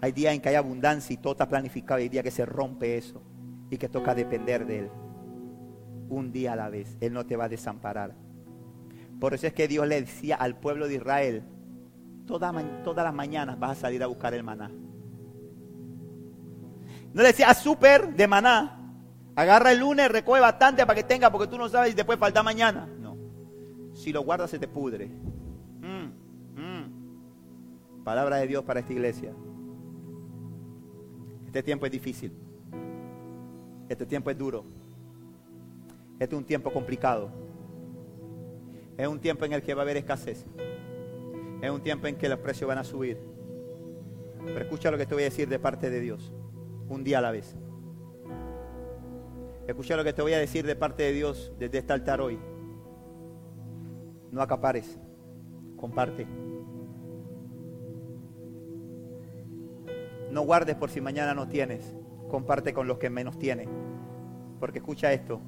Hay 0.01 0.13
días 0.13 0.35
en 0.35 0.41
que 0.41 0.49
hay 0.51 0.55
abundancia 0.55 1.13
y 1.15 1.17
todo 1.17 1.33
está 1.33 1.49
planificado. 1.49 1.99
Hay 1.99 2.09
días 2.09 2.23
que 2.23 2.31
se 2.31 2.47
rompe 2.47 2.97
eso 2.97 3.23
y 3.71 3.77
que 3.77 3.89
toca 3.89 4.15
depender 4.15 4.67
de 4.67 4.81
Él. 4.81 4.91
Un 6.09 6.33
día 6.33 6.53
a 6.53 6.57
la 6.57 6.69
vez. 6.69 6.97
Él 7.01 7.13
no 7.13 7.27
te 7.27 7.37
va 7.37 7.45
a 7.45 7.49
desamparar. 7.49 8.15
Por 9.21 9.35
eso 9.35 9.47
es 9.47 9.53
que 9.53 9.67
Dios 9.67 9.87
le 9.87 10.01
decía 10.01 10.37
al 10.37 10.57
pueblo 10.57 10.87
de 10.87 10.95
Israel, 10.95 11.43
todas, 12.27 12.55
todas 12.85 13.05
las 13.05 13.15
mañanas 13.15 13.59
vas 13.59 13.73
a 13.73 13.81
salir 13.81 14.03
a 14.03 14.07
buscar 14.07 14.35
el 14.35 14.45
maná. 14.45 14.71
No 17.13 17.23
le 17.23 17.29
decía, 17.29 17.53
súper 17.55 18.15
de 18.15 18.29
maná. 18.29 18.75
Agarra 19.35 19.73
el 19.73 19.81
lunes, 19.81 20.11
recoge 20.11 20.41
bastante 20.41 20.85
para 20.87 20.97
que 20.97 21.05
tenga, 21.05 21.31
porque 21.31 21.49
tú 21.49 21.59
no 21.59 21.69
sabes 21.69 21.91
si 21.91 21.97
después 21.97 22.19
falta 22.19 22.43
mañana. 22.43 22.87
No. 22.99 23.17
Si 23.95 24.13
lo 24.13 24.23
guardas, 24.23 24.51
se 24.51 24.59
te 24.59 24.69
pudre. 24.69 25.07
Mm, 25.07 26.61
mm. 26.61 28.05
Palabra 28.05 28.37
de 28.37 28.47
Dios 28.47 28.65
para 28.65 28.81
esta 28.81 28.93
iglesia. 28.93 29.33
Este 31.59 31.67
tiempo 31.67 31.87
es 31.87 31.91
difícil. 31.91 32.33
Este 33.89 34.07
tiempo 34.07 34.31
es 34.31 34.39
duro. 34.39 34.65
Este 36.21 36.37
es 36.37 36.39
un 36.39 36.45
tiempo 36.45 36.73
complicado. 36.73 37.33
Es 38.97 39.09
un 39.09 39.19
tiempo 39.19 39.45
en 39.45 39.55
el 39.55 39.63
que 39.63 39.75
va 39.75 39.81
a 39.81 39.83
haber 39.83 39.97
escasez. 39.97 40.47
Es 41.61 41.69
un 41.69 41.83
tiempo 41.83 42.07
en 42.07 42.15
que 42.15 42.29
los 42.29 42.39
precios 42.39 42.69
van 42.69 42.79
a 42.79 42.85
subir. 42.85 43.19
Pero 44.45 44.61
escucha 44.61 44.93
lo 44.93 44.99
que 44.99 45.07
te 45.07 45.15
voy 45.15 45.25
a 45.25 45.31
decir 45.31 45.49
de 45.49 45.59
parte 45.59 45.91
de 45.91 45.99
Dios 45.99 46.33
un 46.89 47.03
día 47.03 47.19
a 47.19 47.23
la 47.23 47.33
vez. 47.33 47.57
Escucha 49.67 49.97
lo 49.97 50.05
que 50.05 50.13
te 50.13 50.23
voy 50.23 50.35
a 50.35 50.39
decir 50.39 50.65
de 50.65 50.77
parte 50.77 51.03
de 51.03 51.13
Dios 51.13 51.53
desde 51.59 51.79
este 51.79 51.93
altar 51.93 52.21
hoy. 52.21 52.39
No 54.31 54.43
acapares, 54.43 54.97
comparte. 55.77 56.25
No 60.31 60.43
guardes 60.43 60.77
por 60.77 60.91
si 60.91 61.01
mañana 61.01 61.35
no 61.35 61.49
tienes, 61.49 61.95
comparte 62.29 62.75
con 62.75 62.87
los 62.87 62.99
que 62.99 63.11
menos 63.11 63.39
tienen. 63.39 63.69
Porque 64.61 64.79
escucha 64.79 65.13
esto, 65.13 65.41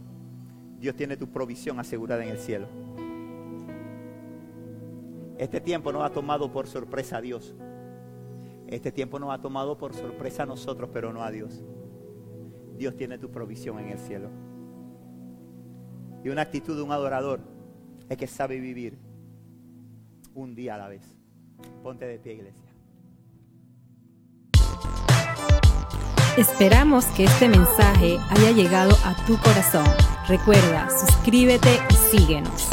Dios 0.78 0.97
tiene 0.97 1.16
tu 1.16 1.28
provisión 1.28 1.78
asegurada 1.78 2.24
en 2.24 2.31
el 2.31 2.39
cielo. 2.39 2.66
Este 5.36 5.61
tiempo 5.61 5.93
no 5.93 6.05
ha 6.05 6.11
tomado 6.11 6.52
por 6.52 6.66
sorpresa 6.66 7.19
a 7.19 7.20
Dios. 7.20 7.55
Este 8.66 8.93
tiempo 8.93 9.19
nos 9.19 9.32
ha 9.32 9.40
tomado 9.40 9.77
por 9.77 9.94
sorpresa 9.94 10.44
a 10.44 10.47
nosotros, 10.47 10.90
pero 10.93 11.12
no 11.12 11.23
a 11.23 11.31
Dios. 11.31 11.65
Dios 12.77 12.97
tiene 12.97 13.19
tu 13.19 13.31
provisión 13.31 13.78
en 13.78 13.89
el 13.89 13.98
cielo. 13.98 14.31
Y 16.24 16.28
una 16.28 16.43
actitud 16.43 16.77
de 16.77 16.82
un 16.82 16.93
adorador 16.93 17.40
es 18.09 18.16
que 18.16 18.27
sabe 18.27 18.61
vivir 18.61 18.98
un 20.35 20.55
día 20.55 20.77
a 20.77 20.78
la 20.78 20.89
vez. 20.89 21.16
Ponte 21.82 22.07
de 22.07 22.19
pie, 22.19 22.35
iglesia. 22.35 22.69
Esperamos 26.36 27.04
que 27.06 27.24
este 27.24 27.48
mensaje 27.48 28.18
haya 28.30 28.52
llegado 28.52 28.96
a 29.04 29.14
tu 29.26 29.36
corazón. 29.38 29.84
Recuerda, 30.28 30.88
suscríbete 30.90 31.80
y 31.90 32.16
síguenos. 32.16 32.68